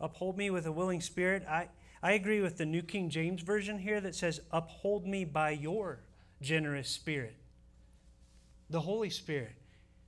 Uphold 0.00 0.38
me 0.38 0.50
with 0.50 0.66
a 0.66 0.70
willing 0.70 1.00
spirit. 1.00 1.44
I, 1.48 1.66
I 2.00 2.12
agree 2.12 2.40
with 2.40 2.58
the 2.58 2.64
New 2.64 2.82
King 2.82 3.10
James 3.10 3.42
Version 3.42 3.76
here 3.80 4.00
that 4.00 4.14
says, 4.14 4.38
Uphold 4.52 5.04
me 5.04 5.24
by 5.24 5.50
your 5.50 5.98
generous 6.40 6.88
spirit. 6.88 7.34
The 8.70 8.82
Holy 8.82 9.10
Spirit. 9.10 9.56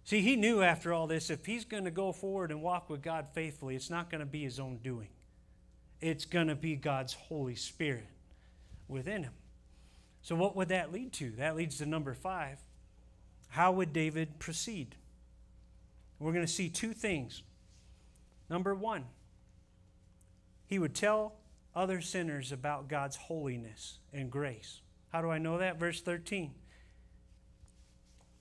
See, 0.04 0.20
he 0.20 0.36
knew 0.36 0.62
after 0.62 0.92
all 0.92 1.08
this, 1.08 1.30
if 1.30 1.44
he's 1.44 1.64
going 1.64 1.86
to 1.86 1.90
go 1.90 2.12
forward 2.12 2.52
and 2.52 2.62
walk 2.62 2.88
with 2.88 3.02
God 3.02 3.26
faithfully, 3.34 3.74
it's 3.74 3.90
not 3.90 4.10
going 4.10 4.20
to 4.20 4.24
be 4.24 4.44
his 4.44 4.60
own 4.60 4.78
doing. 4.84 5.08
It's 6.00 6.26
going 6.26 6.46
to 6.46 6.54
be 6.54 6.76
God's 6.76 7.14
Holy 7.14 7.56
Spirit 7.56 8.06
within 8.86 9.24
him. 9.24 9.32
So, 10.22 10.36
what 10.36 10.54
would 10.54 10.68
that 10.68 10.92
lead 10.92 11.12
to? 11.14 11.32
That 11.32 11.56
leads 11.56 11.78
to 11.78 11.86
number 11.86 12.14
five. 12.14 12.60
How 13.48 13.72
would 13.72 13.92
David 13.92 14.38
proceed? 14.38 14.94
We're 16.18 16.32
going 16.32 16.46
to 16.46 16.52
see 16.52 16.68
two 16.68 16.92
things. 16.92 17.42
Number 18.50 18.74
one, 18.74 19.04
he 20.66 20.78
would 20.78 20.94
tell 20.94 21.34
other 21.74 22.00
sinners 22.00 22.50
about 22.50 22.88
God's 22.88 23.16
holiness 23.16 23.98
and 24.12 24.30
grace. 24.30 24.80
How 25.10 25.22
do 25.22 25.30
I 25.30 25.38
know 25.38 25.58
that? 25.58 25.78
Verse 25.78 26.00
13. 26.00 26.52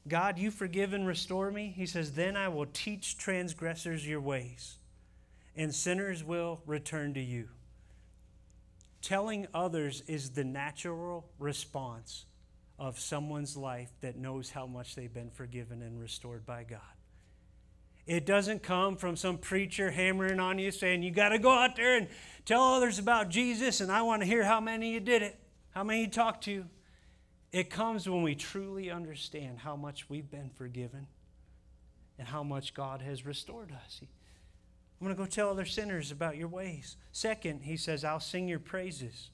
God, 0.08 0.38
you 0.38 0.52
forgive 0.52 0.94
and 0.94 1.06
restore 1.06 1.52
me. 1.52 1.74
He 1.76 1.86
says, 1.86 2.13
Then 2.13 2.36
I 2.36 2.48
will 2.48 2.66
teach 2.66 3.18
transgressors 3.18 4.08
your 4.08 4.22
ways, 4.22 4.78
and 5.56 5.74
sinners 5.74 6.24
will 6.24 6.62
return 6.66 7.13
to 7.13 7.22
you. 7.22 7.50
Telling 9.02 9.48
others 9.54 10.02
is 10.08 10.32
the 10.32 10.44
natural 10.44 11.30
response 11.40 12.26
of 12.80 13.00
someone's 13.00 13.58
life 13.58 13.92
that 14.02 14.18
knows 14.18 14.50
how 14.50 14.66
much 14.66 14.96
they've 14.96 15.13
been 15.13 15.32
forgiven 15.32 15.82
and 15.82 16.00
restored 16.00 16.46
by 16.46 16.63
God. 16.63 16.80
It 18.08 18.26
doesn't 18.26 18.63
come 18.63 18.96
from 18.96 19.17
some 19.17 19.38
preacher 19.38 19.91
hammering 19.91 20.39
on 20.39 20.60
you 20.60 20.72
saying, 20.72 21.04
You 21.04 21.12
got 21.12 21.30
to 21.30 21.39
go 21.39 21.52
out 21.52 21.76
there 21.76 21.98
and 21.98 22.08
tell 22.46 22.63
others 22.63 23.00
about 23.00 23.30
Jesus, 23.30 23.82
and 23.82 23.91
I 23.91 24.02
want 24.02 24.22
to 24.22 24.26
hear 24.26 24.46
how 24.46 24.62
many 24.62 24.93
you 24.93 25.02
did 25.02 25.22
it, 25.22 25.38
how 25.72 25.84
many 25.84 26.02
you 26.02 26.08
talked 26.08 26.46
to. 26.46 26.65
It 27.52 27.70
comes 27.70 28.08
when 28.08 28.24
we 28.24 28.34
truly 28.34 28.89
understand 28.89 29.60
how 29.60 29.76
much 29.76 30.10
we've 30.10 30.30
been 30.30 30.50
forgiven 30.50 31.08
and 32.17 32.28
how 32.28 32.43
much 32.43 32.74
God 32.74 33.02
has 33.02 33.26
restored 33.26 33.74
us. 33.74 34.00
I'm 34.02 35.06
going 35.06 35.15
to 35.15 35.22
go 35.22 35.28
tell 35.28 35.50
other 35.50 35.65
sinners 35.65 36.10
about 36.10 36.38
your 36.38 36.48
ways. 36.48 36.96
Second, 37.12 37.63
he 37.63 37.76
says, 37.76 38.04
I'll 38.04 38.20
sing 38.20 38.48
your 38.48 38.60
praises. 38.60 39.30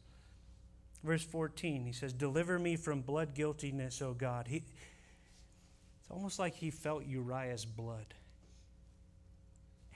Verse 1.04 1.24
14, 1.24 1.86
he 1.86 1.92
says, 1.92 2.12
Deliver 2.12 2.58
me 2.58 2.76
from 2.76 3.02
blood 3.02 3.36
guiltiness, 3.36 4.02
O 4.02 4.14
God. 4.14 4.48
He, 4.48 4.58
it's 4.58 6.10
almost 6.10 6.40
like 6.40 6.56
he 6.56 6.70
felt 6.70 7.06
Uriah's 7.06 7.66
blood 7.66 8.14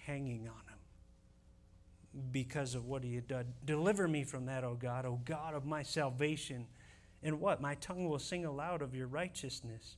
hanging 0.07 0.47
on 0.47 0.55
him 0.55 2.23
because 2.31 2.73
of 2.73 2.85
what 2.85 3.03
he 3.03 3.13
had 3.13 3.27
done. 3.27 3.45
Deliver 3.65 4.07
me 4.07 4.23
from 4.23 4.45
that, 4.45 4.63
O 4.63 4.73
God, 4.73 5.05
O 5.05 5.19
God 5.25 5.53
of 5.53 5.65
my 5.65 5.83
salvation. 5.83 6.65
And 7.21 7.39
what? 7.39 7.61
My 7.61 7.75
tongue 7.75 8.07
will 8.07 8.17
sing 8.17 8.45
aloud 8.45 8.81
of 8.81 8.95
your 8.95 9.07
righteousness. 9.07 9.97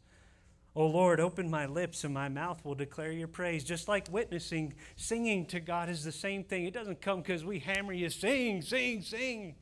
O 0.76 0.86
Lord, 0.88 1.20
open 1.20 1.50
my 1.50 1.66
lips 1.66 2.04
and 2.04 2.14
my 2.14 2.28
mouth 2.28 2.64
will 2.66 2.76
declare 2.76 3.12
your 3.12 3.28
praise. 3.28 3.64
Just 3.64 3.88
like 3.88 4.08
witnessing, 4.12 4.74
singing 4.96 5.46
to 5.48 5.60
God 5.60 5.90
is 5.90 6.04
the 6.04 6.12
same 6.12 6.44
thing. 6.44 6.66
It 6.66 6.74
doesn't 6.74 7.02
come 7.02 7.22
because 7.22 7.46
we 7.46 7.60
hammer 7.60 7.94
you, 7.94 8.10
sing, 8.10 8.62
sing, 8.62 9.02
sing. 9.02 9.56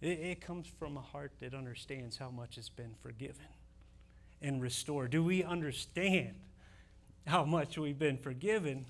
It, 0.00 0.18
it 0.18 0.40
comes 0.40 0.66
from 0.66 0.96
a 0.96 1.00
heart 1.00 1.32
that 1.40 1.54
understands 1.54 2.16
how 2.16 2.30
much 2.30 2.56
has 2.56 2.68
been 2.68 2.94
forgiven 3.02 3.46
and 4.42 4.60
restored. 4.60 5.10
Do 5.10 5.22
we 5.22 5.42
understand 5.42 6.34
how 7.26 7.44
much 7.44 7.78
we've 7.78 7.98
been 7.98 8.18
forgiven 8.18 8.86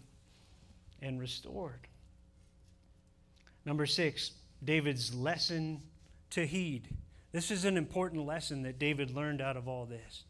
and 1.05 1.21
restored? 1.21 1.87
Number 3.65 3.87
six, 3.87 4.33
David's 4.63 5.15
lesson 5.15 5.83
to 6.31 6.47
heed. 6.47 6.89
This 7.33 7.51
is 7.51 7.65
an 7.65 7.77
important 7.77 8.27
lesson 8.27 8.63
that 8.63 8.79
David 8.79 9.11
learned 9.11 9.41
out 9.41 9.57
of 9.57 9.69
all 9.69 9.87
this. 9.87 10.25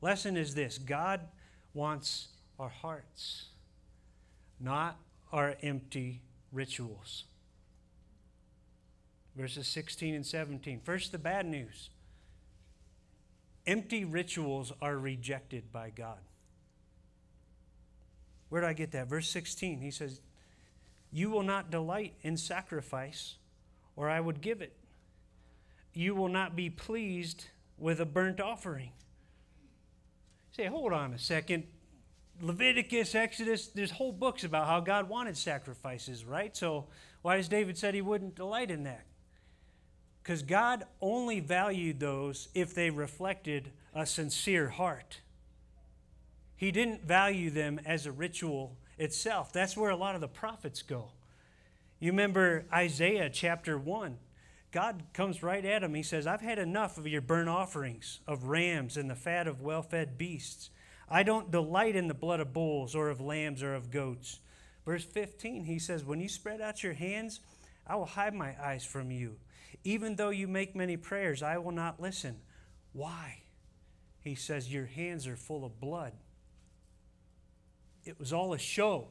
Lesson 0.00 0.36
is 0.36 0.54
this 0.54 0.78
God 0.78 1.20
wants 1.74 2.28
our 2.58 2.68
hearts, 2.68 3.46
not 4.60 4.98
our 5.32 5.56
empty 5.62 6.22
rituals. 6.52 7.24
Verses 9.36 9.68
16 9.68 10.14
and 10.14 10.26
17. 10.26 10.80
First, 10.84 11.12
the 11.12 11.18
bad 11.18 11.46
news 11.46 11.90
empty 13.66 14.04
rituals 14.04 14.72
are 14.80 14.96
rejected 14.96 15.70
by 15.70 15.90
God. 15.90 16.18
Where 18.48 18.60
do 18.60 18.66
I 18.66 18.72
get 18.72 18.92
that? 18.92 19.08
Verse 19.08 19.28
16, 19.28 19.80
he 19.80 19.90
says, 19.90 20.20
You 21.12 21.30
will 21.30 21.42
not 21.42 21.70
delight 21.70 22.14
in 22.22 22.36
sacrifice, 22.36 23.36
or 23.96 24.08
I 24.08 24.20
would 24.20 24.40
give 24.40 24.62
it. 24.62 24.74
You 25.92 26.14
will 26.14 26.28
not 26.28 26.56
be 26.56 26.70
pleased 26.70 27.46
with 27.78 28.00
a 28.00 28.06
burnt 28.06 28.40
offering 28.40 28.92
say, 30.58 30.66
hold 30.66 30.92
on 30.92 31.14
a 31.14 31.18
second. 31.18 31.64
Leviticus, 32.40 33.14
Exodus, 33.14 33.68
there's 33.68 33.92
whole 33.92 34.10
books 34.10 34.42
about 34.42 34.66
how 34.66 34.80
God 34.80 35.08
wanted 35.08 35.36
sacrifices, 35.36 36.24
right? 36.24 36.56
So 36.56 36.86
why 37.22 37.36
does 37.36 37.48
David 37.48 37.78
said 37.78 37.94
he 37.94 38.00
wouldn't 38.00 38.34
delight 38.34 38.70
in 38.70 38.82
that? 38.82 39.04
Because 40.20 40.42
God 40.42 40.84
only 41.00 41.38
valued 41.38 42.00
those 42.00 42.48
if 42.54 42.74
they 42.74 42.90
reflected 42.90 43.70
a 43.94 44.04
sincere 44.04 44.68
heart. 44.68 45.20
He 46.58 46.72
didn't 46.72 47.06
value 47.06 47.50
them 47.50 47.80
as 47.86 48.04
a 48.04 48.12
ritual 48.12 48.76
itself. 48.98 49.52
That's 49.52 49.76
where 49.76 49.90
a 49.90 49.96
lot 49.96 50.16
of 50.16 50.20
the 50.20 50.28
prophets 50.28 50.82
go. 50.82 51.12
You 52.00 52.10
remember 52.10 52.66
Isaiah 52.72 53.30
chapter 53.30 53.78
1. 53.78 54.18
God 54.72 55.04
comes 55.14 55.40
right 55.42 55.64
at 55.64 55.84
him. 55.84 55.94
He 55.94 56.02
says, 56.02 56.26
I've 56.26 56.40
had 56.40 56.58
enough 56.58 56.98
of 56.98 57.06
your 57.06 57.20
burnt 57.20 57.48
offerings 57.48 58.18
of 58.26 58.48
rams 58.48 58.96
and 58.96 59.08
the 59.08 59.14
fat 59.14 59.46
of 59.46 59.62
well 59.62 59.82
fed 59.82 60.18
beasts. 60.18 60.70
I 61.08 61.22
don't 61.22 61.52
delight 61.52 61.94
in 61.94 62.08
the 62.08 62.12
blood 62.12 62.40
of 62.40 62.52
bulls 62.52 62.94
or 62.94 63.08
of 63.08 63.20
lambs 63.20 63.62
or 63.62 63.76
of 63.76 63.92
goats. 63.92 64.40
Verse 64.84 65.04
15, 65.04 65.64
he 65.64 65.78
says, 65.78 66.04
When 66.04 66.20
you 66.20 66.28
spread 66.28 66.60
out 66.60 66.82
your 66.82 66.92
hands, 66.92 67.38
I 67.86 67.94
will 67.94 68.04
hide 68.04 68.34
my 68.34 68.56
eyes 68.60 68.84
from 68.84 69.12
you. 69.12 69.36
Even 69.84 70.16
though 70.16 70.30
you 70.30 70.48
make 70.48 70.74
many 70.74 70.96
prayers, 70.96 71.40
I 71.40 71.58
will 71.58 71.70
not 71.70 72.00
listen. 72.00 72.40
Why? 72.92 73.42
he 74.20 74.34
says, 74.34 74.72
Your 74.72 74.86
hands 74.86 75.26
are 75.26 75.36
full 75.36 75.64
of 75.64 75.80
blood. 75.80 76.12
It 78.08 78.18
was 78.18 78.32
all 78.32 78.54
a 78.54 78.58
show 78.58 79.08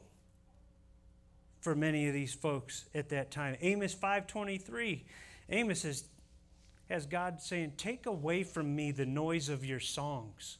for 1.59 1.75
many 1.75 2.07
of 2.07 2.15
these 2.15 2.33
folks 2.33 2.85
at 2.95 3.09
that 3.09 3.29
time. 3.29 3.55
Amos 3.61 3.93
5:23. 3.93 5.05
Amos 5.49 5.83
has, 5.83 6.09
has 6.89 7.05
God 7.05 7.39
saying, 7.39 7.73
"Take 7.77 8.07
away 8.07 8.43
from 8.43 8.75
me 8.75 8.91
the 8.91 9.05
noise 9.05 9.49
of 9.49 9.63
your 9.63 9.79
songs." 9.79 10.57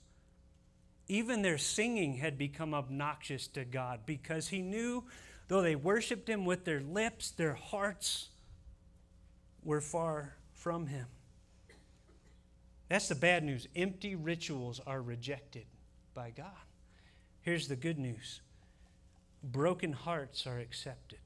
Even 1.08 1.42
their 1.42 1.58
singing 1.58 2.18
had 2.18 2.38
become 2.38 2.76
obnoxious 2.76 3.48
to 3.48 3.66
God 3.66 4.06
because 4.06 4.50
he 4.50 4.62
knew 4.62 5.08
though 5.48 5.64
they 5.64 5.76
worshiped 5.76 6.30
him 6.30 6.46
with 6.46 6.64
their 6.64 6.82
lips, 6.82 7.32
their 7.32 7.56
hearts 7.56 8.30
were 9.64 9.82
far 9.82 10.38
from 10.54 10.86
him. 10.86 11.08
That's 12.88 13.08
the 13.08 13.16
bad 13.16 13.44
news. 13.44 13.68
Empty 13.76 14.14
rituals 14.14 14.80
are 14.86 15.02
rejected 15.02 15.66
by 16.14 16.30
God. 16.30 16.67
Here's 17.48 17.70
the 17.70 17.78
good 17.78 17.98
news 17.98 18.42
broken 19.42 19.94
hearts 19.94 20.46
are 20.46 20.60
accepted 20.60 21.20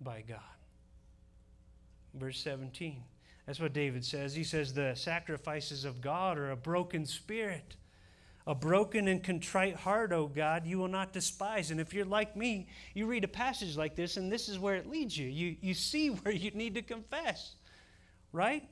by 0.00 0.24
God. 0.26 0.38
Verse 2.14 2.40
17. 2.40 3.02
That's 3.44 3.60
what 3.60 3.74
David 3.74 4.06
says. 4.06 4.34
He 4.34 4.42
says, 4.42 4.72
The 4.72 4.94
sacrifices 4.94 5.84
of 5.84 6.00
God 6.00 6.38
are 6.38 6.50
a 6.50 6.56
broken 6.56 7.04
spirit, 7.04 7.76
a 8.46 8.54
broken 8.54 9.06
and 9.06 9.22
contrite 9.22 9.76
heart, 9.76 10.12
O 10.12 10.28
God, 10.28 10.66
you 10.66 10.78
will 10.78 10.88
not 10.88 11.12
despise. 11.12 11.70
And 11.70 11.78
if 11.78 11.92
you're 11.92 12.06
like 12.06 12.34
me, 12.34 12.66
you 12.94 13.04
read 13.04 13.24
a 13.24 13.28
passage 13.28 13.76
like 13.76 13.94
this, 13.94 14.16
and 14.16 14.32
this 14.32 14.48
is 14.48 14.58
where 14.58 14.76
it 14.76 14.88
leads 14.88 15.18
you. 15.18 15.28
You, 15.28 15.56
you 15.60 15.74
see 15.74 16.08
where 16.22 16.32
you 16.32 16.50
need 16.52 16.74
to 16.76 16.82
confess, 16.82 17.56
right? 18.32 18.66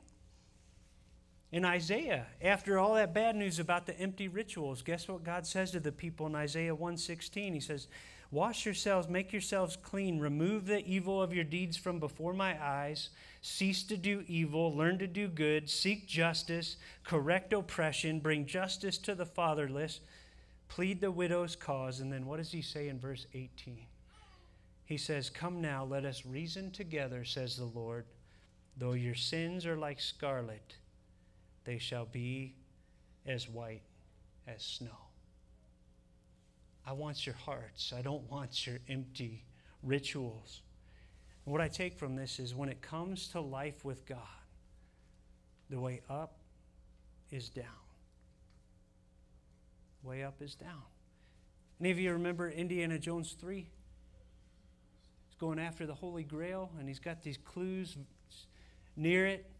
In 1.52 1.66
Isaiah, 1.66 2.28
after 2.40 2.78
all 2.78 2.94
that 2.94 3.12
bad 3.12 3.36
news 3.36 3.58
about 3.58 3.84
the 3.84 3.98
empty 4.00 4.26
rituals, 4.26 4.80
guess 4.80 5.06
what 5.06 5.22
God 5.22 5.46
says 5.46 5.70
to 5.72 5.80
the 5.80 5.92
people 5.92 6.26
in 6.26 6.34
Isaiah 6.34 6.74
1:16? 6.74 7.52
He 7.52 7.60
says, 7.60 7.88
"Wash 8.30 8.64
yourselves, 8.64 9.06
make 9.06 9.32
yourselves 9.32 9.76
clean, 9.76 10.18
remove 10.18 10.64
the 10.64 10.82
evil 10.86 11.20
of 11.20 11.34
your 11.34 11.44
deeds 11.44 11.76
from 11.76 12.00
before 12.00 12.32
my 12.32 12.58
eyes, 12.64 13.10
cease 13.42 13.82
to 13.84 13.98
do 13.98 14.24
evil, 14.26 14.74
learn 14.74 14.98
to 14.98 15.06
do 15.06 15.28
good, 15.28 15.68
seek 15.68 16.06
justice, 16.06 16.78
correct 17.04 17.52
oppression, 17.52 18.18
bring 18.18 18.46
justice 18.46 18.96
to 18.96 19.14
the 19.14 19.26
fatherless, 19.26 20.00
plead 20.68 21.02
the 21.02 21.10
widow's 21.10 21.54
cause." 21.54 22.00
And 22.00 22.10
then 22.10 22.24
what 22.24 22.38
does 22.38 22.52
he 22.52 22.62
say 22.62 22.88
in 22.88 22.98
verse 22.98 23.26
18? 23.34 23.88
He 24.86 24.96
says, 24.96 25.28
"Come 25.28 25.60
now, 25.60 25.84
let 25.84 26.06
us 26.06 26.24
reason 26.24 26.70
together," 26.70 27.26
says 27.26 27.58
the 27.58 27.66
Lord. 27.66 28.06
"Though 28.74 28.94
your 28.94 29.14
sins 29.14 29.66
are 29.66 29.76
like 29.76 30.00
scarlet, 30.00 30.76
they 31.64 31.79
shall 31.79 32.07
be 32.07 32.55
as 33.27 33.48
white 33.48 33.83
as 34.46 34.62
snow. 34.62 34.98
I 36.87 36.92
want 36.92 37.27
your 37.27 37.37
hearts. 37.37 37.92
I 37.96 38.03
don't 38.03 38.29
want 38.31 38.66
your 38.66 38.79
empty 38.88 39.44
rituals. 39.83 40.62
What 41.44 41.61
I 41.61 41.68
take 41.68 41.96
from 41.96 42.16
this 42.16 42.38
is 42.38 42.55
when 42.55 42.68
it 42.68 42.81
comes 42.83 43.29
to 43.29 43.40
life 43.40 43.85
with 43.85 44.07
God, 44.07 44.18
the 45.70 45.81
way 45.81 46.01
up 46.09 46.38
is 47.31 47.48
down. 47.48 47.64
Way 50.03 50.25
up 50.25 50.40
is 50.40 50.55
down. 50.55 50.83
Any 51.81 51.90
of 51.90 51.98
you 51.98 52.12
remember 52.12 52.51
Indiana 52.51 52.98
Jones 52.98 53.37
3? 53.40 53.57
He's 53.57 55.37
going 55.38 55.59
after 55.59 55.87
the 55.87 55.94
Holy 55.94 56.25
Grail, 56.25 56.70
and 56.79 56.88
he's 56.88 57.01
got 57.01 57.22
these 57.22 57.38
clues 57.38 57.96
near 58.96 59.27
it. 59.27 59.51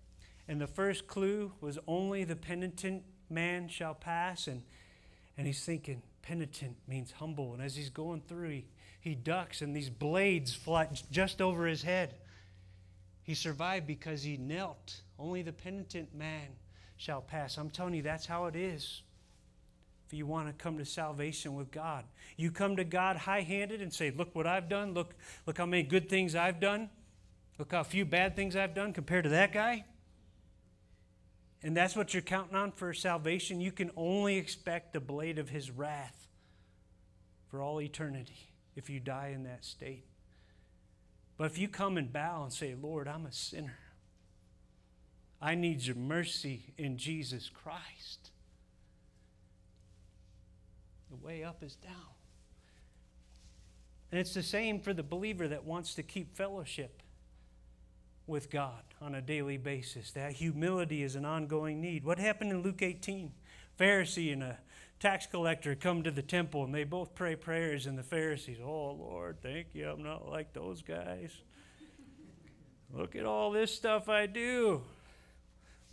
And 0.49 0.61
the 0.61 0.67
first 0.67 1.07
clue 1.07 1.53
was 1.61 1.79
only 1.87 2.25
the 2.25 2.37
penitent 2.37 3.05
man 3.31 3.69
shall 3.69 3.95
pass. 3.95 4.47
And, 4.47 4.63
and 5.37 5.47
he's 5.47 5.65
thinking, 5.65 6.03
penitent 6.23 6.77
means 6.87 7.13
humble. 7.13 7.55
And 7.55 7.63
as 7.63 7.77
he's 7.77 7.91
going 7.91 8.23
through, 8.27 8.51
he, 8.51 8.65
he 9.01 9.15
ducks, 9.15 9.63
and 9.63 9.75
these 9.75 9.91
blades 9.91 10.55
fly 10.55 10.89
just 11.11 11.41
over 11.41 11.67
his 11.67 11.83
head. 11.83 12.15
He 13.23 13.35
survived 13.35 13.87
because 13.87 14.23
he 14.23 14.37
knelt. 14.37 15.01
Only 15.19 15.43
the 15.43 15.53
penitent 15.53 16.15
man 16.15 16.49
shall 16.97 17.21
pass. 17.21 17.57
I'm 17.57 17.71
telling 17.71 17.95
you, 17.95 18.03
that's 18.03 18.27
how 18.27 18.47
it 18.47 18.57
is. 18.57 19.03
If 20.07 20.19
you 20.19 20.27
want 20.27 20.49
to 20.49 20.53
come 20.53 20.77
to 20.79 20.85
salvation 20.85 21.55
with 21.55 21.71
God, 21.71 22.05
you 22.37 22.51
come 22.51 22.77
to 22.77 22.85
God 22.85 23.17
high 23.17 23.41
handed 23.41 23.81
and 23.81 23.93
say, 23.93 24.11
Look 24.11 24.35
what 24.35 24.47
I've 24.47 24.69
done. 24.69 24.93
Look, 24.93 25.15
look 25.47 25.57
how 25.57 25.65
many 25.65 25.85
good 25.85 26.11
things 26.11 26.35
I've 26.35 26.61
done. 26.61 26.91
Look 27.59 27.73
how 27.73 27.83
few 27.83 28.05
bad 28.05 28.37
things 28.37 28.55
I've 28.55 28.75
done 28.75 28.93
compared 28.93 29.25
to 29.25 29.31
that 29.31 29.53
guy 29.53 29.85
and 31.63 31.77
that's 31.77 31.95
what 31.95 32.13
you're 32.13 32.23
counting 32.23 32.57
on 32.57 32.73
for 32.73 32.93
salvation, 32.93 33.61
you 33.61 33.73
can 33.73 33.91
only 33.97 34.37
expect 34.37 34.93
the 34.93 35.01
blade 35.01 35.39
of 35.39 35.49
his 35.49 35.71
wrath 35.71 36.29
for 37.49 37.63
all 37.63 37.81
eternity 37.81 38.49
if 38.75 38.91
you 38.91 38.99
die 38.99 39.33
in 39.35 39.45
that 39.45 39.65
state. 39.65 40.05
But 41.37 41.45
if 41.45 41.59
you 41.59 41.69
come 41.69 41.97
and 41.97 42.13
bow 42.13 42.43
and 42.45 42.53
say, 42.53 42.75
Lord, 42.81 43.07
I'm 43.07 43.27
a 43.27 43.33
sinner, 43.33 43.79
I 45.41 45.55
need 45.55 45.83
your 45.83 45.97
mercy 45.97 46.75
in 46.79 46.99
Jesus 46.99 47.49
Christ, 47.49 48.31
the 51.11 51.17
way 51.17 51.45
up 51.45 51.63
is 51.63 51.77
down. 51.77 51.93
And 54.11 54.21
it's 54.21 54.35
the 54.35 54.43
same 54.43 54.81
for 54.81 54.93
the 54.93 55.03
believer 55.03 55.49
that 55.49 55.65
wants 55.65 55.95
to 55.95 56.03
keep 56.03 56.37
fellowship 56.37 57.03
with 58.27 58.51
God 58.51 58.83
on 59.01 59.15
a 59.15 59.21
daily 59.21 59.57
basis. 59.57 60.13
That 60.13 60.33
humility 60.33 61.03
is 61.03 61.17
an 61.17 61.25
ongoing 61.25 61.81
need. 61.81 62.05
What 62.05 62.19
happened 62.19 62.53
in 62.53 62.63
Luke 62.63 62.83
18? 62.83 63.33
Pharisee 63.79 64.33
and 64.33 64.43
a 64.43 64.59
tax 65.01 65.27
collector 65.27 65.75
come 65.75 66.03
to 66.05 66.11
the 66.11 66.23
temple 66.23 66.65
and 66.65 66.75
they 66.75 66.85
both 66.85 67.15
pray 67.15 67.35
prayers, 67.35 67.87
and 67.87 67.99
the 67.99 68.03
Pharisees, 68.03 68.59
Oh 68.63 68.93
Lord, 68.93 69.39
thank 69.43 69.75
you, 69.75 69.89
I'm 69.89 70.03
not 70.03 70.29
like 70.29 70.53
those 70.53 70.83
guys. 70.83 71.33
Look 72.93 73.17
at 73.17 73.25
all 73.25 73.51
this 73.51 73.75
stuff 73.75 74.09
I 74.09 74.27
do. 74.27 74.83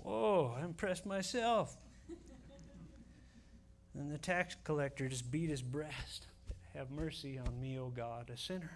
Whoa, 0.04 0.56
I 0.60 0.66
impressed 0.66 1.06
myself. 1.06 1.76
and 3.96 4.12
the 4.12 4.18
tax 4.18 4.56
collector 4.64 5.08
just 5.08 5.32
beat 5.32 5.50
his 5.50 5.62
breast. 5.62 6.28
Have 6.76 6.92
mercy 6.92 7.40
on 7.40 7.60
me, 7.60 7.80
O 7.80 7.88
God, 7.88 8.30
a 8.30 8.38
sinner. 8.38 8.72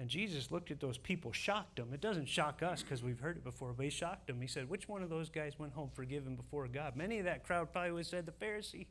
And 0.00 0.08
Jesus 0.08 0.50
looked 0.50 0.70
at 0.70 0.80
those 0.80 0.96
people, 0.96 1.30
shocked 1.30 1.76
them. 1.76 1.90
It 1.92 2.00
doesn't 2.00 2.26
shock 2.26 2.62
us 2.62 2.82
because 2.82 3.02
we've 3.02 3.20
heard 3.20 3.36
it 3.36 3.44
before, 3.44 3.74
but 3.74 3.84
he 3.84 3.90
shocked 3.90 4.28
them. 4.28 4.40
He 4.40 4.46
said, 4.46 4.70
Which 4.70 4.88
one 4.88 5.02
of 5.02 5.10
those 5.10 5.28
guys 5.28 5.58
went 5.58 5.74
home 5.74 5.90
forgiven 5.92 6.36
before 6.36 6.66
God? 6.68 6.96
Many 6.96 7.18
of 7.18 7.26
that 7.26 7.44
crowd 7.44 7.70
probably 7.70 7.92
would 7.92 7.98
have 7.98 8.06
said, 8.06 8.24
The 8.24 8.32
Pharisee. 8.32 8.86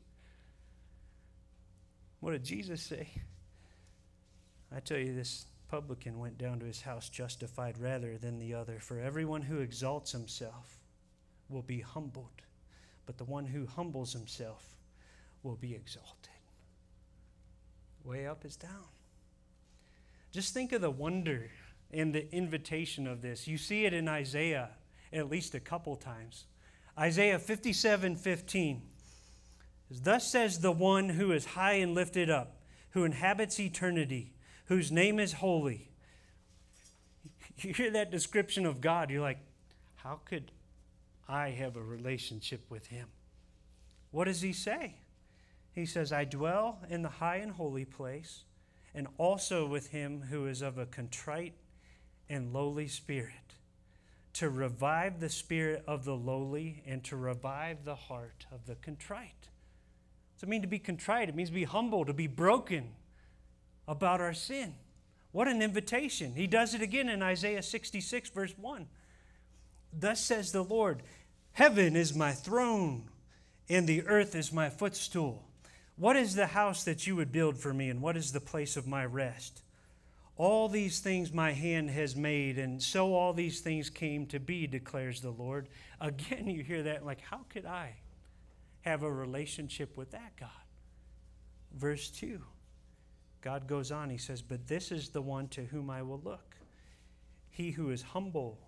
What 2.20 2.30
did 2.30 2.44
Jesus 2.44 2.80
say? 2.80 3.08
I 4.72 4.78
tell 4.78 4.98
you, 4.98 5.12
this 5.12 5.46
publican 5.68 6.20
went 6.20 6.38
down 6.38 6.60
to 6.60 6.66
his 6.66 6.80
house 6.80 7.08
justified 7.08 7.76
rather 7.80 8.16
than 8.16 8.38
the 8.38 8.54
other. 8.54 8.78
For 8.78 9.00
everyone 9.00 9.42
who 9.42 9.58
exalts 9.58 10.12
himself 10.12 10.78
will 11.48 11.62
be 11.62 11.80
humbled, 11.80 12.42
but 13.04 13.18
the 13.18 13.24
one 13.24 13.46
who 13.46 13.66
humbles 13.66 14.12
himself 14.12 14.76
will 15.42 15.56
be 15.56 15.74
exalted. 15.74 16.30
Way 18.04 18.28
up 18.28 18.44
is 18.44 18.54
down. 18.54 18.86
Just 20.32 20.54
think 20.54 20.72
of 20.72 20.80
the 20.80 20.90
wonder 20.90 21.50
and 21.92 22.14
the 22.14 22.32
invitation 22.32 23.06
of 23.06 23.20
this. 23.22 23.48
You 23.48 23.58
see 23.58 23.84
it 23.84 23.92
in 23.92 24.08
Isaiah 24.08 24.70
at 25.12 25.28
least 25.28 25.54
a 25.54 25.60
couple 25.60 25.96
times. 25.96 26.44
Isaiah 26.98 27.38
57 27.38 28.16
15. 28.16 28.82
Thus 29.90 30.30
says 30.30 30.60
the 30.60 30.70
one 30.70 31.08
who 31.08 31.32
is 31.32 31.44
high 31.44 31.74
and 31.74 31.94
lifted 31.94 32.30
up, 32.30 32.60
who 32.90 33.04
inhabits 33.04 33.58
eternity, 33.58 34.32
whose 34.66 34.92
name 34.92 35.18
is 35.18 35.34
holy. 35.34 35.88
You 37.62 37.74
hear 37.74 37.90
that 37.90 38.10
description 38.10 38.64
of 38.64 38.80
God, 38.80 39.10
you're 39.10 39.20
like, 39.20 39.36
how 39.96 40.20
could 40.24 40.50
I 41.28 41.50
have 41.50 41.76
a 41.76 41.82
relationship 41.82 42.64
with 42.70 42.86
him? 42.86 43.08
What 44.12 44.24
does 44.24 44.40
he 44.40 44.54
say? 44.54 44.94
He 45.74 45.84
says, 45.84 46.10
I 46.10 46.24
dwell 46.24 46.78
in 46.88 47.02
the 47.02 47.10
high 47.10 47.36
and 47.36 47.52
holy 47.52 47.84
place 47.84 48.44
and 48.94 49.06
also 49.18 49.66
with 49.66 49.88
him 49.88 50.22
who 50.30 50.46
is 50.46 50.62
of 50.62 50.78
a 50.78 50.86
contrite 50.86 51.54
and 52.28 52.52
lowly 52.52 52.88
spirit, 52.88 53.54
to 54.32 54.48
revive 54.48 55.20
the 55.20 55.28
spirit 55.28 55.82
of 55.86 56.04
the 56.04 56.14
lowly 56.14 56.82
and 56.86 57.02
to 57.04 57.16
revive 57.16 57.84
the 57.84 57.94
heart 57.94 58.46
of 58.52 58.66
the 58.66 58.76
contrite. 58.76 59.48
Does 60.36 60.44
it 60.44 60.48
mean 60.48 60.62
to 60.62 60.68
be 60.68 60.78
contrite? 60.78 61.28
It 61.28 61.34
means 61.34 61.50
to 61.50 61.54
be 61.54 61.64
humble, 61.64 62.04
to 62.04 62.14
be 62.14 62.26
broken 62.26 62.90
about 63.86 64.20
our 64.20 64.32
sin. 64.32 64.74
What 65.32 65.48
an 65.48 65.62
invitation. 65.62 66.34
He 66.34 66.46
does 66.46 66.74
it 66.74 66.82
again 66.82 67.08
in 67.08 67.22
Isaiah 67.22 67.62
66, 67.62 68.30
verse 68.30 68.54
1. 68.56 68.86
Thus 69.92 70.20
says 70.20 70.52
the 70.52 70.64
Lord 70.64 71.02
Heaven 71.52 71.96
is 71.96 72.14
my 72.14 72.32
throne, 72.32 73.10
and 73.68 73.86
the 73.86 74.06
earth 74.06 74.34
is 74.34 74.52
my 74.52 74.70
footstool. 74.70 75.49
What 76.00 76.16
is 76.16 76.34
the 76.34 76.46
house 76.46 76.84
that 76.84 77.06
you 77.06 77.14
would 77.16 77.30
build 77.30 77.58
for 77.58 77.74
me, 77.74 77.90
and 77.90 78.00
what 78.00 78.16
is 78.16 78.32
the 78.32 78.40
place 78.40 78.76
of 78.78 78.86
my 78.86 79.04
rest? 79.04 79.60
All 80.36 80.66
these 80.66 81.00
things 81.00 81.30
my 81.30 81.52
hand 81.52 81.90
has 81.90 82.16
made, 82.16 82.58
and 82.58 82.82
so 82.82 83.14
all 83.14 83.34
these 83.34 83.60
things 83.60 83.90
came 83.90 84.24
to 84.28 84.40
be, 84.40 84.66
declares 84.66 85.20
the 85.20 85.30
Lord. 85.30 85.68
Again, 86.00 86.48
you 86.48 86.62
hear 86.62 86.84
that, 86.84 87.04
like, 87.04 87.20
how 87.20 87.40
could 87.50 87.66
I 87.66 87.96
have 88.82 89.02
a 89.02 89.12
relationship 89.12 89.96
with 89.96 90.10
that 90.12 90.36
God. 90.38 90.48
Verse 91.74 92.10
2, 92.10 92.40
God 93.42 93.66
goes 93.66 93.92
on, 93.92 94.10
he 94.10 94.16
says, 94.16 94.42
But 94.42 94.66
this 94.66 94.90
is 94.90 95.10
the 95.10 95.22
one 95.22 95.48
to 95.48 95.64
whom 95.64 95.90
I 95.90 96.02
will 96.02 96.20
look. 96.24 96.56
He 97.50 97.72
who 97.72 97.90
is 97.90 98.02
humble 98.02 98.58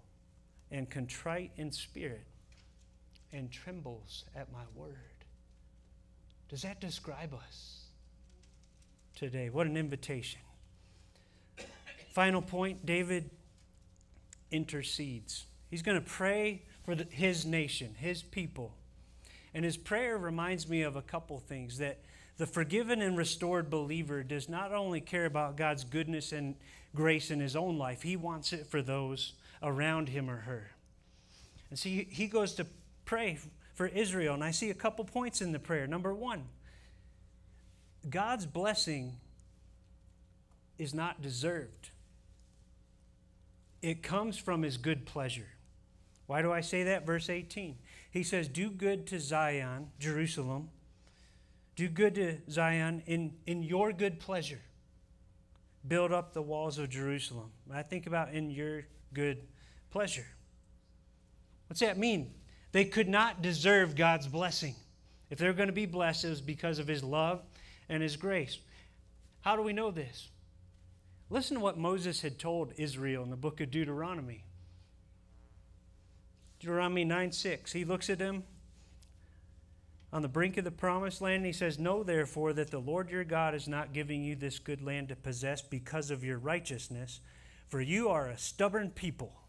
and 0.71 0.89
contrite 0.89 1.53
in 1.57 1.73
spirit 1.73 2.27
and 3.33 3.51
trembles 3.51 4.25
at 4.37 4.53
my 4.53 4.65
word. 4.75 5.12
Does 6.53 6.63
that 6.63 6.83
describe 6.83 7.33
us 7.33 7.87
today? 9.17 9.49
What 9.49 9.67
an 9.67 9.79
invitation. 9.79 10.43
Final 12.13 12.43
point 12.43 12.85
David 12.85 13.31
intercedes. 14.51 15.47
He's 15.71 15.81
going 15.81 15.99
to 15.99 16.07
pray 16.07 16.61
for 16.85 16.95
the, 16.95 17.05
his 17.09 17.47
nation, 17.47 17.95
his 17.99 18.23
people. 18.23 18.75
And 19.55 19.65
his 19.65 19.79
prayer 19.79 20.19
reminds 20.19 20.69
me 20.69 20.83
of 20.83 20.95
a 20.95 21.01
couple 21.01 21.39
things 21.39 21.79
that 21.79 22.01
the 22.37 22.45
forgiven 22.45 23.01
and 23.01 23.17
restored 23.17 23.71
believer 23.71 24.23
does 24.23 24.51
not 24.51 24.75
only 24.75 25.01
care 25.01 25.25
about 25.25 25.57
God's 25.57 25.85
goodness 25.85 26.33
and 26.33 26.55
grace 26.95 27.31
in 27.31 27.41
his 27.41 27.57
own 27.57 27.79
life, 27.79 28.03
he 28.03 28.15
wants 28.15 28.53
it 28.53 28.67
for 28.67 28.83
those 28.83 29.33
around 29.63 30.11
him 30.11 30.29
or 30.29 30.41
her. 30.41 30.73
And 31.71 31.79
see, 31.79 32.07
he 32.11 32.27
goes 32.27 32.53
to 32.57 32.67
pray 33.07 33.39
for 33.75 33.87
Israel, 33.87 34.35
and 34.35 34.45
I 34.45 34.51
see 34.51 34.71
a 34.71 34.75
couple 34.75 35.05
points 35.05 35.41
in 35.41 35.53
the 35.53 35.59
prayer. 35.59 35.87
Number 35.87 36.15
one, 36.15 36.45
God's 38.09 38.47
blessing 38.47 39.17
is 40.79 40.93
not 40.93 41.23
deserved, 41.23 41.91
it 43.81 44.03
comes 44.03 44.37
from 44.39 44.63
his 44.63 44.77
good 44.77 45.07
pleasure. 45.07 45.49
Why 46.27 46.41
do 46.41 46.53
I 46.53 46.61
say 46.61 46.85
that? 46.85 47.05
Verse 47.05 47.29
18. 47.29 47.77
He 48.11 48.23
says, 48.23 48.49
Do 48.49 48.71
good 48.71 49.07
to 49.09 49.21
Zion, 49.21 49.89
Jerusalem. 49.99 50.71
Do 51.75 51.89
good 51.89 52.15
to 52.15 52.39
Zion 52.51 53.03
in, 53.07 53.33
in 53.47 53.63
your 53.63 53.93
good 53.93 54.21
pleasure. 54.21 54.61
Build 55.87 56.13
up 56.13 56.33
the 56.33 56.43
walls 56.43 56.79
of 56.79 56.91
Jerusalem. 56.91 57.51
I 57.73 57.83
think 57.83 58.07
about 58.07 58.33
in 58.33 58.51
your 58.51 58.85
good 59.13 59.43
pleasure. 59.91 60.27
What's 61.67 61.81
that 61.81 61.99
mean? 61.99 62.33
They 62.73 62.87
could 62.87 63.09
not 63.09 63.43
deserve 63.43 63.95
God's 63.95 64.27
blessing. 64.27 64.75
If 65.31 65.39
they're 65.39 65.53
going 65.53 65.69
to 65.69 65.75
be 65.75 65.87
blessed, 65.87 66.25
it 66.25 66.31
was 66.31 66.41
because 66.41 66.79
of 66.79 66.89
His 66.89 67.05
love 67.05 67.43
and 67.89 68.03
His 68.03 68.17
grace. 68.17 68.59
How 69.43 69.57
do 69.57 69.63
we 69.63 69.73
know 69.73 69.91
this? 69.91 70.29
Listen 71.31 71.57
to 71.57 71.63
what 71.63 71.79
Moses 71.79 72.21
had 72.23 72.39
told 72.39 72.73
Israel 72.77 73.23
in 73.23 73.31
the 73.31 73.37
book 73.37 73.61
of 73.61 73.71
Deuteronomy. 73.71 74.45
Deuteronomy 76.61 77.05
9 77.05 77.33
6. 77.33 77.73
He 77.73 77.85
looks 77.85 78.09
at 78.11 78.19
them 78.19 78.45
on 80.13 80.23
the 80.23 80.29
brink 80.29 80.59
of 80.59 80.65
the 80.65 80.71
promised 80.71 81.21
land 81.21 81.37
and 81.37 81.47
he 81.47 81.53
says, 81.53 81.79
Know 81.79 82.03
therefore 82.03 82.53
that 82.53 82.71
the 82.71 82.79
Lord 82.79 83.11
your 83.11 83.25
God 83.25 83.55
is 83.55 83.67
not 83.67 83.95
giving 83.95 84.23
you 84.23 84.37
this 84.37 84.59
good 84.59 84.83
land 84.83 85.09
to 85.09 85.17
possess 85.17 85.63
because 85.63 86.11
of 86.11 86.23
your 86.23 86.39
righteousness, 86.39 87.21
for 87.69 87.81
you 87.81 88.09
are 88.11 88.29
a 88.29 88.39
stubborn 88.39 88.91
people. 88.91 89.42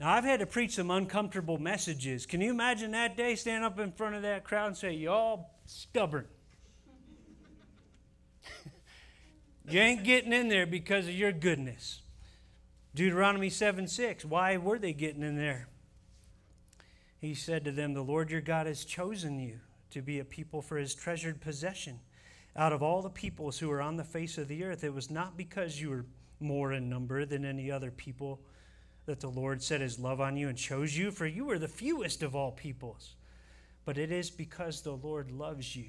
Now, 0.00 0.12
I've 0.12 0.24
had 0.24 0.40
to 0.40 0.46
preach 0.46 0.74
some 0.76 0.90
uncomfortable 0.90 1.58
messages. 1.58 2.24
Can 2.24 2.40
you 2.40 2.50
imagine 2.50 2.92
that 2.92 3.16
day 3.16 3.34
stand 3.34 3.64
up 3.64 3.80
in 3.80 3.90
front 3.92 4.14
of 4.14 4.22
that 4.22 4.44
crowd 4.44 4.68
and 4.68 4.76
say, 4.76 4.92
Y'all 4.92 5.50
stubborn? 5.66 6.26
you 9.68 9.80
ain't 9.80 10.04
getting 10.04 10.32
in 10.32 10.48
there 10.48 10.66
because 10.66 11.08
of 11.08 11.14
your 11.14 11.32
goodness. 11.32 12.02
Deuteronomy 12.94 13.50
7 13.50 13.88
6. 13.88 14.24
Why 14.24 14.56
were 14.56 14.78
they 14.78 14.92
getting 14.92 15.22
in 15.22 15.36
there? 15.36 15.68
He 17.20 17.34
said 17.34 17.64
to 17.64 17.72
them, 17.72 17.94
The 17.94 18.02
Lord 18.02 18.30
your 18.30 18.40
God 18.40 18.66
has 18.66 18.84
chosen 18.84 19.40
you 19.40 19.58
to 19.90 20.00
be 20.00 20.20
a 20.20 20.24
people 20.24 20.62
for 20.62 20.76
his 20.76 20.94
treasured 20.94 21.40
possession. 21.40 21.98
Out 22.54 22.72
of 22.72 22.82
all 22.82 23.02
the 23.02 23.10
peoples 23.10 23.58
who 23.58 23.70
are 23.70 23.82
on 23.82 23.96
the 23.96 24.04
face 24.04 24.38
of 24.38 24.46
the 24.48 24.64
earth, 24.64 24.84
it 24.84 24.94
was 24.94 25.10
not 25.10 25.36
because 25.36 25.80
you 25.80 25.90
were 25.90 26.06
more 26.40 26.72
in 26.72 26.88
number 26.88 27.24
than 27.24 27.44
any 27.44 27.70
other 27.70 27.90
people 27.90 28.40
that 29.08 29.20
the 29.20 29.30
Lord 29.30 29.62
set 29.62 29.80
his 29.80 29.98
love 29.98 30.20
on 30.20 30.36
you 30.36 30.50
and 30.50 30.58
chose 30.58 30.94
you, 30.94 31.10
for 31.10 31.26
you 31.26 31.46
were 31.46 31.58
the 31.58 31.66
fewest 31.66 32.22
of 32.22 32.36
all 32.36 32.52
peoples. 32.52 33.14
But 33.86 33.96
it 33.96 34.12
is 34.12 34.28
because 34.28 34.82
the 34.82 34.92
Lord 34.92 35.30
loves 35.30 35.74
you 35.74 35.88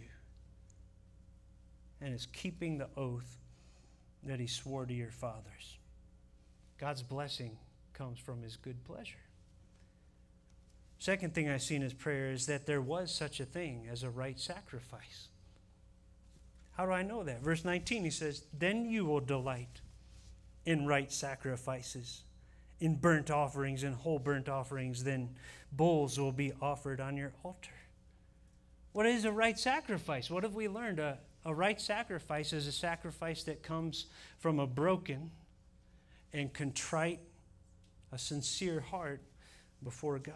and 2.00 2.14
is 2.14 2.28
keeping 2.32 2.78
the 2.78 2.88
oath 2.96 3.36
that 4.24 4.40
he 4.40 4.48
swore 4.48 4.86
to 4.86 4.94
your 4.94 5.12
fathers. 5.12 5.78
God's 6.78 7.04
blessing 7.04 7.58
comes 7.92 8.20
from 8.20 8.42
his 8.42 8.56
good 8.56 8.86
pleasure. 8.86 9.26
Second 10.98 11.34
thing 11.34 11.50
I 11.50 11.58
see 11.58 11.76
in 11.76 11.82
his 11.82 11.94
prayer 11.94 12.32
is 12.32 12.46
that 12.46 12.66
there 12.66 12.82
was 12.82 13.14
such 13.14 13.42
a 13.42 13.46
thing 13.46 13.86
as 13.92 14.04
a 14.04 14.10
right 14.10 14.40
sacrifice. 14.40 15.28
How 16.78 16.86
do 16.86 16.94
I 16.94 17.04
know 17.04 17.24
that? 17.24 17.42
Verse 17.42 17.66
19, 17.66 18.06
he 18.06 18.12
says, 18.12 18.46
Then 18.58 18.86
you 18.86 19.04
will 19.04 19.20
delight 19.20 19.82
in 20.66 20.88
right 20.88 21.12
sacrifices, 21.12 22.22
in 22.80 22.96
burnt 22.96 23.30
offerings 23.30 23.84
and 23.84 23.96
whole 23.96 24.20
burnt 24.20 24.50
offerings, 24.50 25.04
then 25.04 25.30
bulls 25.72 26.20
will 26.20 26.32
be 26.32 26.54
offered 26.62 27.00
on 27.00 27.18
your 27.18 27.34
altar. 27.44 27.72
What 28.94 29.06
is 29.06 29.26
a 29.26 29.32
right 29.32 29.58
sacrifice? 29.58 30.30
What 30.30 30.44
have 30.44 30.56
we 30.56 30.68
learned? 30.68 31.00
A, 31.00 31.20
a 31.46 31.54
right 31.54 31.80
sacrifice 31.80 32.54
is 32.54 32.68
a 32.68 32.72
sacrifice 32.72 33.44
that 33.44 33.64
comes 33.64 34.06
from 34.40 34.60
a 34.60 34.68
broken 34.68 35.32
and 36.34 36.52
contrite, 36.54 37.20
a 38.12 38.18
sincere 38.18 38.80
heart 38.80 39.22
before 39.84 40.20
God. 40.20 40.36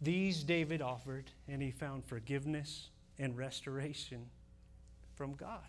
These 0.00 0.42
David 0.42 0.82
offered, 0.82 1.30
and 1.48 1.62
he 1.62 1.70
found 1.70 2.04
forgiveness 2.04 2.88
and 3.18 3.36
restoration 3.36 4.26
from 5.14 5.34
God. 5.34 5.64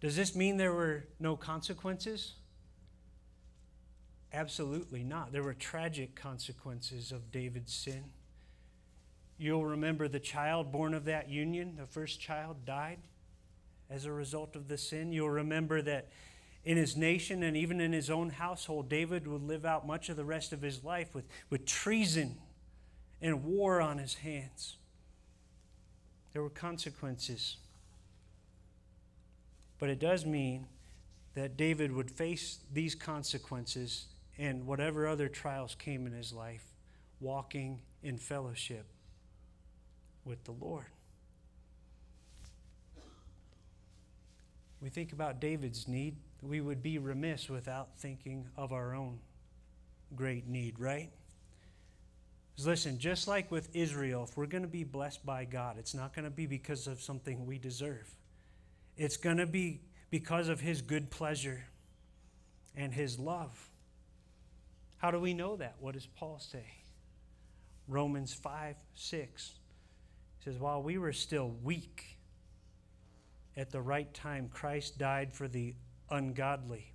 Does 0.00 0.16
this 0.16 0.34
mean 0.34 0.56
there 0.56 0.72
were 0.72 1.04
no 1.18 1.36
consequences? 1.36 2.34
Absolutely 4.36 5.02
not. 5.02 5.32
There 5.32 5.42
were 5.42 5.54
tragic 5.54 6.14
consequences 6.14 7.10
of 7.10 7.32
David's 7.32 7.72
sin. 7.72 8.04
You'll 9.38 9.64
remember 9.64 10.08
the 10.08 10.20
child 10.20 10.70
born 10.70 10.92
of 10.92 11.06
that 11.06 11.30
union, 11.30 11.76
the 11.78 11.86
first 11.86 12.20
child, 12.20 12.66
died 12.66 12.98
as 13.88 14.04
a 14.04 14.12
result 14.12 14.54
of 14.54 14.68
the 14.68 14.76
sin. 14.76 15.10
You'll 15.10 15.30
remember 15.30 15.80
that 15.80 16.08
in 16.66 16.76
his 16.76 16.98
nation 16.98 17.42
and 17.44 17.56
even 17.56 17.80
in 17.80 17.94
his 17.94 18.10
own 18.10 18.28
household, 18.28 18.90
David 18.90 19.26
would 19.26 19.42
live 19.42 19.64
out 19.64 19.86
much 19.86 20.10
of 20.10 20.18
the 20.18 20.24
rest 20.24 20.52
of 20.52 20.60
his 20.60 20.84
life 20.84 21.14
with, 21.14 21.24
with 21.48 21.64
treason 21.64 22.36
and 23.22 23.42
war 23.42 23.80
on 23.80 23.96
his 23.96 24.16
hands. 24.16 24.76
There 26.34 26.42
were 26.42 26.50
consequences. 26.50 27.56
But 29.78 29.88
it 29.88 29.98
does 29.98 30.26
mean 30.26 30.66
that 31.32 31.56
David 31.56 31.90
would 31.90 32.10
face 32.10 32.58
these 32.70 32.94
consequences 32.94 34.08
and 34.38 34.66
whatever 34.66 35.06
other 35.06 35.28
trials 35.28 35.74
came 35.74 36.06
in 36.06 36.12
his 36.12 36.32
life, 36.32 36.64
walking 37.20 37.80
in 38.02 38.18
fellowship 38.18 38.86
with 40.24 40.44
the 40.44 40.52
Lord. 40.52 40.86
We 44.80 44.90
think 44.90 45.12
about 45.12 45.40
David's 45.40 45.88
need, 45.88 46.16
we 46.42 46.60
would 46.60 46.82
be 46.82 46.98
remiss 46.98 47.48
without 47.48 47.98
thinking 47.98 48.46
of 48.56 48.72
our 48.72 48.94
own 48.94 49.18
great 50.14 50.46
need, 50.46 50.78
right? 50.78 51.10
Listen, 52.64 52.98
just 52.98 53.28
like 53.28 53.50
with 53.50 53.74
Israel, 53.74 54.24
if 54.24 54.36
we're 54.36 54.46
going 54.46 54.62
to 54.62 54.68
be 54.68 54.84
blessed 54.84 55.24
by 55.26 55.44
God, 55.44 55.76
it's 55.78 55.94
not 55.94 56.14
going 56.14 56.24
to 56.24 56.30
be 56.30 56.46
because 56.46 56.86
of 56.86 57.02
something 57.02 57.44
we 57.44 57.58
deserve. 57.58 58.08
It's 58.96 59.16
going 59.16 59.36
to 59.36 59.46
be 59.46 59.80
because 60.10 60.48
of 60.48 60.60
His 60.60 60.80
good 60.80 61.10
pleasure 61.10 61.64
and 62.74 62.94
His 62.94 63.18
love. 63.18 63.70
How 65.06 65.12
do 65.12 65.20
we 65.20 65.34
know 65.34 65.54
that? 65.54 65.76
What 65.78 65.94
does 65.94 66.08
Paul 66.16 66.40
say? 66.40 66.66
Romans 67.86 68.34
5 68.34 68.74
6 68.96 69.52
he 70.40 70.50
says, 70.50 70.58
While 70.58 70.82
we 70.82 70.98
were 70.98 71.12
still 71.12 71.54
weak, 71.62 72.18
at 73.56 73.70
the 73.70 73.80
right 73.80 74.12
time, 74.12 74.50
Christ 74.52 74.98
died 74.98 75.32
for 75.32 75.46
the 75.46 75.76
ungodly. 76.10 76.92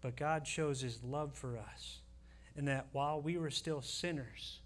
But 0.00 0.16
God 0.16 0.46
shows 0.46 0.80
his 0.80 1.04
love 1.04 1.34
for 1.34 1.58
us, 1.58 1.98
in 2.56 2.64
that 2.64 2.86
while 2.92 3.20
we 3.20 3.36
were 3.36 3.50
still 3.50 3.82
sinners, 3.82 4.60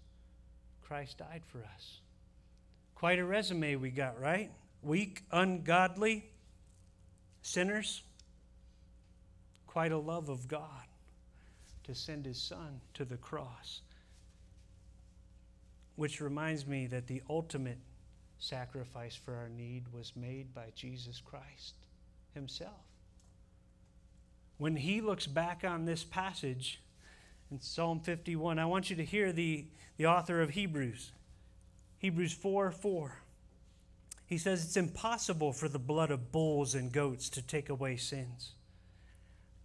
Christ 0.83 1.17
died 1.17 1.41
for 1.45 1.57
us. 1.75 1.99
Quite 2.95 3.19
a 3.19 3.25
resume 3.25 3.75
we 3.75 3.89
got, 3.89 4.21
right? 4.21 4.51
Weak, 4.81 5.23
ungodly, 5.33 6.29
sinners. 7.41 8.03
Quite 9.67 9.91
a 9.91 9.97
love 9.97 10.29
of 10.29 10.47
God 10.47 10.85
to 11.85 11.95
send 11.95 12.25
his 12.25 12.41
son 12.41 12.81
to 12.93 13.05
the 13.05 13.17
cross. 13.17 13.81
Which 15.95 16.21
reminds 16.21 16.67
me 16.67 16.87
that 16.87 17.07
the 17.07 17.21
ultimate 17.29 17.79
sacrifice 18.37 19.15
for 19.15 19.35
our 19.35 19.49
need 19.49 19.85
was 19.93 20.13
made 20.15 20.53
by 20.53 20.71
Jesus 20.75 21.21
Christ 21.21 21.75
himself. 22.33 22.83
When 24.57 24.75
he 24.75 25.01
looks 25.01 25.27
back 25.27 25.63
on 25.63 25.85
this 25.85 26.03
passage 26.03 26.79
in 27.51 27.61
Psalm 27.61 27.99
51. 27.99 28.59
I 28.59 28.65
want 28.65 28.89
you 28.89 28.95
to 28.95 29.05
hear 29.05 29.31
the, 29.31 29.65
the 29.97 30.05
author 30.05 30.41
of 30.41 30.51
Hebrews, 30.51 31.11
Hebrews 31.97 32.33
4 32.33 32.71
4. 32.71 33.21
He 34.27 34.37
says 34.37 34.65
it's 34.65 34.77
impossible 34.77 35.53
for 35.53 35.69
the 35.69 35.79
blood 35.79 36.09
of 36.09 36.31
bulls 36.31 36.73
and 36.73 36.91
goats 36.91 37.29
to 37.29 37.41
take 37.41 37.69
away 37.69 37.95
sins. 37.95 38.53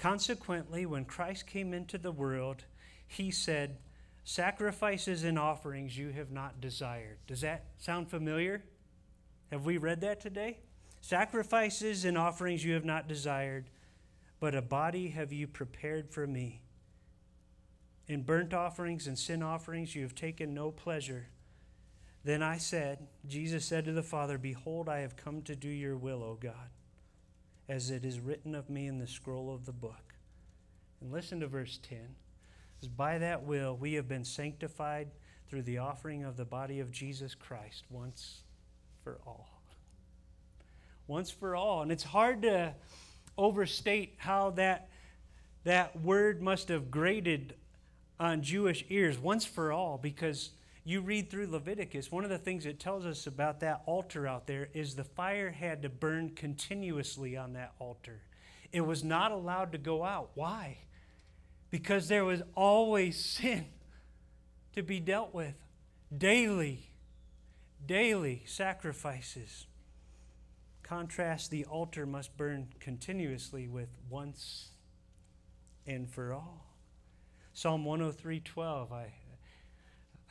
Consequently, 0.01 0.87
when 0.87 1.05
Christ 1.05 1.47
came 1.47 1.75
into 1.75 1.99
the 1.99 2.11
world, 2.11 2.65
he 3.07 3.31
said, 3.31 3.77
Sacrifices 4.25 5.25
and 5.25 5.39
offerings 5.39 5.99
you 5.99 6.09
have 6.09 6.31
not 6.31 6.59
desired. 6.59 7.19
Does 7.27 7.43
that 7.43 7.67
sound 7.77 8.09
familiar? 8.09 8.65
Have 9.51 9.67
we 9.67 9.77
read 9.77 10.01
that 10.01 10.19
today? 10.19 10.61
Sacrifices 11.03 12.07
and 12.07 12.17
offerings 12.17 12.65
you 12.65 12.73
have 12.73 12.85
not 12.85 13.09
desired, 13.09 13.69
but 14.39 14.55
a 14.55 14.63
body 14.63 15.09
have 15.09 15.35
you 15.35 15.47
prepared 15.47 16.09
for 16.11 16.27
me. 16.27 16.63
In 18.09 18.23
burnt 18.23 18.55
offerings 18.55 19.07
and 19.07 19.19
sin 19.19 19.43
offerings 19.43 19.95
you 19.95 20.01
have 20.03 20.15
taken 20.15 20.55
no 20.55 20.71
pleasure. 20.71 21.27
Then 22.25 22.43
I 22.43 22.57
said, 22.57 23.07
Jesus 23.27 23.67
said 23.67 23.85
to 23.85 23.93
the 23.93 24.03
Father, 24.03 24.39
Behold, 24.39 24.89
I 24.89 25.01
have 25.01 25.17
come 25.17 25.43
to 25.43 25.55
do 25.55 25.69
your 25.69 25.99
will, 25.99 26.23
O 26.23 26.39
God, 26.41 26.71
as 27.71 27.89
it 27.93 28.05
is 28.05 28.19
written 28.19 28.57
of 28.57 28.69
me 28.69 28.89
in 28.89 28.99
the 28.99 29.07
scroll 29.07 29.55
of 29.55 29.65
the 29.65 29.73
book. 29.73 30.15
And 31.01 31.13
listen 31.13 31.39
to 31.39 31.47
verse 31.47 31.79
10. 31.89 31.99
By 32.97 33.19
that 33.19 33.45
will 33.45 33.77
we 33.77 33.95
have 33.95 34.09
been 34.09 34.25
sanctified 34.25 35.09
through 35.49 35.63
the 35.63 35.79
offering 35.79 36.25
of 36.25 36.37
the 36.37 36.45
body 36.45 36.81
of 36.81 36.91
Jesus 36.91 37.37
Christ 37.37 37.85
once 37.89 38.43
for 39.05 39.21
all. 39.25 39.63
Once 41.07 41.31
for 41.31 41.55
all. 41.55 41.83
And 41.83 41.93
it's 41.93 42.03
hard 42.03 42.43
to 42.43 42.75
overstate 43.39 44.15
how 44.19 44.51
that, 44.51 44.89
that 45.63 46.01
word 46.01 46.43
must 46.43 46.69
have 46.71 46.91
grated 46.91 47.55
on 48.19 48.43
Jewish 48.43 48.85
ears 48.89 49.17
once 49.17 49.45
for 49.45 49.71
all 49.71 49.97
because 49.97 50.51
you 50.85 51.01
read 51.03 51.31
through 51.31 51.49
Leviticus, 51.49 52.11
one 52.11 52.25
of 52.25 52.31
the 52.31 52.39
things 52.39 52.65
it 52.65 52.81
tells 52.81 53.05
us 53.05 53.27
about 53.27 53.61
that 53.61 53.83
altar 53.87 54.27
out 54.27 54.47
there 54.47 54.69
is 54.73 54.95
the 54.95 55.05
fire 55.05 55.51
had 55.51 55.83
to 55.83 55.89
burn 55.89 56.31
continuously 56.31 57.37
on 57.37 57.53
that 57.53 57.73
altar. 57.79 58.23
It 58.73 58.81
was 58.83 59.05
not 59.05 59.33
allowed 59.33 59.73
to 59.73 59.79
go 59.79 60.05
out. 60.05 60.31
Why? 60.35 60.79
Because 61.71 62.09
there 62.09 62.25
was 62.25 62.43
always 62.55 63.23
sin 63.25 63.67
to 64.75 64.83
be 64.83 65.01
dealt 65.01 65.35
with. 65.35 65.55
Daily, 66.17 66.91
daily 67.87 68.43
sacrifices. 68.47 69.67
Contrast 70.83 71.51
the 71.51 71.65
altar 71.67 72.07
must 72.07 72.37
burn 72.37 72.69
continuously 72.81 73.69
with 73.69 73.91
once 74.09 74.71
and 75.87 76.11
for 76.11 76.33
all. 76.33 76.67
Psalm 77.53 77.85
103:12 77.85 78.91
I 78.91 79.13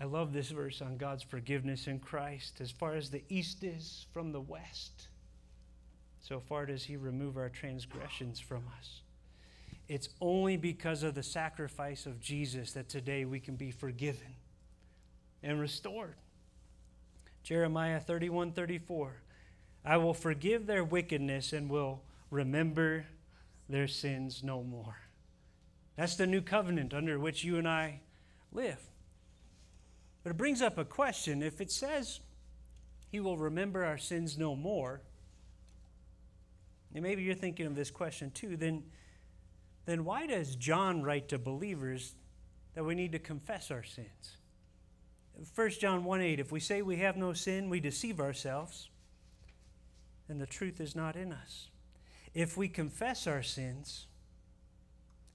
I 0.02 0.06
love 0.06 0.32
this 0.32 0.50
verse 0.50 0.82
on 0.82 0.98
God's 0.98 1.24
forgiveness 1.24 1.88
in 1.88 2.00
Christ. 2.00 2.62
As 2.62 2.72
far 2.72 2.96
as 2.96 3.10
the 3.10 3.24
east 3.28 3.64
is 3.64 4.06
from 4.14 4.32
the 4.32 4.40
west, 4.40 5.10
so 6.22 6.40
far 6.40 6.66
does 6.66 6.84
he 6.84 6.96
remove 6.96 7.38
our 7.38 7.50
transgressions 7.50 8.40
from 8.40 8.64
us. 8.78 9.02
It's 9.90 10.10
only 10.22 10.56
because 10.56 11.04
of 11.04 11.16
the 11.16 11.24
sacrifice 11.24 12.06
of 12.06 12.20
Jesus 12.20 12.74
that 12.74 12.88
today 12.88 13.26
we 13.26 13.40
can 13.40 13.56
be 13.56 13.72
forgiven 13.72 14.36
and 15.44 15.60
restored. 15.60 16.16
Jeremiah 17.44 18.00
31 18.00 18.52
34. 18.52 19.14
I 19.84 19.98
will 19.98 20.14
forgive 20.14 20.68
their 20.68 20.84
wickedness 20.84 21.54
and 21.54 21.70
will 21.70 22.02
remember 22.30 23.06
their 23.68 23.88
sins 23.88 24.44
no 24.44 24.62
more. 24.62 24.98
That's 25.96 26.16
the 26.16 26.28
new 26.28 26.42
covenant 26.42 26.94
under 26.94 27.20
which 27.20 27.44
you 27.44 27.58
and 27.58 27.68
I 27.68 28.02
live. 28.52 28.89
But 30.30 30.36
it 30.36 30.38
brings 30.38 30.62
up 30.62 30.78
a 30.78 30.86
question. 30.86 31.42
If 31.42 31.60
it 31.60 31.72
says 31.72 32.20
he 33.12 33.20
will 33.20 33.36
remember 33.36 33.84
our 33.84 33.98
sins 33.98 34.38
no 34.38 34.56
more, 34.56 35.02
and 36.94 37.02
maybe 37.02 37.24
you're 37.24 37.34
thinking 37.34 37.66
of 37.66 37.74
this 37.74 37.90
question 37.90 38.30
too, 38.30 38.56
then, 38.56 38.84
then 39.88 40.06
why 40.06 40.28
does 40.28 40.56
John 40.56 41.02
write 41.02 41.30
to 41.30 41.40
believers 41.40 42.14
that 42.76 42.86
we 42.86 42.94
need 42.94 43.12
to 43.14 43.18
confess 43.18 43.72
our 43.72 43.82
sins? 43.82 44.38
1 45.56 45.70
John 45.82 46.04
1 46.04 46.22
8, 46.22 46.40
if 46.40 46.52
we 46.52 46.60
say 46.60 46.84
we 46.84 46.98
have 46.98 47.18
no 47.18 47.34
sin, 47.34 47.68
we 47.68 47.80
deceive 47.80 48.20
ourselves, 48.20 48.92
and 50.28 50.40
the 50.40 50.46
truth 50.46 50.80
is 50.80 50.96
not 50.96 51.16
in 51.16 51.34
us. 51.34 51.70
If 52.36 52.56
we 52.56 52.68
confess 52.68 53.26
our 53.26 53.42
sins, 53.42 54.06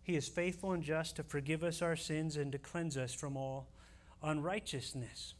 he 0.04 0.14
is 0.14 0.28
faithful 0.28 0.70
and 0.70 0.84
just 0.84 1.16
to 1.16 1.24
forgive 1.24 1.64
us 1.64 1.82
our 1.82 1.96
sins 1.96 2.36
and 2.36 2.52
to 2.52 2.58
cleanse 2.58 2.96
us 2.96 3.12
from 3.12 3.36
all 3.36 3.66
unrighteousness. 4.24 5.34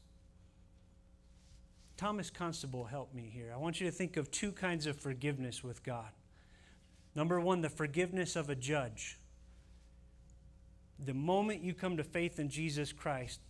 Thomas 1.97 2.31
Constable 2.31 2.85
helped 2.85 3.15
me 3.15 3.31
here. 3.33 3.53
I 3.55 3.57
want 3.57 3.81
you 3.81 3.87
to 3.87 3.93
think 3.93 4.17
of 4.17 4.31
two 4.31 4.53
kinds 4.53 4.87
of 4.87 4.97
forgiveness 4.97 5.63
with 5.63 5.83
God. 5.85 6.11
Number 7.15 7.41
one, 7.41 7.61
the 7.61 7.69
forgiveness 7.69 8.35
of 8.37 8.51
a 8.51 8.55
judge. 8.55 9.19
The 10.99 11.15
moment 11.15 11.63
you 11.63 11.75
come 11.75 11.97
to 11.97 12.05
faith 12.05 12.39
in 12.39 12.49
Jesus 12.49 12.93
Christ, 12.93 13.41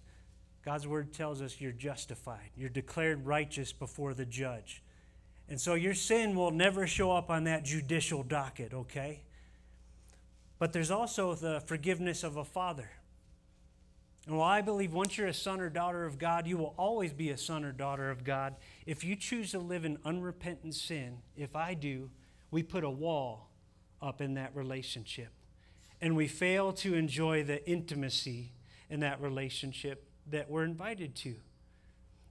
God's 0.65 0.87
word 0.87 1.13
tells 1.13 1.43
us 1.43 1.61
you're 1.61 1.73
justified. 1.73 2.51
You're 2.57 2.69
declared 2.69 3.27
righteous 3.27 3.73
before 3.73 4.15
the 4.15 4.25
judge. 4.25 4.83
And 5.49 5.61
so 5.61 5.75
your 5.75 5.95
sin 5.95 6.35
will 6.35 6.51
never 6.51 6.87
show 6.87 7.13
up 7.13 7.31
on 7.31 7.45
that 7.45 7.65
judicial 7.65 8.23
docket, 8.23 8.73
okay? 8.73 9.23
But 10.59 10.73
there's 10.73 10.91
also 10.91 11.35
the 11.35 11.61
forgiveness 11.61 12.23
of 12.23 12.37
a 12.37 12.45
father. 12.45 12.91
And 14.27 14.39
while 14.39 14.49
I 14.49 14.63
believe 14.63 14.95
once 14.95 15.19
you're 15.19 15.27
a 15.27 15.35
son 15.35 15.61
or 15.61 15.69
daughter 15.69 16.07
of 16.07 16.19
God, 16.19 16.47
you 16.47 16.57
will 16.57 16.75
always 16.79 17.13
be 17.13 17.31
a 17.31 17.37
son 17.37 17.65
or 17.65 17.73
daughter 17.73 18.11
of 18.11 18.25
God. 18.25 18.55
If 18.87 19.05
you 19.05 19.17
choose 19.17 19.51
to 19.51 19.59
live 19.59 19.85
in 19.85 19.99
unrepentant 20.05 20.75
sin, 20.75 21.19
if 21.37 21.55
I 21.55 21.75
do, 21.75 22.11
we 22.51 22.63
put 22.63 22.85
a 22.85 22.91
wall 22.91 23.51
up 24.01 24.21
in 24.23 24.35
that 24.35 24.55
relationship. 24.55 25.29
And 26.01 26.17
we 26.17 26.27
fail 26.27 26.73
to 26.75 26.95
enjoy 26.95 27.45
the 27.45 27.67
intimacy 27.69 28.53
in 28.89 29.01
that 29.01 29.21
relationship 29.21 30.07
that 30.31 30.51
we're 30.51 30.65
invited 30.65 31.15
to. 31.17 31.35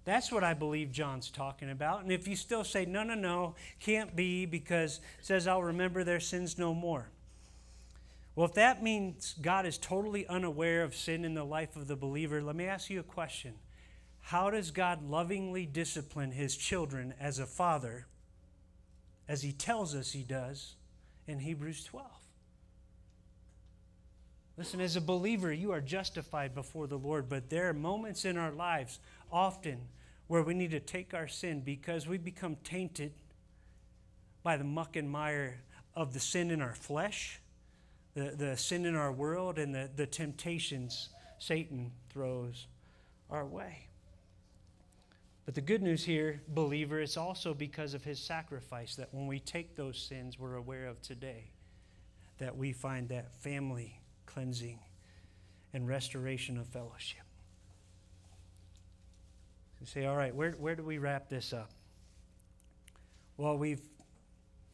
That's 0.06 0.32
what 0.32 0.44
I 0.44 0.54
believe 0.54 0.92
John's 0.92 1.30
talking 1.30 1.70
about. 1.70 2.02
And 2.02 2.12
if 2.12 2.28
you 2.28 2.36
still 2.36 2.64
say, 2.64 2.86
no, 2.86 3.04
no, 3.04 3.16
no, 3.16 3.56
can't 3.80 4.16
be 4.16 4.46
because 4.46 4.98
it 5.20 5.26
says, 5.26 5.48
I'll 5.48 5.64
remember 5.64 6.04
their 6.04 6.20
sins 6.20 6.58
no 6.58 6.74
more. 6.74 7.08
Well, 8.36 8.48
if 8.48 8.56
that 8.56 8.82
means 8.82 9.36
God 9.42 9.66
is 9.66 9.78
totally 9.78 10.26
unaware 10.28 10.84
of 10.84 10.96
sin 10.96 11.24
in 11.24 11.36
the 11.36 11.44
life 11.44 11.76
of 11.76 11.88
the 11.88 11.96
believer, 11.96 12.42
let 12.42 12.56
me 12.56 12.66
ask 12.66 12.90
you 12.90 13.00
a 13.00 13.04
question. 13.04 13.54
How 14.22 14.50
does 14.50 14.72
God 14.72 15.08
lovingly 15.08 15.66
discipline 15.66 16.32
his 16.32 16.58
children 16.58 17.14
as 17.20 17.38
a 17.38 17.46
father, 17.46 18.08
as 19.28 19.44
he 19.44 19.52
tells 19.52 19.94
us 19.94 20.14
he 20.14 20.24
does 20.24 20.76
in 21.28 21.40
Hebrews 21.40 21.84
12? 21.84 22.08
Listen, 24.58 24.82
as 24.82 24.96
a 24.96 25.02
believer, 25.02 25.52
you 25.52 25.72
are 25.72 25.82
justified 25.82 26.56
before 26.56 26.88
the 26.88 26.98
Lord, 26.98 27.28
but 27.28 27.50
there 27.50 27.70
are 27.70 27.74
moments 27.74 28.24
in 28.26 28.38
our 28.38 28.52
lives, 28.52 29.00
often, 29.32 29.80
where 30.28 30.44
we 30.44 30.54
need 30.54 30.72
to 30.72 30.80
take 30.80 31.14
our 31.14 31.28
sin 31.28 31.62
because 31.62 32.08
we 32.08 32.18
become 32.18 32.56
tainted 32.64 33.14
by 34.42 34.58
the 34.58 34.64
muck 34.64 34.96
and 34.96 35.10
mire 35.10 35.62
of 35.96 36.14
the 36.14 36.20
sin 36.20 36.50
in 36.50 36.62
our 36.62 36.76
flesh 36.76 37.40
the, 38.14 38.36
the 38.36 38.58
sin 38.58 38.86
in 38.86 38.96
our 38.96 39.12
world 39.12 39.58
and 39.58 39.74
the, 39.74 39.90
the 39.96 40.06
temptations 40.06 41.10
Satan 41.40 41.92
throws 42.10 42.68
our 43.30 43.46
way. 43.46 43.88
But 45.46 45.56
the 45.56 45.62
good 45.62 45.82
news 45.82 46.04
here, 46.04 46.42
believer, 46.48 47.02
is 47.02 47.18
also 47.18 47.54
because 47.54 47.94
of 47.94 48.04
his 48.04 48.20
sacrifice 48.20 48.96
that 48.96 49.14
when 49.14 49.28
we 49.28 49.40
take 49.40 49.76
those 49.76 49.98
sins 49.98 50.40
we're 50.40 50.56
aware 50.56 50.88
of 50.88 51.02
today, 51.02 51.52
that 52.38 52.56
we 52.56 52.72
find 52.72 53.10
that 53.10 53.32
family 53.42 54.00
cleansing 54.26 54.80
and 55.74 55.88
restoration 55.88 56.58
of 56.58 56.68
fellowship. 56.68 57.24
You 59.82 59.88
say, 59.88 60.06
all 60.06 60.16
right, 60.16 60.34
where, 60.34 60.52
where 60.52 60.76
do 60.76 60.84
we 60.84 60.98
wrap 60.98 61.28
this 61.28 61.52
up? 61.52 61.72
Well, 63.36 63.58
we've 63.58 63.82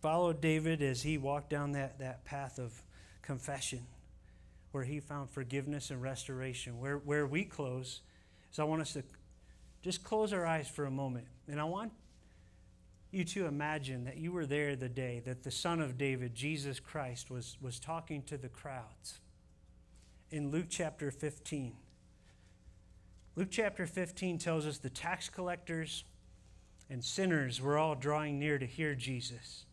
followed 0.01 0.39
David 0.39 0.83
as 0.83 1.01
he 1.01 1.17
walked 1.17 1.49
down 1.49 1.71
that, 1.71 1.97
that 1.97 2.25
path 2.25 2.59
of 2.59 2.79
confession, 3.29 3.85
where 4.71 4.83
he 4.83 4.99
found 4.99 5.29
forgiveness 5.29 5.91
and 5.91 6.01
restoration. 6.01 6.79
Where, 6.79 6.97
where 6.97 7.27
we 7.27 7.43
close 7.43 8.01
is 8.51 8.57
I 8.57 8.63
want 8.63 8.81
us 8.81 8.93
to 8.93 9.03
just 9.83 10.03
close 10.03 10.33
our 10.33 10.47
eyes 10.47 10.67
for 10.67 10.85
a 10.85 10.91
moment. 10.91 11.27
And 11.47 11.61
I 11.61 11.65
want 11.65 11.91
you 13.11 13.23
to 13.25 13.45
imagine 13.45 14.05
that 14.05 14.17
you 14.17 14.31
were 14.31 14.47
there 14.47 14.75
the 14.75 14.89
day 14.89 15.21
that 15.25 15.43
the 15.43 15.51
Son 15.51 15.79
of 15.79 15.95
David, 15.95 16.33
Jesus 16.33 16.79
Christ, 16.79 17.29
was, 17.29 17.55
was 17.61 17.79
talking 17.79 18.23
to 18.23 18.35
the 18.35 18.49
crowds 18.49 19.19
in 20.31 20.49
Luke 20.49 20.67
chapter 20.67 21.11
15. 21.11 21.73
Luke 23.35 23.49
chapter 23.51 23.85
15 23.85 24.39
tells 24.39 24.65
us 24.65 24.79
the 24.79 24.89
tax 24.89 25.29
collectors 25.29 26.03
and 26.89 27.05
sinners 27.05 27.61
were 27.61 27.77
all 27.77 27.93
drawing 27.93 28.39
near 28.39 28.57
to 28.57 28.65
hear 28.65 28.95
Jesus. 28.95 29.65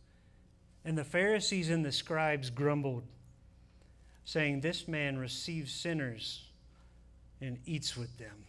And 0.85 0.99
the 0.99 1.05
Pharisees 1.05 1.71
and 1.71 1.83
the 1.83 1.91
scribes 1.91 2.51
grumbled 2.51 3.05
saying, 4.27 4.61
This 4.61 4.87
man 4.87 5.17
receives 5.17 5.73
sinners 5.73 6.45
and 7.41 7.59
eats 7.65 7.97
with 7.97 8.19
them. 8.19 8.45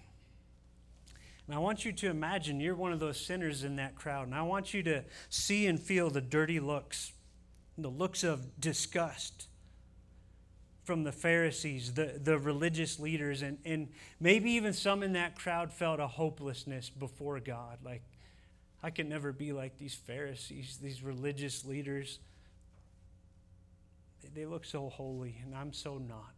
And 1.46 1.56
I 1.56 1.60
want 1.60 1.86
you 1.86 1.94
to 1.94 2.10
imagine 2.10 2.60
you're 2.60 2.76
one 2.76 2.92
of 2.92 3.00
those 3.00 3.18
sinners 3.18 3.64
in 3.64 3.78
that 3.78 3.96
crowd. 3.96 4.28
And 4.28 4.36
I 4.36 4.42
want 4.42 4.74
you 4.74 4.84
to 4.84 5.06
see 5.30 5.68
and 5.68 5.80
feel 5.80 6.10
the 6.10 6.20
dirty 6.20 6.60
looks, 6.60 7.14
the 7.78 7.88
looks 7.88 8.26
of 8.26 8.60
disgust 8.60 9.48
from 10.84 11.04
the 11.04 11.12
Pharisees, 11.12 11.94
the, 11.94 12.20
the 12.22 12.38
religious 12.38 13.00
leaders, 13.00 13.42
and, 13.42 13.58
and 13.66 13.90
maybe 14.20 14.52
even 14.52 14.74
some 14.74 15.04
in 15.04 15.14
that 15.14 15.36
crowd 15.36 15.72
felt 15.72 16.00
a 16.00 16.08
hopelessness 16.08 16.90
before 16.90 17.40
God. 17.40 17.80
Like, 17.84 18.04
I 18.82 18.90
can 18.90 19.10
never 19.10 19.32
be 19.32 19.54
like 19.54 19.78
these 19.78 19.94
Pharisees, 19.94 20.80
these 20.82 21.04
religious 21.04 21.66
leaders. 21.66 22.20
They 24.34 24.46
look 24.46 24.66
so 24.66 24.90
holy, 24.90 25.38
and 25.44 25.56
I'm 25.56 25.74
so 25.74 25.98
not. 25.98 26.34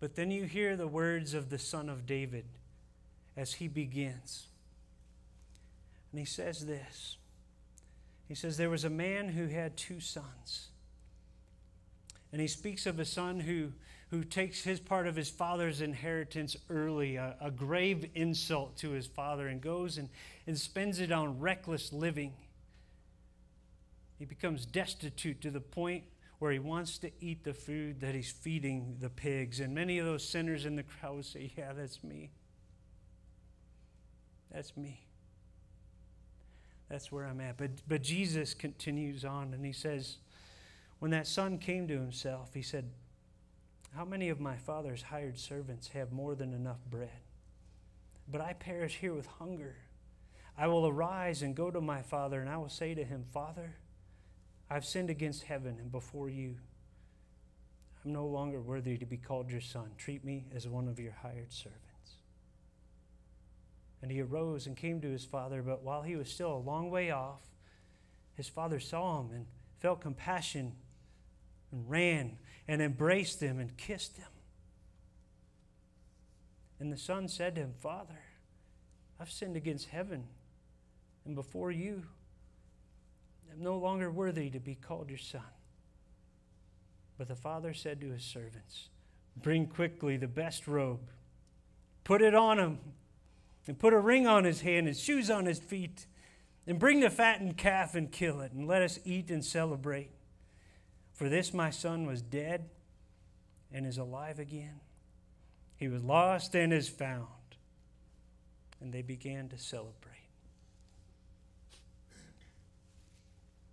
But 0.00 0.16
then 0.16 0.30
you 0.30 0.44
hear 0.44 0.76
the 0.76 0.88
words 0.88 1.34
of 1.34 1.48
the 1.48 1.58
Son 1.58 1.88
of 1.88 2.06
David 2.06 2.44
as 3.36 3.54
he 3.54 3.68
begins. 3.68 4.46
And 6.10 6.18
he 6.18 6.24
says 6.24 6.66
this 6.66 7.16
He 8.28 8.34
says, 8.34 8.56
There 8.56 8.70
was 8.70 8.84
a 8.84 8.90
man 8.90 9.28
who 9.28 9.46
had 9.46 9.76
two 9.76 10.00
sons. 10.00 10.68
And 12.32 12.40
he 12.40 12.48
speaks 12.48 12.86
of 12.86 12.98
a 12.98 13.04
son 13.04 13.40
who, 13.40 13.72
who 14.10 14.24
takes 14.24 14.64
his 14.64 14.80
part 14.80 15.06
of 15.06 15.14
his 15.14 15.28
father's 15.28 15.82
inheritance 15.82 16.56
early, 16.70 17.16
a, 17.16 17.36
a 17.40 17.50
grave 17.50 18.08
insult 18.14 18.78
to 18.78 18.90
his 18.90 19.06
father, 19.06 19.48
and 19.48 19.60
goes 19.60 19.98
and, 19.98 20.08
and 20.46 20.58
spends 20.58 20.98
it 20.98 21.12
on 21.12 21.40
reckless 21.40 21.92
living. 21.92 22.32
He 24.22 24.26
becomes 24.26 24.66
destitute 24.66 25.40
to 25.40 25.50
the 25.50 25.60
point 25.60 26.04
where 26.38 26.52
he 26.52 26.60
wants 26.60 26.96
to 26.98 27.10
eat 27.18 27.42
the 27.42 27.52
food 27.52 27.98
that 28.02 28.14
he's 28.14 28.30
feeding 28.30 28.98
the 29.00 29.10
pigs. 29.10 29.58
And 29.58 29.74
many 29.74 29.98
of 29.98 30.06
those 30.06 30.24
sinners 30.24 30.64
in 30.64 30.76
the 30.76 30.84
crowd 30.84 31.16
would 31.16 31.24
say, 31.24 31.50
Yeah, 31.58 31.72
that's 31.72 32.04
me. 32.04 32.30
That's 34.52 34.76
me. 34.76 35.00
That's 36.88 37.10
where 37.10 37.24
I'm 37.24 37.40
at. 37.40 37.56
But, 37.56 37.70
but 37.88 38.02
Jesus 38.02 38.54
continues 38.54 39.24
on 39.24 39.54
and 39.54 39.66
he 39.66 39.72
says, 39.72 40.18
When 41.00 41.10
that 41.10 41.26
son 41.26 41.58
came 41.58 41.88
to 41.88 41.94
himself, 41.94 42.54
he 42.54 42.62
said, 42.62 42.92
How 43.96 44.04
many 44.04 44.28
of 44.28 44.38
my 44.38 44.56
father's 44.56 45.02
hired 45.02 45.36
servants 45.36 45.88
have 45.88 46.12
more 46.12 46.36
than 46.36 46.54
enough 46.54 46.78
bread? 46.88 47.22
But 48.30 48.40
I 48.40 48.52
perish 48.52 48.98
here 48.98 49.14
with 49.14 49.26
hunger. 49.26 49.74
I 50.56 50.68
will 50.68 50.86
arise 50.86 51.42
and 51.42 51.56
go 51.56 51.72
to 51.72 51.80
my 51.80 52.02
father, 52.02 52.40
and 52.40 52.48
I 52.48 52.58
will 52.58 52.68
say 52.68 52.94
to 52.94 53.02
him, 53.02 53.24
Father, 53.32 53.74
I've 54.72 54.86
sinned 54.86 55.10
against 55.10 55.42
heaven 55.42 55.76
and 55.78 55.92
before 55.92 56.30
you. 56.30 56.56
I'm 58.02 58.12
no 58.14 58.26
longer 58.26 58.58
worthy 58.58 58.96
to 58.96 59.04
be 59.04 59.18
called 59.18 59.50
your 59.50 59.60
son. 59.60 59.90
Treat 59.98 60.24
me 60.24 60.46
as 60.54 60.66
one 60.66 60.88
of 60.88 60.98
your 60.98 61.12
hired 61.12 61.52
servants. 61.52 61.82
And 64.00 64.10
he 64.10 64.22
arose 64.22 64.66
and 64.66 64.74
came 64.74 65.02
to 65.02 65.10
his 65.10 65.26
father, 65.26 65.60
but 65.60 65.82
while 65.82 66.00
he 66.00 66.16
was 66.16 66.30
still 66.30 66.54
a 66.54 66.56
long 66.56 66.90
way 66.90 67.10
off, 67.10 67.42
his 68.34 68.48
father 68.48 68.80
saw 68.80 69.20
him 69.20 69.32
and 69.32 69.46
felt 69.78 70.00
compassion 70.00 70.72
and 71.70 71.90
ran 71.90 72.38
and 72.66 72.80
embraced 72.80 73.42
him 73.42 73.60
and 73.60 73.76
kissed 73.76 74.16
him. 74.16 74.32
And 76.80 76.90
the 76.90 76.96
son 76.96 77.28
said 77.28 77.56
to 77.56 77.60
him, 77.60 77.74
Father, 77.78 78.20
I've 79.20 79.30
sinned 79.30 79.54
against 79.54 79.88
heaven 79.88 80.24
and 81.26 81.34
before 81.34 81.70
you. 81.70 82.04
I'm 83.52 83.62
no 83.62 83.76
longer 83.76 84.10
worthy 84.10 84.50
to 84.50 84.60
be 84.60 84.74
called 84.74 85.10
your 85.10 85.18
son. 85.18 85.42
But 87.18 87.28
the 87.28 87.36
father 87.36 87.74
said 87.74 88.00
to 88.00 88.10
his 88.10 88.24
servants, 88.24 88.88
Bring 89.36 89.66
quickly 89.66 90.16
the 90.16 90.28
best 90.28 90.66
robe, 90.66 91.10
put 92.04 92.22
it 92.22 92.34
on 92.34 92.58
him 92.58 92.78
and 93.66 93.78
put 93.78 93.92
a 93.92 93.98
ring 93.98 94.26
on 94.26 94.44
his 94.44 94.62
hand 94.62 94.88
and 94.88 94.96
shoes 94.96 95.30
on 95.30 95.46
his 95.46 95.58
feet, 95.58 96.06
and 96.66 96.78
bring 96.78 97.00
the 97.00 97.10
fattened 97.10 97.56
calf 97.56 97.94
and 97.94 98.10
kill 98.10 98.40
it, 98.40 98.52
and 98.52 98.66
let 98.66 98.82
us 98.82 98.98
eat 99.04 99.30
and 99.30 99.44
celebrate. 99.44 100.10
For 101.12 101.28
this 101.28 101.52
my 101.52 101.70
son 101.70 102.06
was 102.06 102.22
dead 102.22 102.70
and 103.72 103.86
is 103.86 103.98
alive 103.98 104.38
again. 104.38 104.80
He 105.76 105.88
was 105.88 106.02
lost 106.02 106.54
and 106.54 106.72
is 106.72 106.88
found. 106.88 107.26
And 108.80 108.92
they 108.92 109.02
began 109.02 109.48
to 109.50 109.58
celebrate. 109.58 110.11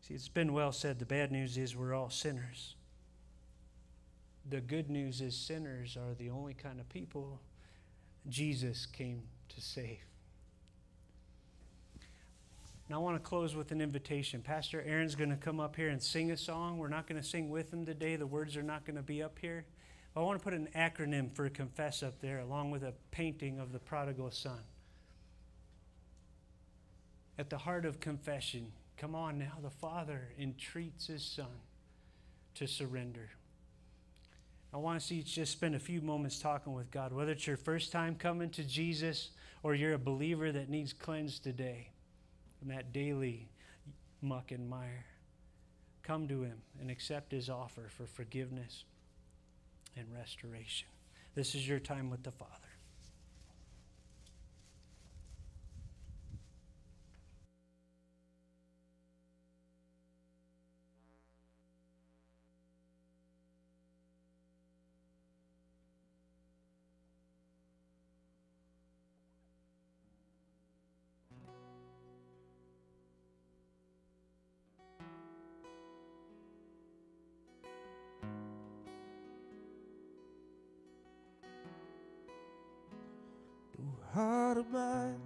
See, 0.10 0.16
it's 0.16 0.28
been 0.28 0.54
well 0.54 0.72
said 0.72 0.98
the 0.98 1.06
bad 1.06 1.32
news 1.32 1.56
is 1.56 1.76
we're 1.76 1.94
all 1.94 2.10
sinners. 2.10 2.76
The 4.50 4.60
good 4.60 4.90
news 4.90 5.22
is 5.22 5.36
sinners 5.36 5.96
are 5.96 6.16
the 6.16 6.32
only 6.32 6.56
kind 6.56 6.80
of 6.80 6.90
people 6.90 7.40
Jesus 8.28 8.88
came 8.88 9.22
to 9.50 9.62
save. 9.62 10.00
Now, 12.90 12.96
I 12.96 13.00
want 13.04 13.24
to 13.24 13.30
close 13.30 13.56
with 13.56 13.72
an 13.72 13.82
invitation. 13.82 14.42
Pastor 14.42 14.82
Aaron's 14.82 15.14
going 15.14 15.30
to 15.30 15.36
come 15.36 15.60
up 15.60 15.76
here 15.76 15.90
and 15.90 16.02
sing 16.02 16.32
a 16.32 16.38
song. 16.38 16.80
We're 16.80 16.88
not 16.88 17.06
going 17.06 17.22
to 17.22 17.28
sing 17.28 17.52
with 17.52 17.72
him 17.72 17.86
today, 17.86 18.16
the 18.16 18.26
words 18.26 18.58
are 18.58 18.64
not 18.64 18.86
going 18.86 18.96
to 18.96 19.04
be 19.04 19.22
up 19.22 19.38
here. 19.38 19.66
I 20.16 20.22
want 20.22 20.40
to 20.40 20.44
put 20.44 20.56
an 20.56 20.70
acronym 20.76 21.32
for 21.32 21.48
confess 21.50 22.02
up 22.02 22.20
there, 22.20 22.40
along 22.40 22.72
with 22.72 22.82
a 22.82 22.94
painting 23.12 23.60
of 23.60 23.72
the 23.72 23.80
prodigal 23.80 24.32
son. 24.32 24.62
At 27.38 27.52
the 27.52 27.60
heart 27.60 27.86
of 27.86 28.00
confession, 28.00 28.72
come 29.00 29.16
on 29.16 29.40
now, 29.40 29.54
the 29.64 29.70
Father 29.70 30.28
entreats 30.38 31.08
his 31.08 31.24
Son 31.24 31.48
to 32.56 32.68
surrender. 32.68 33.30
I 34.74 34.78
want 34.78 35.00
to 35.00 35.06
see 35.06 35.16
you 35.16 35.24
just 35.24 35.54
spend 35.54 35.74
a 35.74 35.80
few 35.80 36.02
moments 36.02 36.40
talking 36.40 36.74
with 36.74 36.92
God, 36.92 37.14
whether 37.14 37.32
it's 37.32 37.48
your 37.48 37.58
first 37.58 37.92
time 37.92 38.16
coming 38.16 38.50
to 38.52 38.64
Jesus 38.64 39.30
or 39.64 39.74
you're 39.74 39.94
a 39.94 40.00
believer 40.00 40.52
that 40.52 40.70
needs 40.70 40.94
cleansed 40.94 41.44
today 41.44 41.90
from 42.60 42.68
that 42.68 42.94
daily 42.94 43.50
muck 44.22 44.52
and 44.52 44.70
mire. 44.70 45.06
Come 46.04 46.28
to 46.28 46.44
Him 46.44 46.62
and 46.80 46.92
accept 46.92 47.32
His 47.32 47.50
offer 47.50 47.88
for 47.90 48.06
forgiveness 48.06 48.84
and 49.96 50.06
restoration. 50.14 50.88
This 51.36 51.56
is 51.56 51.68
your 51.68 51.80
time 51.80 52.10
with 52.10 52.24
the 52.24 52.32
Father. 52.32 52.69
Heart 84.14 84.58
of 84.58 84.70
mine, 84.72 85.20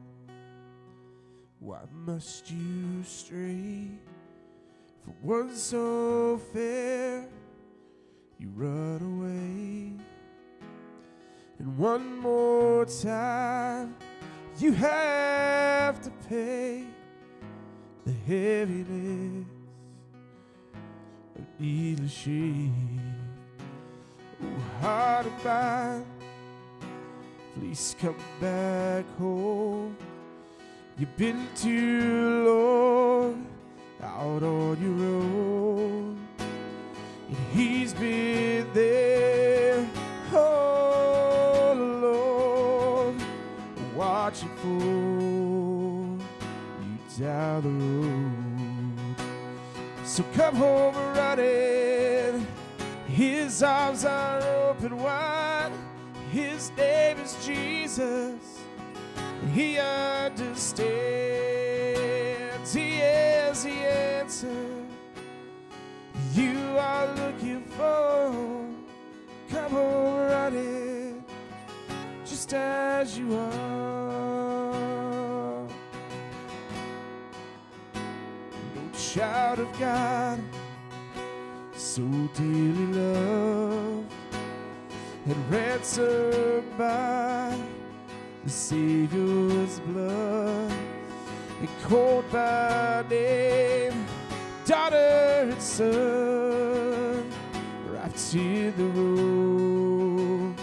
why 1.59 1.79
must 2.05 2.51
you 2.51 3.03
stray 3.03 3.87
for 5.03 5.13
one 5.21 5.55
so 5.55 6.39
fair? 6.51 7.25
You 8.39 8.49
run 8.55 9.01
away, 9.01 9.93
and 11.59 11.77
one 11.77 12.17
more 12.19 12.85
time 12.85 13.95
you 14.59 14.73
have 14.73 16.01
to 16.01 16.11
pay 16.29 16.85
the 18.05 18.11
heaviness 18.27 19.45
of 21.37 21.45
needless 21.59 22.11
shame. 22.11 23.01
Oh, 24.43 24.81
heart 24.81 25.25
of 25.25 25.45
mine 25.45 26.05
Please 27.55 27.95
come 27.99 28.15
back 28.41 29.05
home. 29.19 29.95
You've 30.97 31.15
been 31.17 31.47
too 31.55 32.43
long 32.47 33.47
out 34.01 34.41
on 34.41 34.81
your 34.81 35.05
own. 35.07 36.27
And 36.39 37.37
he's 37.53 37.93
been 37.93 38.67
there 38.73 39.87
all 40.33 41.73
along, 41.73 43.21
watching 43.95 44.49
for 44.57 44.67
you 44.67 46.19
down 47.19 47.61
the 47.61 47.69
road. 47.69 49.27
So 50.05 50.23
come 50.33 50.55
home 50.55 50.95
running. 51.15 52.47
His 53.07 53.61
arms 53.61 54.05
are 54.05 54.41
open 54.41 54.97
wide. 54.97 55.42
His 56.33 56.71
name 56.75 57.19
is 57.19 57.37
Jesus. 57.45 58.59
He 59.53 59.77
understands. 59.77 60.73
He 62.73 62.97
is 62.97 63.63
the 63.63 63.69
answer 63.69 64.65
you 66.33 66.57
are 66.79 67.13
looking 67.13 67.63
for. 67.77 68.65
Come 69.47 69.75
on, 69.75 70.31
running 70.31 71.23
just 72.25 72.51
as 72.55 73.15
you 73.15 73.35
are. 73.35 74.71
No 78.73 78.81
child 78.97 79.59
of 79.59 79.79
God, 79.79 80.39
so 81.75 82.01
dearly 82.33 82.87
loved 82.87 84.12
and 85.25 85.51
ransomed 85.51 86.77
by 86.77 87.55
the 88.43 88.49
Savior's 88.49 89.79
blood, 89.79 90.71
and 91.61 91.69
called 91.83 92.29
by 92.29 93.05
name, 93.09 94.05
daughter 94.65 95.47
and 95.49 95.61
son, 95.61 97.23
wrapped 97.87 98.35
in 98.35 98.73
the 98.75 98.83
robe 98.83 100.59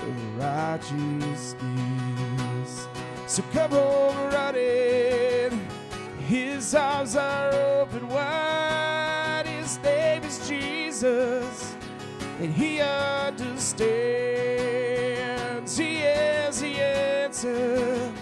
of 0.00 0.38
righteousness. 0.38 1.54
So 3.26 3.42
come 3.52 3.70
home 3.70 4.16
running, 4.30 5.66
His 6.28 6.74
arms 6.74 7.16
are 7.16 7.54
open 7.54 8.06
wide. 8.08 9.46
His 9.46 9.78
name 9.78 10.24
is 10.24 10.46
Jesus, 10.46 11.74
and 12.38 12.52
He 12.52 12.82
understands. 13.80 15.76
He 15.76 15.98
is 15.98 16.60
the 16.60 16.80
answer 16.80 18.12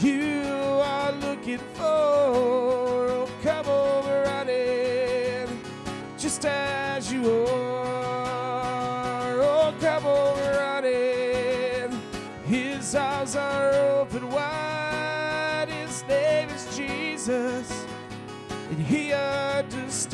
you 0.00 0.42
are 0.82 1.12
looking 1.12 1.58
for. 1.74 1.82
Oh, 1.84 3.28
come 3.42 3.68
over 3.68 4.22
running, 4.26 5.48
just 6.18 6.44
as 6.44 7.12
you 7.12 7.46
are. 7.46 9.40
Oh, 9.40 9.74
come 9.80 10.06
over 10.06 10.52
running. 10.58 12.00
His 12.46 12.94
arms 12.94 13.36
are 13.36 13.72
open 13.72 14.30
wide. 14.30 15.68
His 15.68 16.04
name 16.08 16.48
is 16.50 16.76
Jesus, 16.76 17.86
and 18.70 18.78
He 18.78 19.12
understands. 19.12 20.10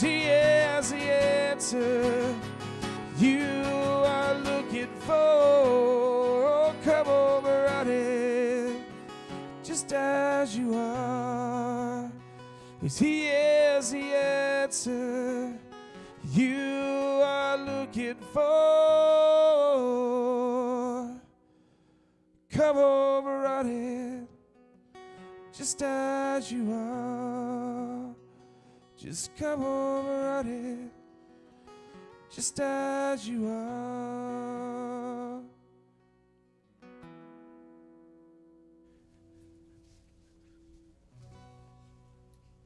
He 0.00 0.24
is 0.24 0.90
the 0.90 0.96
answer 0.96 2.34
Cause 12.82 12.98
he 12.98 13.28
is 13.28 13.92
the 13.92 14.12
answer 14.12 15.56
you 16.32 17.20
are 17.24 17.56
looking 17.56 18.16
for. 18.32 18.42
Come 22.50 22.76
over 22.76 23.38
running, 23.38 24.28
just 25.56 25.80
as 25.82 26.50
you 26.50 26.72
are. 26.72 28.14
Just 28.98 29.34
come 29.36 29.62
over 29.62 30.42
running 30.42 30.90
just 32.34 32.58
as 32.60 33.28
you 33.28 33.46
are. 33.46 35.40